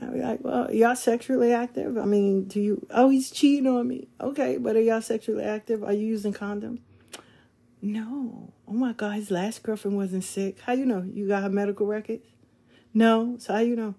I'd 0.00 0.12
be 0.12 0.20
like, 0.20 0.40
well, 0.42 0.72
y'all 0.72 0.96
sexually 0.96 1.52
active? 1.52 1.96
I 1.96 2.04
mean, 2.04 2.44
do 2.44 2.60
you, 2.60 2.86
oh, 2.90 3.08
he's 3.08 3.30
cheating 3.30 3.66
on 3.66 3.88
me. 3.88 4.08
Okay, 4.20 4.58
but 4.58 4.76
are 4.76 4.80
y'all 4.80 5.00
sexually 5.00 5.44
active? 5.44 5.82
Are 5.82 5.92
you 5.92 6.06
using 6.06 6.32
condoms? 6.32 6.80
No. 7.80 8.52
Oh 8.66 8.72
my 8.72 8.92
God, 8.92 9.14
his 9.14 9.30
last 9.30 9.62
girlfriend 9.62 9.96
wasn't 9.96 10.24
sick. 10.24 10.60
How 10.60 10.72
you 10.72 10.86
know? 10.86 11.02
You 11.02 11.28
got 11.28 11.42
her 11.42 11.50
medical 11.50 11.86
records? 11.86 12.26
No. 12.92 13.36
So 13.38 13.52
how 13.52 13.60
you 13.60 13.76
know? 13.76 13.94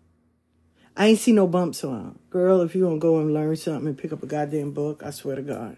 I 0.96 1.08
ain't 1.08 1.20
see 1.20 1.32
no 1.32 1.48
bumps 1.48 1.84
on. 1.84 2.18
Girl, 2.32 2.62
if 2.62 2.74
you 2.74 2.82
don't 2.82 3.00
go 3.00 3.20
and 3.20 3.34
learn 3.34 3.56
something 3.56 3.88
and 3.88 3.98
pick 3.98 4.12
up 4.12 4.24
a 4.24 4.26
goddamn 4.26 4.72
book, 4.72 5.04
I 5.04 5.12
swear 5.12 5.36
to 5.36 5.44
God. 5.44 5.78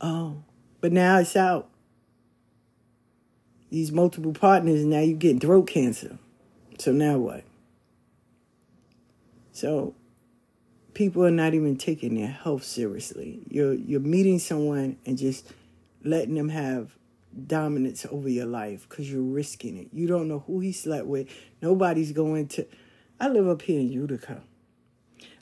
Oh, 0.00 0.44
but 0.80 0.92
now 0.92 1.18
it's 1.18 1.34
out. 1.34 1.69
These 3.70 3.92
multiple 3.92 4.32
partners, 4.32 4.84
now 4.84 5.00
you 5.00 5.14
getting 5.14 5.40
throat 5.40 5.68
cancer. 5.68 6.18
So 6.78 6.92
now 6.92 7.18
what? 7.18 7.44
So 9.52 9.94
people 10.94 11.24
are 11.24 11.30
not 11.30 11.54
even 11.54 11.76
taking 11.76 12.14
their 12.16 12.28
health 12.28 12.64
seriously. 12.64 13.40
You're 13.48 13.74
you're 13.74 14.00
meeting 14.00 14.38
someone 14.38 14.96
and 15.06 15.16
just 15.16 15.46
letting 16.02 16.34
them 16.34 16.48
have 16.48 16.96
dominance 17.46 18.06
over 18.10 18.28
your 18.28 18.46
life 18.46 18.88
because 18.88 19.10
you're 19.10 19.22
risking 19.22 19.76
it. 19.76 19.88
You 19.92 20.06
don't 20.06 20.28
know 20.28 20.40
who 20.46 20.60
he 20.60 20.72
slept 20.72 21.06
with. 21.06 21.28
Nobody's 21.62 22.12
going 22.12 22.48
to. 22.48 22.66
I 23.20 23.28
live 23.28 23.48
up 23.48 23.62
here 23.62 23.80
in 23.80 23.90
Utica. 23.90 24.42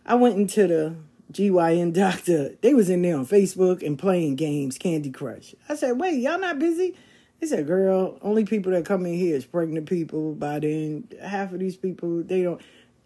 I 0.05 0.15
went 0.15 0.37
into 0.37 0.67
the 0.67 0.97
GYN 1.33 1.93
doctor. 1.93 2.57
They 2.61 2.75
was 2.75 2.91
in 2.91 3.03
there 3.03 3.17
on 3.17 3.27
Facebook 3.27 3.87
and 3.87 3.99
playing 3.99 4.37
games, 4.37 4.79
Candy 4.79 5.11
Crush. 5.11 5.55
I 5.69 5.77
said, 5.77 6.01
wait, 6.01 6.21
y'all 6.21 6.39
not 6.41 6.59
busy? 6.59 6.97
They 7.41 7.47
said, 7.47 7.67
girl, 7.67 8.19
only 8.23 8.45
people 8.45 8.73
that 8.73 8.85
come 8.85 9.07
in 9.07 9.15
here 9.15 9.37
is 9.37 9.45
pregnant 9.45 9.89
people. 9.89 10.35
By 10.35 10.59
then, 10.59 11.09
half 11.23 11.53
of 11.53 11.61
these 11.61 11.77
people, 11.77 12.23
they 12.23 12.43
don't. 12.43 12.61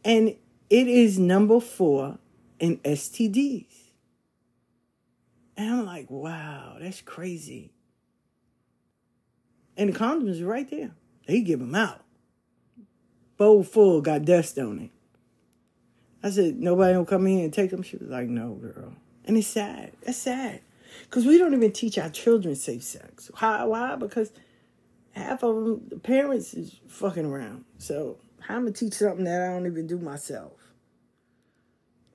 And 0.05 0.28
it 0.70 0.89
is 0.89 1.18
number 1.18 1.61
four 1.61 2.18
in 2.59 2.78
STDs. 2.78 3.66
And 5.57 5.70
I'm 5.70 5.87
like, 5.87 6.11
wow, 6.11 6.76
that's 6.80 7.03
crazy. 7.03 7.72
And 9.76 9.93
the 9.93 9.99
condoms 9.99 10.41
are 10.41 10.47
right 10.47 10.68
there. 10.70 10.93
They 11.26 11.43
give 11.43 11.61
them 11.61 11.74
out. 11.74 12.01
Bowl 13.37 13.62
full 13.62 14.01
got 14.01 14.24
dust 14.24 14.59
on 14.59 14.78
it. 14.78 14.91
I 16.22 16.30
said, 16.30 16.57
nobody 16.57 16.97
will 16.97 17.05
come 17.05 17.26
in 17.26 17.41
and 17.41 17.53
take 17.53 17.70
them. 17.70 17.83
She 17.83 17.97
was 17.97 18.09
like, 18.09 18.28
no, 18.28 18.55
girl. 18.55 18.95
And 19.24 19.37
it's 19.37 19.47
sad. 19.47 19.93
That's 20.05 20.18
sad. 20.18 20.61
Because 21.05 21.26
we 21.26 21.38
don't 21.38 21.55
even 21.55 21.72
teach 21.72 21.99
our 21.99 22.11
children 22.11 22.55
safe 22.55 22.82
sex. 22.82 23.30
Why? 23.38 23.64
Why? 23.64 23.97
Because 23.97 24.32
half 25.12 25.43
of 25.43 25.55
them, 25.57 25.82
the 25.88 25.99
parents 25.99 26.55
is 26.55 26.80
fucking 26.88 27.26
around. 27.26 27.64
So 27.78 28.18
how 28.40 28.57
am 28.57 28.62
going 28.62 28.72
to 28.72 28.84
teach 28.84 28.95
something 28.95 29.24
that 29.24 29.43
I 29.43 29.53
don't 29.53 29.66
even 29.66 29.86
do 29.86 29.99
myself? 29.99 30.53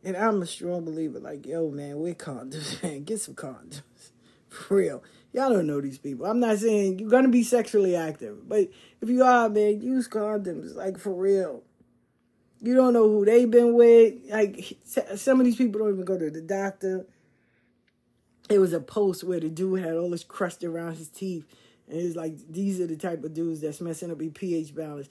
And 0.03 0.15
I'm 0.15 0.41
a 0.41 0.45
strong 0.45 0.85
believer, 0.85 1.19
like, 1.19 1.45
yo, 1.45 1.69
man, 1.69 1.97
we're 1.97 2.15
condoms, 2.15 2.81
man. 2.83 3.03
Get 3.03 3.19
some 3.19 3.35
condoms. 3.35 3.81
For 4.49 4.77
real. 4.77 5.03
Y'all 5.33 5.49
don't 5.49 5.67
know 5.67 5.81
these 5.81 5.97
people. 5.97 6.25
I'm 6.25 6.39
not 6.39 6.57
saying 6.57 6.99
you're 6.99 7.09
gonna 7.09 7.27
be 7.27 7.43
sexually 7.43 7.95
active, 7.95 8.47
but 8.47 8.69
if 9.01 9.09
you 9.09 9.23
are, 9.23 9.49
man, 9.49 9.81
use 9.81 10.07
condoms, 10.07 10.73
like 10.73 10.97
for 10.97 11.13
real. 11.13 11.63
You 12.59 12.73
don't 12.73 12.93
know 12.93 13.07
who 13.07 13.25
they've 13.25 13.51
been 13.51 13.75
with. 13.75 14.15
Like 14.29 14.77
some 14.83 15.39
of 15.39 15.45
these 15.45 15.57
people 15.57 15.81
don't 15.81 15.93
even 15.93 16.05
go 16.05 16.17
to 16.17 16.31
the 16.31 16.41
doctor. 16.41 17.05
It 18.49 18.59
was 18.59 18.73
a 18.73 18.79
post 18.79 19.23
where 19.23 19.39
the 19.39 19.49
dude 19.49 19.81
had 19.81 19.95
all 19.95 20.09
this 20.09 20.23
crust 20.23 20.63
around 20.63 20.95
his 20.95 21.09
teeth, 21.09 21.45
and 21.89 21.99
it's 21.99 22.15
like 22.15 22.35
these 22.49 22.79
are 22.79 22.87
the 22.87 22.95
type 22.95 23.23
of 23.23 23.33
dudes 23.33 23.61
that's 23.61 23.81
messing 23.81 24.11
up 24.11 24.21
your 24.21 24.31
pH 24.31 24.73
balance. 24.73 25.09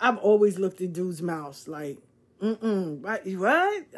I've 0.00 0.18
always 0.18 0.58
looked 0.58 0.80
at 0.80 0.92
dudes' 0.92 1.20
mouths 1.20 1.68
like, 1.68 1.98
mm-mm, 2.40 3.00
what? 3.00 3.26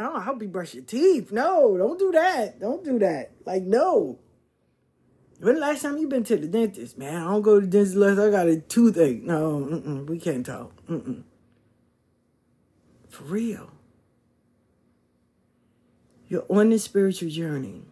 I 0.01 0.21
hope 0.23 0.43
you 0.43 0.49
brush 0.49 0.75
your 0.75 0.85
teeth. 0.85 1.31
No, 1.31 1.77
don't 1.77 1.99
do 1.99 2.11
that. 2.13 2.59
Don't 2.59 2.83
do 2.85 2.99
that. 2.99 3.33
Like, 3.45 3.63
no. 3.63 4.19
When 5.41 5.55
the 5.55 5.61
last 5.61 5.83
time 5.83 5.97
you 5.97 6.09
been 6.09 6.25
to 6.25 6.37
the 6.37 6.47
dentist? 6.47 6.99
Man, 6.99 7.17
I 7.17 7.25
don't 7.25 7.43
go 7.43 7.61
to 7.61 7.67
the 7.67 7.71
dentist 7.71 7.95
unless 7.95 8.19
I 8.19 8.31
got 8.31 8.49
a 8.49 8.57
toothache. 8.57 9.23
No, 9.23 10.05
we 10.09 10.19
can't 10.19 10.45
talk. 10.45 10.73
Mm-mm. 10.87 11.23
For 13.09 13.25
real. 13.25 13.71
You're 16.29 16.45
on 16.49 16.71
this 16.71 16.85
spiritual 16.85 17.31
journey. 17.31 17.83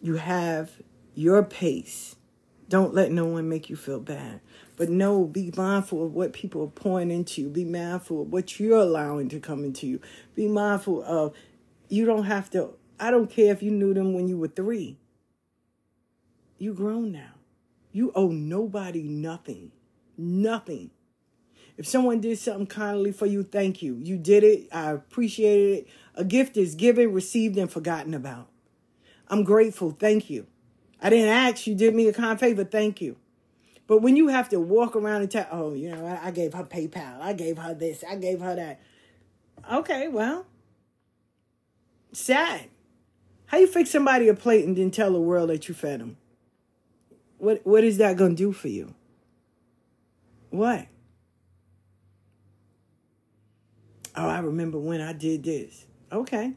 You 0.00 0.16
have 0.16 0.70
your 1.14 1.42
pace. 1.42 2.16
Don't 2.68 2.94
let 2.94 3.10
no 3.10 3.24
one 3.24 3.48
make 3.48 3.70
you 3.70 3.76
feel 3.76 4.00
bad. 4.00 4.40
But 4.76 4.90
no, 4.90 5.24
be 5.24 5.52
mindful 5.56 6.04
of 6.04 6.14
what 6.14 6.32
people 6.32 6.62
are 6.62 6.68
pouring 6.68 7.10
into 7.10 7.42
you. 7.42 7.48
Be 7.48 7.64
mindful 7.64 8.22
of 8.22 8.32
what 8.32 8.60
you're 8.60 8.78
allowing 8.78 9.28
to 9.30 9.40
come 9.40 9.64
into 9.64 9.86
you. 9.86 10.00
Be 10.34 10.46
mindful 10.46 11.02
of 11.02 11.34
you 11.88 12.04
don't 12.04 12.24
have 12.24 12.50
to. 12.50 12.70
I 13.00 13.10
don't 13.10 13.30
care 13.30 13.52
if 13.52 13.62
you 13.62 13.70
knew 13.70 13.94
them 13.94 14.12
when 14.12 14.28
you 14.28 14.38
were 14.38 14.48
three. 14.48 14.98
You 16.58 16.74
grown 16.74 17.10
now. 17.10 17.34
You 17.92 18.12
owe 18.14 18.28
nobody 18.28 19.02
nothing. 19.02 19.72
Nothing. 20.16 20.90
If 21.76 21.86
someone 21.86 22.20
did 22.20 22.38
something 22.38 22.66
kindly 22.66 23.12
for 23.12 23.26
you, 23.26 23.44
thank 23.44 23.82
you. 23.82 23.96
You 23.96 24.16
did 24.18 24.44
it. 24.44 24.68
I 24.72 24.90
appreciated 24.90 25.78
it. 25.78 25.88
A 26.14 26.24
gift 26.24 26.56
is 26.56 26.74
given, 26.74 27.12
received, 27.12 27.56
and 27.56 27.70
forgotten 27.70 28.14
about. 28.14 28.48
I'm 29.28 29.44
grateful. 29.44 29.90
Thank 29.98 30.30
you. 30.30 30.46
I 31.00 31.10
didn't 31.10 31.28
ask. 31.28 31.66
You 31.66 31.74
did 31.74 31.94
me 31.94 32.08
a 32.08 32.12
kind 32.12 32.38
favor. 32.38 32.64
Thank 32.64 33.00
you. 33.00 33.16
But 33.86 34.02
when 34.02 34.16
you 34.16 34.28
have 34.28 34.48
to 34.50 34.60
walk 34.60 34.96
around 34.96 35.22
and 35.22 35.30
tell, 35.30 35.46
oh, 35.50 35.74
you 35.74 35.90
know, 35.90 36.06
I, 36.06 36.28
I 36.28 36.30
gave 36.30 36.52
her 36.54 36.64
PayPal. 36.64 37.20
I 37.20 37.32
gave 37.32 37.58
her 37.58 37.74
this. 37.74 38.04
I 38.08 38.16
gave 38.16 38.40
her 38.40 38.54
that. 38.54 38.80
Okay, 39.72 40.08
well, 40.08 40.46
sad. 42.12 42.68
How 43.46 43.58
you 43.58 43.66
fix 43.66 43.90
somebody 43.90 44.28
a 44.28 44.34
plate 44.34 44.66
and 44.66 44.76
then 44.76 44.90
tell 44.90 45.12
the 45.12 45.20
world 45.20 45.48
that 45.48 45.68
you 45.68 45.74
fed 45.74 46.00
them? 46.00 46.18
What 47.38 47.64
what 47.64 47.84
is 47.84 47.98
that 47.98 48.16
going 48.16 48.36
to 48.36 48.36
do 48.36 48.52
for 48.52 48.68
you? 48.68 48.94
What? 50.50 50.86
Oh, 54.14 54.28
I 54.28 54.40
remember 54.40 54.78
when 54.78 55.00
I 55.00 55.12
did 55.12 55.44
this. 55.44 55.86
Okay. 56.10 56.54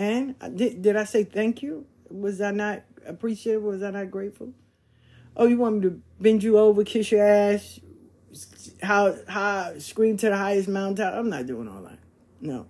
And 0.00 0.34
did 0.56 0.80
did 0.80 0.96
I 0.96 1.04
say 1.04 1.24
thank 1.24 1.62
you? 1.62 1.84
Was 2.08 2.40
I 2.40 2.52
not 2.52 2.80
appreciative? 3.06 3.62
Was 3.62 3.82
I 3.82 3.90
not 3.90 4.10
grateful? 4.10 4.54
Oh, 5.36 5.46
you 5.46 5.58
want 5.58 5.76
me 5.76 5.82
to 5.82 6.00
bend 6.18 6.42
you 6.42 6.58
over, 6.58 6.82
kiss 6.84 7.12
your 7.12 7.22
ass, 7.22 7.78
how 8.82 9.14
how 9.28 9.78
scream 9.78 10.16
to 10.16 10.30
the 10.30 10.36
highest 10.38 10.68
mountain? 10.68 11.06
I'm 11.06 11.28
not 11.28 11.46
doing 11.46 11.68
all 11.68 11.82
that. 11.82 11.98
No, 12.40 12.66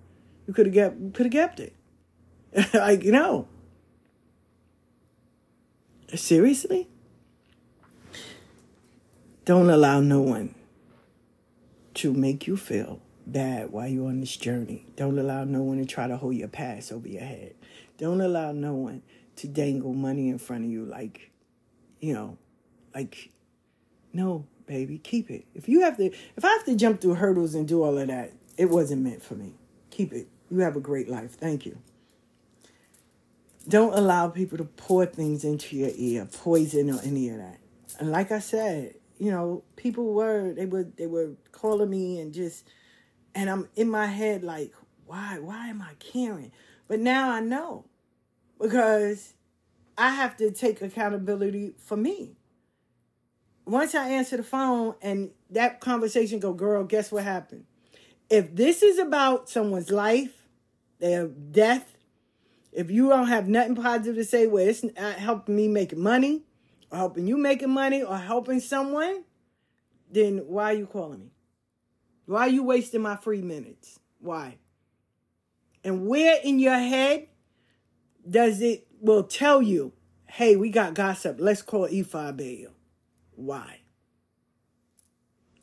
you 0.49 0.53
could 0.53 0.67
have 0.67 0.75
kept 0.75 1.15
could 1.15 1.27
have 1.27 1.33
kept 1.33 1.61
it. 1.61 1.77
like 2.75 3.05
you 3.05 3.13
know. 3.13 3.47
Seriously? 6.13 6.89
Don't 9.45 9.71
allow 9.71 10.01
no 10.01 10.21
one 10.21 10.57
to 11.95 12.13
make 12.13 12.49
you 12.49 12.57
feel 12.57 13.01
bad 13.33 13.71
while 13.71 13.89
you're 13.89 14.09
on 14.09 14.21
this 14.21 14.37
journey. 14.37 14.87
Don't 14.97 15.19
allow 15.19 15.45
no 15.45 15.63
one 15.63 15.79
to 15.79 15.85
try 15.85 16.07
to 16.07 16.17
hold 16.17 16.35
your 16.35 16.49
past 16.49 16.93
over 16.93 17.09
your 17.09 17.23
head. 17.23 17.55
Don't 17.99 18.21
allow 18.21 18.53
no 18.53 18.75
one 18.75 19.03
to 19.37 19.49
dangle 19.49 19.93
money 19.93 20.29
in 20.29 20.39
front 20.39 20.65
of 20.65 20.71
you 20.71 20.85
like, 20.85 21.31
you 22.01 22.15
know, 22.15 22.39
like, 22.95 23.31
no, 24.13 24.47
baby, 24.67 24.99
keep 24.99 25.31
it. 25.31 25.45
If 25.55 25.69
you 25.69 25.81
have 25.83 25.97
to, 25.97 26.07
if 26.07 26.45
I 26.45 26.49
have 26.49 26.65
to 26.65 26.77
jump 26.77 27.01
through 27.01 27.15
hurdles 27.15 27.55
and 27.55 27.67
do 27.67 27.83
all 27.83 27.99
of 27.99 28.09
that, 28.09 28.33
it 28.57 28.71
wasn't 28.71 29.03
meant 29.03 29.23
for 29.23 29.35
me. 29.35 29.55
Keep 29.91 30.13
it. 30.13 30.29
You 30.51 30.61
have 30.61 30.77
a 30.77 30.81
great 30.81 31.09
life. 31.09 31.33
Thank 31.33 31.65
you. 31.65 31.79
Don't 33.69 33.95
allow 33.95 34.29
people 34.29 34.59
to 34.59 34.65
pour 34.65 35.07
things 35.07 35.45
into 35.45 35.77
your 35.77 35.91
ear, 35.95 36.27
poison 36.33 36.91
or 36.91 37.01
any 37.03 37.29
of 37.29 37.37
that. 37.37 37.59
And 37.99 38.11
like 38.11 38.33
I 38.33 38.39
said, 38.39 38.95
you 39.19 39.31
know, 39.31 39.63
people 39.77 40.15
were 40.15 40.53
they 40.55 40.67
were 40.67 40.85
they 40.97 41.07
were 41.07 41.33
calling 41.53 41.91
me 41.91 42.19
and 42.21 42.33
just 42.33 42.67
and 43.35 43.49
I'm 43.51 43.69
in 43.77 43.91
my 43.91 44.07
head 44.07 44.43
like, 44.43 44.73
why? 45.07 45.39
Why 45.41 45.69
am 45.69 45.83
I 45.83 45.95
caring? 45.99 46.53
But 46.89 47.01
now 47.01 47.31
I 47.31 47.41
know. 47.41 47.85
Because 48.61 49.35
I 49.97 50.11
have 50.11 50.37
to 50.39 50.51
take 50.51 50.81
accountability 50.83 51.75
for 51.79 51.97
me. 51.97 52.37
Once 53.65 53.95
I 53.95 54.09
answer 54.11 54.37
the 54.37 54.43
phone 54.43 54.95
and 55.01 55.31
that 55.51 55.81
conversation 55.81 56.39
go, 56.39 56.53
girl, 56.53 56.85
guess 56.85 57.13
what 57.13 57.25
happened? 57.25 57.65
If 58.29 58.55
this 58.55 58.83
is 58.83 58.99
about 58.99 59.49
someone's 59.49 59.91
life, 59.91 60.47
their 60.99 61.29
death, 61.29 61.97
if 62.73 62.91
you 62.91 63.09
don't 63.09 63.29
have 63.29 63.49
nothing 63.49 63.75
positive 63.75 64.17
to 64.17 64.25
say, 64.25 64.47
well, 64.47 64.67
it's 64.67 64.85
not 64.85 65.15
helping 65.15 65.57
me 65.57 65.69
make 65.69 65.97
money, 65.97 66.43
or 66.91 66.99
helping 66.99 67.27
you 67.27 67.37
making 67.37 67.71
money 67.71 68.03
or 68.03 68.17
helping 68.17 68.61
someone, 68.61 69.25
then 70.11 70.39
why 70.47 70.73
are 70.73 70.77
you 70.77 70.87
calling 70.87 71.21
me? 71.21 71.31
Why 72.27 72.43
are 72.43 72.49
you 72.49 72.63
wasting 72.63 73.03
my 73.03 73.17
free 73.17 73.43
minutes? 73.43 73.99
Why? 74.21 74.59
And 75.83 76.07
where 76.07 76.39
in 76.43 76.59
your 76.59 76.79
head 76.79 77.29
does 78.29 78.61
it 78.61 78.87
will 79.01 79.25
tell 79.25 79.63
you, 79.63 79.93
hey, 80.27 80.57
we 80.57 80.71
got 80.71 80.95
gossip. 80.95 81.37
Let's 81.39 81.63
call 81.63 81.89
Ifa 81.89 82.37
Bayo. 82.37 82.71
Why? 83.35 83.81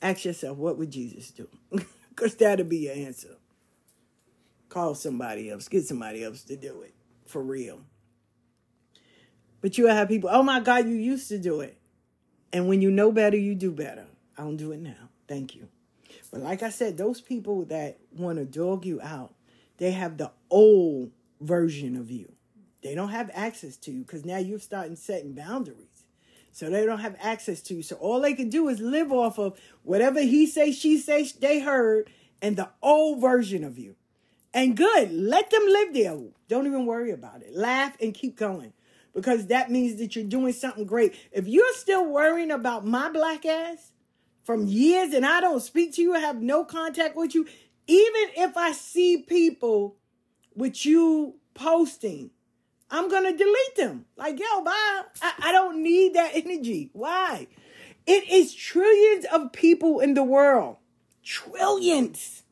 Ask 0.02 0.26
yourself, 0.26 0.58
what 0.58 0.78
would 0.78 0.92
Jesus 0.92 1.32
do? 1.32 1.48
Because 2.10 2.34
that'll 2.34 2.66
be 2.66 2.78
your 2.78 2.96
answer. 2.96 3.36
Call 4.70 4.96
somebody 4.96 5.52
else. 5.52 5.68
Get 5.68 5.86
somebody 5.86 6.24
else 6.24 6.42
to 6.46 6.56
do 6.56 6.82
it. 6.82 6.96
For 7.28 7.44
real. 7.44 7.82
But 9.62 9.78
you 9.78 9.86
have 9.86 10.08
people, 10.08 10.32
oh 10.34 10.42
my 10.42 10.60
God, 10.60 10.88
you 10.88 10.96
used 10.96 11.30
to 11.30 11.38
do 11.38 11.62
it. 11.62 11.78
And 12.52 12.68
when 12.68 12.82
you 12.82 12.90
know 12.90 13.12
better, 13.12 13.38
you 13.38 13.54
do 13.54 13.72
better. 13.72 14.08
I 14.36 14.42
don't 14.42 14.58
do 14.58 14.72
it 14.72 14.80
now. 14.80 15.10
Thank 15.28 15.56
you. 15.56 15.68
But 16.32 16.42
like 16.42 16.64
I 16.64 16.70
said, 16.70 16.98
those 16.98 17.22
people 17.22 17.66
that 17.66 18.00
want 18.12 18.38
to 18.38 18.46
dog 18.46 18.86
you 18.86 19.02
out, 19.02 19.34
they 19.78 19.92
have 19.92 20.18
the 20.18 20.32
old 20.50 21.12
version 21.40 21.96
of 21.96 22.12
you. 22.12 22.32
They 22.84 22.96
don't 22.96 23.10
have 23.10 23.32
access 23.34 23.78
to 23.78 23.92
you 23.92 24.02
because 24.02 24.26
now 24.26 24.38
you're 24.38 24.60
starting 24.60 24.96
setting 24.96 25.34
boundaries. 25.34 26.04
So 26.52 26.70
they 26.70 26.86
don't 26.86 27.00
have 27.00 27.16
access 27.20 27.62
to 27.64 27.76
you. 27.76 27.84
So 27.84 27.96
all 27.98 28.20
they 28.20 28.34
can 28.34 28.50
do 28.50 28.68
is 28.68 28.80
live 28.80 29.12
off 29.12 29.38
of 29.38 29.60
whatever 29.84 30.22
he 30.22 30.48
say, 30.48 30.72
she 30.72 30.98
say, 30.98 31.30
they 31.40 31.60
heard, 31.60 32.10
and 32.42 32.58
the 32.58 32.70
old 32.82 33.22
version 33.22 33.64
of 33.64 33.78
you. 33.78 33.96
And 34.54 34.76
good, 34.76 35.12
let 35.12 35.52
them 35.52 35.64
live 35.68 35.94
there. 35.94 36.18
Don't 36.48 36.66
even 36.66 36.86
worry 36.86 37.12
about 37.12 37.44
it. 37.44 37.56
Laugh 37.56 37.96
and 38.02 38.14
keep 38.14 38.38
going 38.38 38.74
because 39.14 39.48
that 39.48 39.70
means 39.70 40.00
that 40.00 40.16
you're 40.16 40.26
doing 40.26 40.54
something 40.54 40.86
great. 40.86 41.16
If 41.32 41.48
you're 41.48 41.74
still 41.74 42.06
worrying 42.06 42.52
about 42.52 42.86
my 42.86 43.10
black 43.10 43.46
ass 43.46 43.92
from 44.48 44.66
years 44.66 45.14
and 45.14 45.26
I 45.26 45.42
don't 45.42 45.60
speak 45.60 45.94
to 45.96 46.02
you, 46.02 46.16
I 46.16 46.20
have 46.20 46.42
no 46.42 46.64
contact 46.64 47.18
with 47.18 47.36
you, 47.36 47.46
even 47.86 48.30
if 48.38 48.56
I 48.56 48.72
see 48.72 49.18
people 49.18 49.98
with 50.56 50.86
you 50.86 51.36
posting, 51.54 52.32
I'm 52.90 53.10
going 53.10 53.26
to 53.26 53.38
delete 53.38 53.76
them. 53.76 54.06
Like, 54.16 54.40
yo, 54.40 54.62
bye. 54.64 55.02
I, 55.22 55.34
I 55.44 55.52
don't 55.52 55.84
need 55.84 56.14
that 56.14 56.32
energy. 56.34 56.92
Why? 56.94 57.48
It 58.06 58.30
is 58.30 58.56
trillions 58.56 59.26
of 59.34 59.52
people 59.52 60.00
in 60.00 60.14
the 60.14 60.24
world. 60.24 60.78
Trillions. 61.24 62.44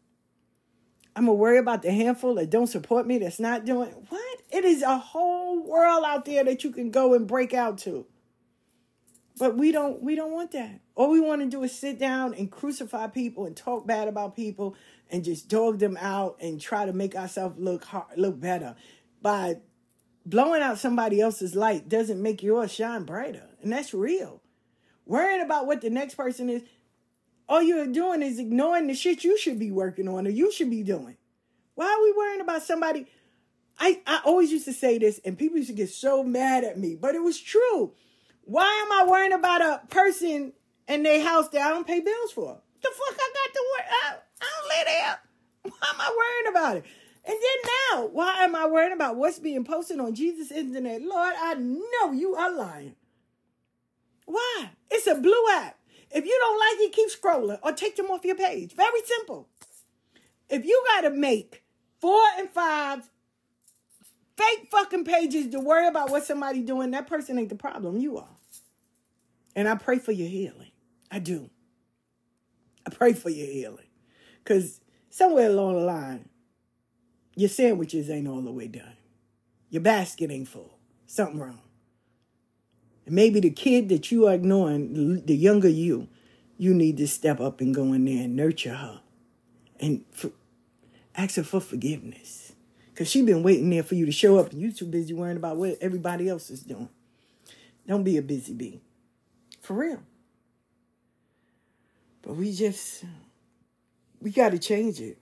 I'm 1.16 1.28
gonna 1.28 1.36
worry 1.36 1.60
about 1.60 1.82
the 1.82 1.94
handful 1.94 2.36
that 2.36 2.50
don't 2.50 2.68
support 2.68 3.08
me, 3.08 3.20
that's 3.20 3.40
not 3.40 3.64
doing 3.64 3.88
what? 4.10 4.42
It 4.52 4.66
is 4.66 4.82
a 4.82 4.98
whole 4.98 5.66
world 5.66 6.04
out 6.06 6.26
there 6.26 6.44
that 6.44 6.66
you 6.66 6.72
can 6.72 6.92
go 6.92 7.14
and 7.14 7.26
break 7.26 7.54
out 7.54 7.78
to. 7.80 8.06
But 9.38 9.58
we 9.58 9.72
don't 9.72 10.02
we 10.02 10.16
don't 10.16 10.32
want 10.32 10.52
that. 10.52 10.80
All 10.96 11.10
we 11.12 11.20
want 11.20 11.42
to 11.42 11.48
do 11.48 11.64
is 11.64 11.78
sit 11.78 12.00
down 12.00 12.34
and 12.34 12.50
crucify 12.50 13.08
people 13.08 13.46
and 13.46 13.56
talk 13.56 13.86
bad 13.86 14.08
about 14.08 14.36
people 14.36 14.76
and 15.10 15.24
just 15.24 15.50
dog 15.50 15.80
them 15.80 15.98
out 16.00 16.38
and 16.40 16.60
try 16.60 16.86
to 16.86 16.94
make 16.94 17.16
ourselves 17.16 17.60
look 17.60 17.84
hard, 17.84 18.18
look 18.18 18.40
better. 18.40 18.76
By 19.22 19.58
blowing 20.26 20.62
out 20.62 20.80
somebody 20.80 21.20
else's 21.20 21.54
light 21.54 21.90
doesn't 21.90 22.22
make 22.22 22.44
yours 22.44 22.72
shine 22.72 23.04
brighter. 23.04 23.50
And 23.62 23.72
that's 23.72 23.94
real. 23.94 24.42
Worrying 25.06 25.42
about 25.42 25.68
what 25.68 25.82
the 25.82 25.90
next 25.90 26.16
person 26.16 26.50
is, 26.50 26.64
all 27.48 27.62
you're 27.62 27.88
doing 27.88 28.22
is 28.22 28.40
ignoring 28.40 28.88
the 28.88 28.96
shit 28.96 29.24
you 29.24 29.38
should 29.38 29.60
be 29.60 29.70
working 29.70 30.08
on 30.08 30.26
or 30.26 30.32
you 30.32 30.52
should 30.52 30.70
be 30.70 30.82
doing. 30.82 31.18
Why 31.76 31.86
are 31.88 32.04
we 32.04 32.14
worrying 32.14 32.42
about 32.42 32.64
somebody? 32.64 33.06
I, 33.78 34.02
I 34.08 34.22
always 34.26 34.52
used 34.52 34.66
to 34.66 34.74
say 34.74 34.98
this, 34.98 35.20
and 35.26 35.38
people 35.38 35.58
used 35.58 35.70
to 35.70 35.76
get 35.76 35.90
so 35.90 36.24
mad 36.24 36.64
at 36.64 36.80
me, 36.80 36.96
but 36.96 37.14
it 37.14 37.22
was 37.22 37.40
true. 37.40 37.92
Why 38.46 38.84
am 38.86 38.92
I 38.92 39.10
worrying 39.10 39.34
about 39.34 39.62
a 39.62 39.82
person 39.88 40.54
in 40.88 41.04
their 41.04 41.24
house 41.24 41.50
that 41.50 41.62
I 41.62 41.70
don't 41.70 41.88
pay 41.88 42.00
bills 42.00 42.32
for? 42.32 42.60
The 42.82 42.90
fuck 42.90 43.18
I 43.20 43.32
got 43.34 43.54
to 43.54 43.64
worry? 43.72 43.86
I, 43.90 44.14
uh, 44.14 44.18
I 44.42 44.46
don't 44.46 44.78
live 44.78 44.88
there. 44.88 45.20
Why 45.64 45.90
am 45.90 46.02
I 46.02 46.16
worrying 46.18 46.56
about 46.56 46.78
it? 46.78 46.86
And 47.28 47.36
then 47.42 47.72
now, 47.92 48.06
why 48.06 48.44
am 48.44 48.56
I 48.56 48.68
worrying 48.68 48.94
about 48.94 49.16
what's 49.16 49.40
being 49.40 49.64
posted 49.64 50.00
on 50.00 50.14
Jesus' 50.14 50.52
internet? 50.52 51.02
Lord, 51.02 51.34
I 51.42 51.56
know 51.56 52.12
you 52.12 52.36
are 52.36 52.56
lying. 52.56 52.96
Why? 54.26 54.70
It's 54.92 55.08
a 55.08 55.16
blue 55.16 55.44
app. 55.54 55.80
If 56.12 56.24
you 56.24 56.38
don't 56.40 56.60
like 56.60 56.88
it, 56.88 56.94
keep 56.94 57.10
scrolling 57.10 57.60
or 57.64 57.72
take 57.72 57.96
them 57.96 58.12
off 58.12 58.24
your 58.24 58.36
page. 58.36 58.74
Very 58.76 59.02
simple. 59.06 59.50
If 60.50 60.66
you 60.66 60.84
got 60.94 61.02
to 61.02 61.10
make 61.10 61.64
four 62.00 62.22
and 62.38 62.50
five 62.50 63.10
fake 64.38 64.68
fucking 64.72 65.06
pages 65.06 65.52
to 65.52 65.60
worry 65.60 65.88
about 65.88 66.12
what 66.12 66.26
somebody 66.26 66.62
doing, 66.62 66.92
that 66.92 67.08
person 67.08 67.40
ain't 67.40 67.50
the 67.50 67.56
problem. 67.56 67.98
You 67.98 68.18
are. 68.18 68.30
And 69.56 69.68
I 69.68 69.76
pray 69.76 70.00
for 70.00 70.12
your 70.12 70.28
healing. 70.28 70.72
I 71.10 71.20
do. 71.20 71.50
I 72.86 72.90
pray 72.90 73.14
for 73.14 73.30
your 73.30 73.48
healing. 73.48 73.88
Because 74.44 74.82
somewhere 75.10 75.48
along 75.48 75.74
the 75.74 75.80
line, 75.86 76.30
your 77.36 77.50
sandwiches 77.50 78.10
ain't 78.10 78.28
all 78.28 78.42
the 78.42 78.52
way 78.52 78.68
done. 78.68 78.98
Your 79.70 79.82
basket 79.82 80.32
ain't 80.32 80.48
full. 80.48 80.78
Something 81.06 81.40
wrong. 81.40 81.62
And 83.06 83.16
maybe 83.16 83.40
the 83.40 83.50
kid 83.50 83.90
that 83.90 84.12
you 84.12 84.28
are 84.28 84.34
ignoring, 84.34 85.26
the 85.26 85.36
younger 85.36 85.70
you, 85.70 86.08
you 86.58 86.74
need 86.74 86.98
to 86.98 87.08
step 87.08 87.40
up 87.40 87.62
and 87.62 87.76
go 87.76 87.94
in 87.94 88.06
there 88.06 88.24
and 88.24 88.36
nurture 88.36 88.76
her 88.76 89.02
and 89.80 90.06
for, 90.12 90.32
ask 91.16 91.36
her 91.36 91.44
for 91.44 91.60
forgiveness. 91.60 92.45
Because 92.96 93.10
she 93.10 93.22
been 93.24 93.44
waiting 93.44 93.70
there 93.70 93.84
for 93.84 93.96
you 93.96 94.06
to 94.06 94.12
show 94.14 94.40
up 94.40 94.54
and 94.54 94.62
you 94.62 94.72
too 94.72 94.86
busy 94.86 95.14
worrying 95.14 95.36
about 95.36 95.58
what 95.58 95.78
everybody 95.82 96.30
else 96.30 96.50
is 96.50 96.62
doing. 96.62 96.88
Don't 97.86 98.06
be 98.06 98.16
a 98.16 98.22
busy 98.22 98.54
bee. 98.54 98.80
For 99.60 99.74
real. 99.74 100.02
But 102.22 102.38
we 102.38 102.54
just, 102.54 103.04
we 104.22 104.32
got 104.32 104.52
to 104.52 104.60
change 104.60 105.02
it. 105.02 105.18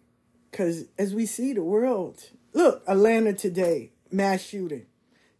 Because 0.51 0.85
as 0.99 1.15
we 1.15 1.25
see 1.25 1.53
the 1.53 1.63
world, 1.63 2.23
look, 2.53 2.83
Atlanta 2.85 3.33
today, 3.33 3.91
mass 4.11 4.43
shooting. 4.43 4.85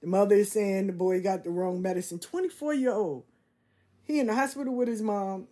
The 0.02 0.08
mother 0.08 0.34
is 0.34 0.52
saying 0.52 0.88
the 0.88 0.94
boy 0.94 1.22
got 1.22 1.44
the 1.44 1.52
wrong 1.52 1.84
medicine. 1.84 2.18
24 2.18 2.74
year 2.74 2.94
old. 2.94 3.26
He 4.06 4.20
in 4.20 4.26
the 4.26 4.34
hospital 4.34 4.76
with 4.76 4.88
his 4.88 5.04
mom. 5.04 5.48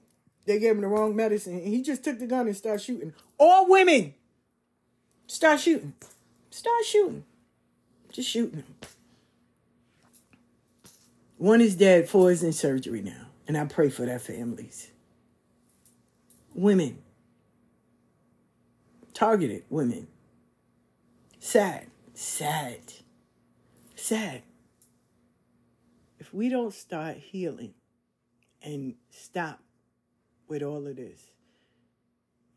They 0.46 0.58
gave 0.58 0.72
him 0.72 0.82
the 0.82 0.88
wrong 0.88 1.16
medicine. 1.16 1.60
And 1.60 1.68
he 1.68 1.84
just 1.84 2.04
took 2.04 2.18
the 2.18 2.26
gun 2.26 2.48
and 2.48 2.58
started 2.58 2.82
shooting. 2.82 3.14
All 3.38 3.70
women. 3.70 4.16
Start 5.28 5.60
shooting. 5.60 5.94
Start 6.52 6.86
shooting. 6.86 7.24
Just 8.12 8.30
shooting 8.30 8.58
them. 8.58 8.76
One 11.38 11.62
is 11.62 11.76
dead, 11.76 12.08
four 12.08 12.32
is 12.32 12.44
in 12.44 12.54
surgery 12.54 13.02
now. 13.02 13.30
And 13.48 13.58
I 13.58 13.66
pray 13.66 13.90
for 13.90 14.06
their 14.06 14.20
families. 14.20 14.92
Women. 16.54 17.00
Targeted 19.16 19.64
women. 19.70 20.08
Sad. 21.40 21.88
Sad 22.14 22.80
sad. 24.02 24.42
If 26.20 26.34
we 26.34 26.50
don't 26.50 26.74
start 26.74 27.18
healing 27.18 27.74
and 28.62 28.96
stop 29.10 29.62
with 30.48 30.64
all 30.64 30.86
of 30.88 30.96
this, 30.96 31.31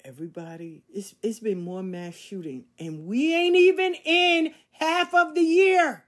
everybody, 0.04 0.82
it's, 0.92 1.14
it's 1.22 1.40
been 1.40 1.60
more 1.60 1.82
mass 1.82 2.14
shooting, 2.14 2.64
and 2.78 3.06
we 3.06 3.34
ain't 3.34 3.56
even 3.56 3.94
in 4.04 4.54
half 4.72 5.14
of 5.14 5.34
the 5.34 5.40
year. 5.40 6.04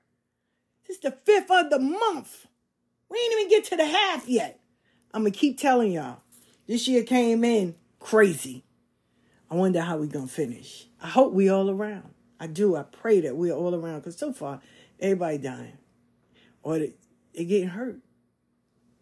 This 0.87 0.97
is 0.97 1.03
the 1.03 1.11
fifth 1.11 1.51
of 1.51 1.71
the 1.71 1.79
month. 1.79 2.47
We 3.09 3.19
ain't 3.19 3.33
even 3.33 3.49
get 3.49 3.65
to 3.67 3.77
the 3.77 3.87
half 3.87 4.29
yet. 4.29 4.61
I'm 5.15 5.23
gonna 5.23 5.31
keep 5.31 5.59
telling 5.59 5.93
y'all. 5.93 6.19
This 6.67 6.87
year 6.89 7.03
came 7.05 7.45
in 7.45 7.75
crazy. 8.01 8.65
I 9.51 9.55
wonder 9.55 9.81
how 9.81 9.97
we 9.99 10.09
gonna 10.09 10.27
finish. 10.27 10.87
I 11.01 11.09
hope 11.09 11.33
we 11.33 11.49
all 11.49 11.71
around. 11.71 12.11
I 12.39 12.49
do. 12.49 12.77
I 12.77 12.83
pray 12.83 13.21
that 13.21 13.37
we're 13.37 13.55
all 13.55 13.75
around 13.75 14.01
because 14.01 14.19
so 14.19 14.33
far 14.33 14.61
Everybody 14.99 15.39
dying. 15.39 15.79
Or 16.63 16.79
they, 16.79 16.95
they 17.35 17.45
getting 17.45 17.69
hurt. 17.69 17.99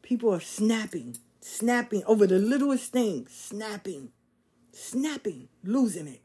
People 0.03 0.35
are 0.35 0.41
snapping, 0.41 1.17
snapping 1.41 2.03
over 2.07 2.27
the 2.27 2.39
littlest 2.39 2.93
thing, 2.93 3.27
snapping, 3.31 4.11
snapping, 4.75 5.49
losing 5.63 6.09
it. 6.09 6.21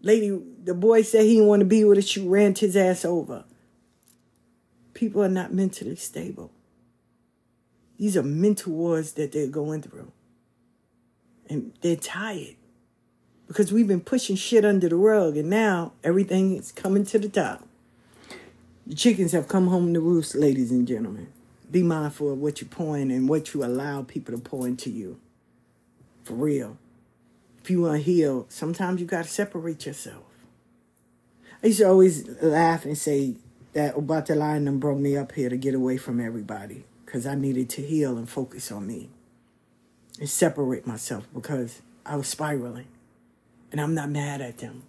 Lady, 0.00 0.40
the 0.64 0.74
boy 0.74 1.02
said 1.02 1.22
he 1.22 1.34
didn't 1.34 1.46
want 1.46 1.60
to 1.60 1.66
be 1.66 1.84
with 1.84 1.98
her. 1.98 2.02
She 2.02 2.26
ran 2.26 2.54
his 2.54 2.76
ass 2.76 3.04
over. 3.04 3.44
People 4.94 5.22
are 5.22 5.28
not 5.28 5.52
mentally 5.52 5.96
stable. 5.96 6.50
These 7.98 8.16
are 8.16 8.22
mental 8.22 8.72
wars 8.72 9.12
that 9.12 9.32
they're 9.32 9.46
going 9.46 9.82
through. 9.82 10.10
And 11.48 11.72
they're 11.82 11.96
tired 11.96 12.56
because 13.46 13.72
we've 13.72 13.86
been 13.86 14.00
pushing 14.00 14.34
shit 14.34 14.64
under 14.64 14.88
the 14.88 14.96
rug 14.96 15.36
and 15.36 15.50
now 15.50 15.92
everything 16.02 16.56
is 16.56 16.72
coming 16.72 17.04
to 17.06 17.18
the 17.18 17.28
top. 17.28 17.66
The 18.86 18.94
chickens 18.94 19.32
have 19.32 19.46
come 19.46 19.68
home 19.68 19.94
to 19.94 20.00
roost, 20.00 20.34
ladies 20.34 20.70
and 20.70 20.88
gentlemen. 20.88 21.28
Be 21.70 21.82
mindful 21.82 22.32
of 22.32 22.38
what 22.38 22.60
you're 22.60 22.68
pouring 22.68 23.12
and 23.12 23.28
what 23.28 23.54
you 23.54 23.64
allow 23.64 24.02
people 24.02 24.34
to 24.34 24.40
pour 24.40 24.66
into 24.66 24.90
you. 24.90 25.20
For 26.24 26.34
real. 26.34 26.76
If 27.62 27.70
you 27.70 27.90
heal, 27.92 28.46
sometimes 28.48 29.00
you 29.00 29.06
got 29.06 29.24
to 29.24 29.30
separate 29.30 29.86
yourself. 29.86 30.24
I 31.62 31.68
used 31.68 31.78
to 31.78 31.88
always 31.88 32.28
laugh 32.42 32.84
and 32.84 32.98
say 32.98 33.36
that 33.72 33.94
Obatala 33.94 34.64
them 34.64 34.80
brought 34.80 34.98
me 34.98 35.16
up 35.16 35.30
here 35.30 35.48
to 35.48 35.56
get 35.56 35.72
away 35.72 35.96
from 35.96 36.18
everybody 36.20 36.84
because 37.06 37.24
I 37.24 37.36
needed 37.36 37.70
to 37.70 37.82
heal 37.82 38.18
and 38.18 38.28
focus 38.28 38.72
on 38.72 38.88
me 38.88 39.10
and 40.18 40.28
separate 40.28 40.88
myself 40.88 41.28
because 41.32 41.82
I 42.04 42.16
was 42.16 42.26
spiraling. 42.26 42.88
And 43.70 43.80
I'm 43.80 43.94
not 43.94 44.10
mad 44.10 44.40
at 44.40 44.58
them. 44.58 44.82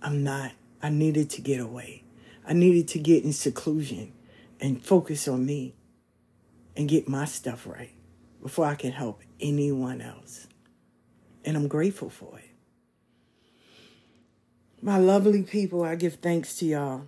I'm 0.00 0.24
not. 0.24 0.52
I 0.82 0.88
needed 0.88 1.28
to 1.30 1.42
get 1.42 1.60
away. 1.60 2.02
I 2.48 2.54
needed 2.54 2.88
to 2.88 2.98
get 2.98 3.24
in 3.24 3.34
seclusion 3.34 4.12
and 4.58 4.82
focus 4.82 5.28
on 5.28 5.44
me 5.44 5.74
and 6.74 6.88
get 6.88 7.10
my 7.10 7.26
stuff 7.26 7.66
right 7.66 7.92
before 8.42 8.64
I 8.64 8.74
can 8.74 8.92
help 8.92 9.20
anyone 9.38 10.00
else. 10.00 10.46
And 11.44 11.56
I'm 11.56 11.68
grateful 11.68 12.10
for 12.10 12.38
it. 12.38 12.44
My 14.82 14.98
lovely 14.98 15.42
people, 15.42 15.84
I 15.84 15.94
give 15.94 16.14
thanks 16.14 16.56
to 16.56 16.66
y'all. 16.66 17.06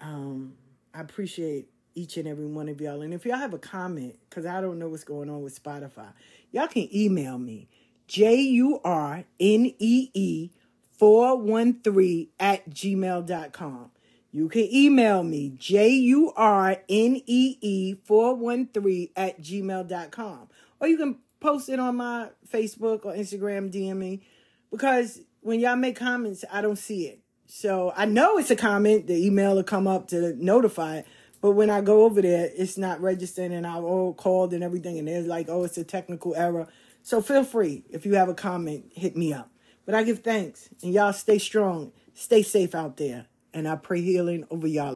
Um, 0.00 0.54
I 0.92 1.00
appreciate 1.00 1.68
each 1.94 2.16
and 2.16 2.28
every 2.28 2.46
one 2.46 2.68
of 2.68 2.80
y'all. 2.80 3.02
And 3.02 3.14
if 3.14 3.24
y'all 3.24 3.38
have 3.38 3.54
a 3.54 3.58
comment, 3.58 4.18
because 4.28 4.44
I 4.46 4.60
don't 4.60 4.78
know 4.78 4.88
what's 4.88 5.04
going 5.04 5.30
on 5.30 5.42
with 5.42 5.62
Spotify, 5.62 6.12
y'all 6.52 6.66
can 6.66 6.88
email 6.94 7.38
me, 7.38 7.68
J 8.06 8.36
U 8.36 8.80
R 8.84 9.24
N 9.40 9.74
E 9.78 10.10
E 10.12 10.50
413 10.98 12.28
at 12.38 12.68
gmail.com. 12.70 13.90
You 14.30 14.48
can 14.48 14.68
email 14.72 15.22
me, 15.22 15.54
J 15.58 15.88
U 15.88 16.32
R 16.36 16.76
N 16.88 17.22
E 17.26 17.58
E 17.60 17.94
413 18.04 19.08
at 19.16 19.40
gmail.com. 19.40 20.48
Or 20.80 20.88
you 20.88 20.96
can 20.98 21.18
post 21.44 21.68
it 21.68 21.78
on 21.78 21.96
my 21.96 22.30
Facebook 22.50 23.04
or 23.04 23.12
Instagram, 23.12 23.70
DM 23.70 23.98
me. 23.98 24.22
Because 24.70 25.20
when 25.40 25.60
y'all 25.60 25.76
make 25.76 25.94
comments, 25.94 26.42
I 26.50 26.62
don't 26.62 26.78
see 26.78 27.06
it. 27.06 27.20
So 27.46 27.92
I 27.94 28.06
know 28.06 28.38
it's 28.38 28.50
a 28.50 28.56
comment. 28.56 29.06
The 29.06 29.26
email 29.26 29.54
will 29.54 29.62
come 29.62 29.86
up 29.86 30.08
to 30.08 30.34
notify 30.42 30.98
it. 30.98 31.06
But 31.42 31.50
when 31.50 31.68
I 31.68 31.82
go 31.82 32.04
over 32.04 32.22
there, 32.22 32.50
it's 32.56 32.78
not 32.78 33.02
registered 33.02 33.52
and 33.52 33.66
I've 33.66 33.84
all 33.84 34.14
called 34.14 34.54
and 34.54 34.64
everything. 34.64 34.98
And 34.98 35.06
they're 35.06 35.20
like, 35.20 35.50
oh, 35.50 35.64
it's 35.64 35.76
a 35.76 35.84
technical 35.84 36.34
error. 36.34 36.66
So 37.02 37.20
feel 37.20 37.44
free. 37.44 37.84
If 37.90 38.06
you 38.06 38.14
have 38.14 38.30
a 38.30 38.34
comment, 38.34 38.86
hit 38.94 39.14
me 39.14 39.34
up. 39.34 39.50
But 39.84 39.94
I 39.94 40.02
give 40.02 40.20
thanks. 40.20 40.70
And 40.82 40.94
y'all 40.94 41.12
stay 41.12 41.36
strong. 41.36 41.92
Stay 42.14 42.42
safe 42.42 42.74
out 42.74 42.96
there. 42.96 43.26
And 43.52 43.68
I 43.68 43.76
pray 43.76 44.00
healing 44.00 44.46
over 44.50 44.66
y'all. 44.66 44.94